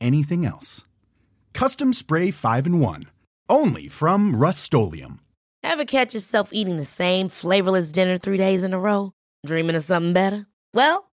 anything 0.00 0.44
else. 0.44 0.82
Custom 1.52 1.92
Spray 1.92 2.32
5 2.32 2.66
in 2.66 2.80
1. 2.80 3.04
Only 3.48 3.86
from 3.86 4.34
Rust 4.34 4.74
Ever 5.62 5.84
catch 5.84 6.14
yourself 6.14 6.48
eating 6.52 6.78
the 6.78 6.84
same 6.84 7.28
flavorless 7.28 7.92
dinner 7.92 8.18
three 8.18 8.38
days 8.38 8.64
in 8.64 8.74
a 8.74 8.80
row? 8.80 9.12
Dreaming 9.46 9.76
of 9.76 9.84
something 9.84 10.12
better? 10.12 10.48
Well, 10.74 11.12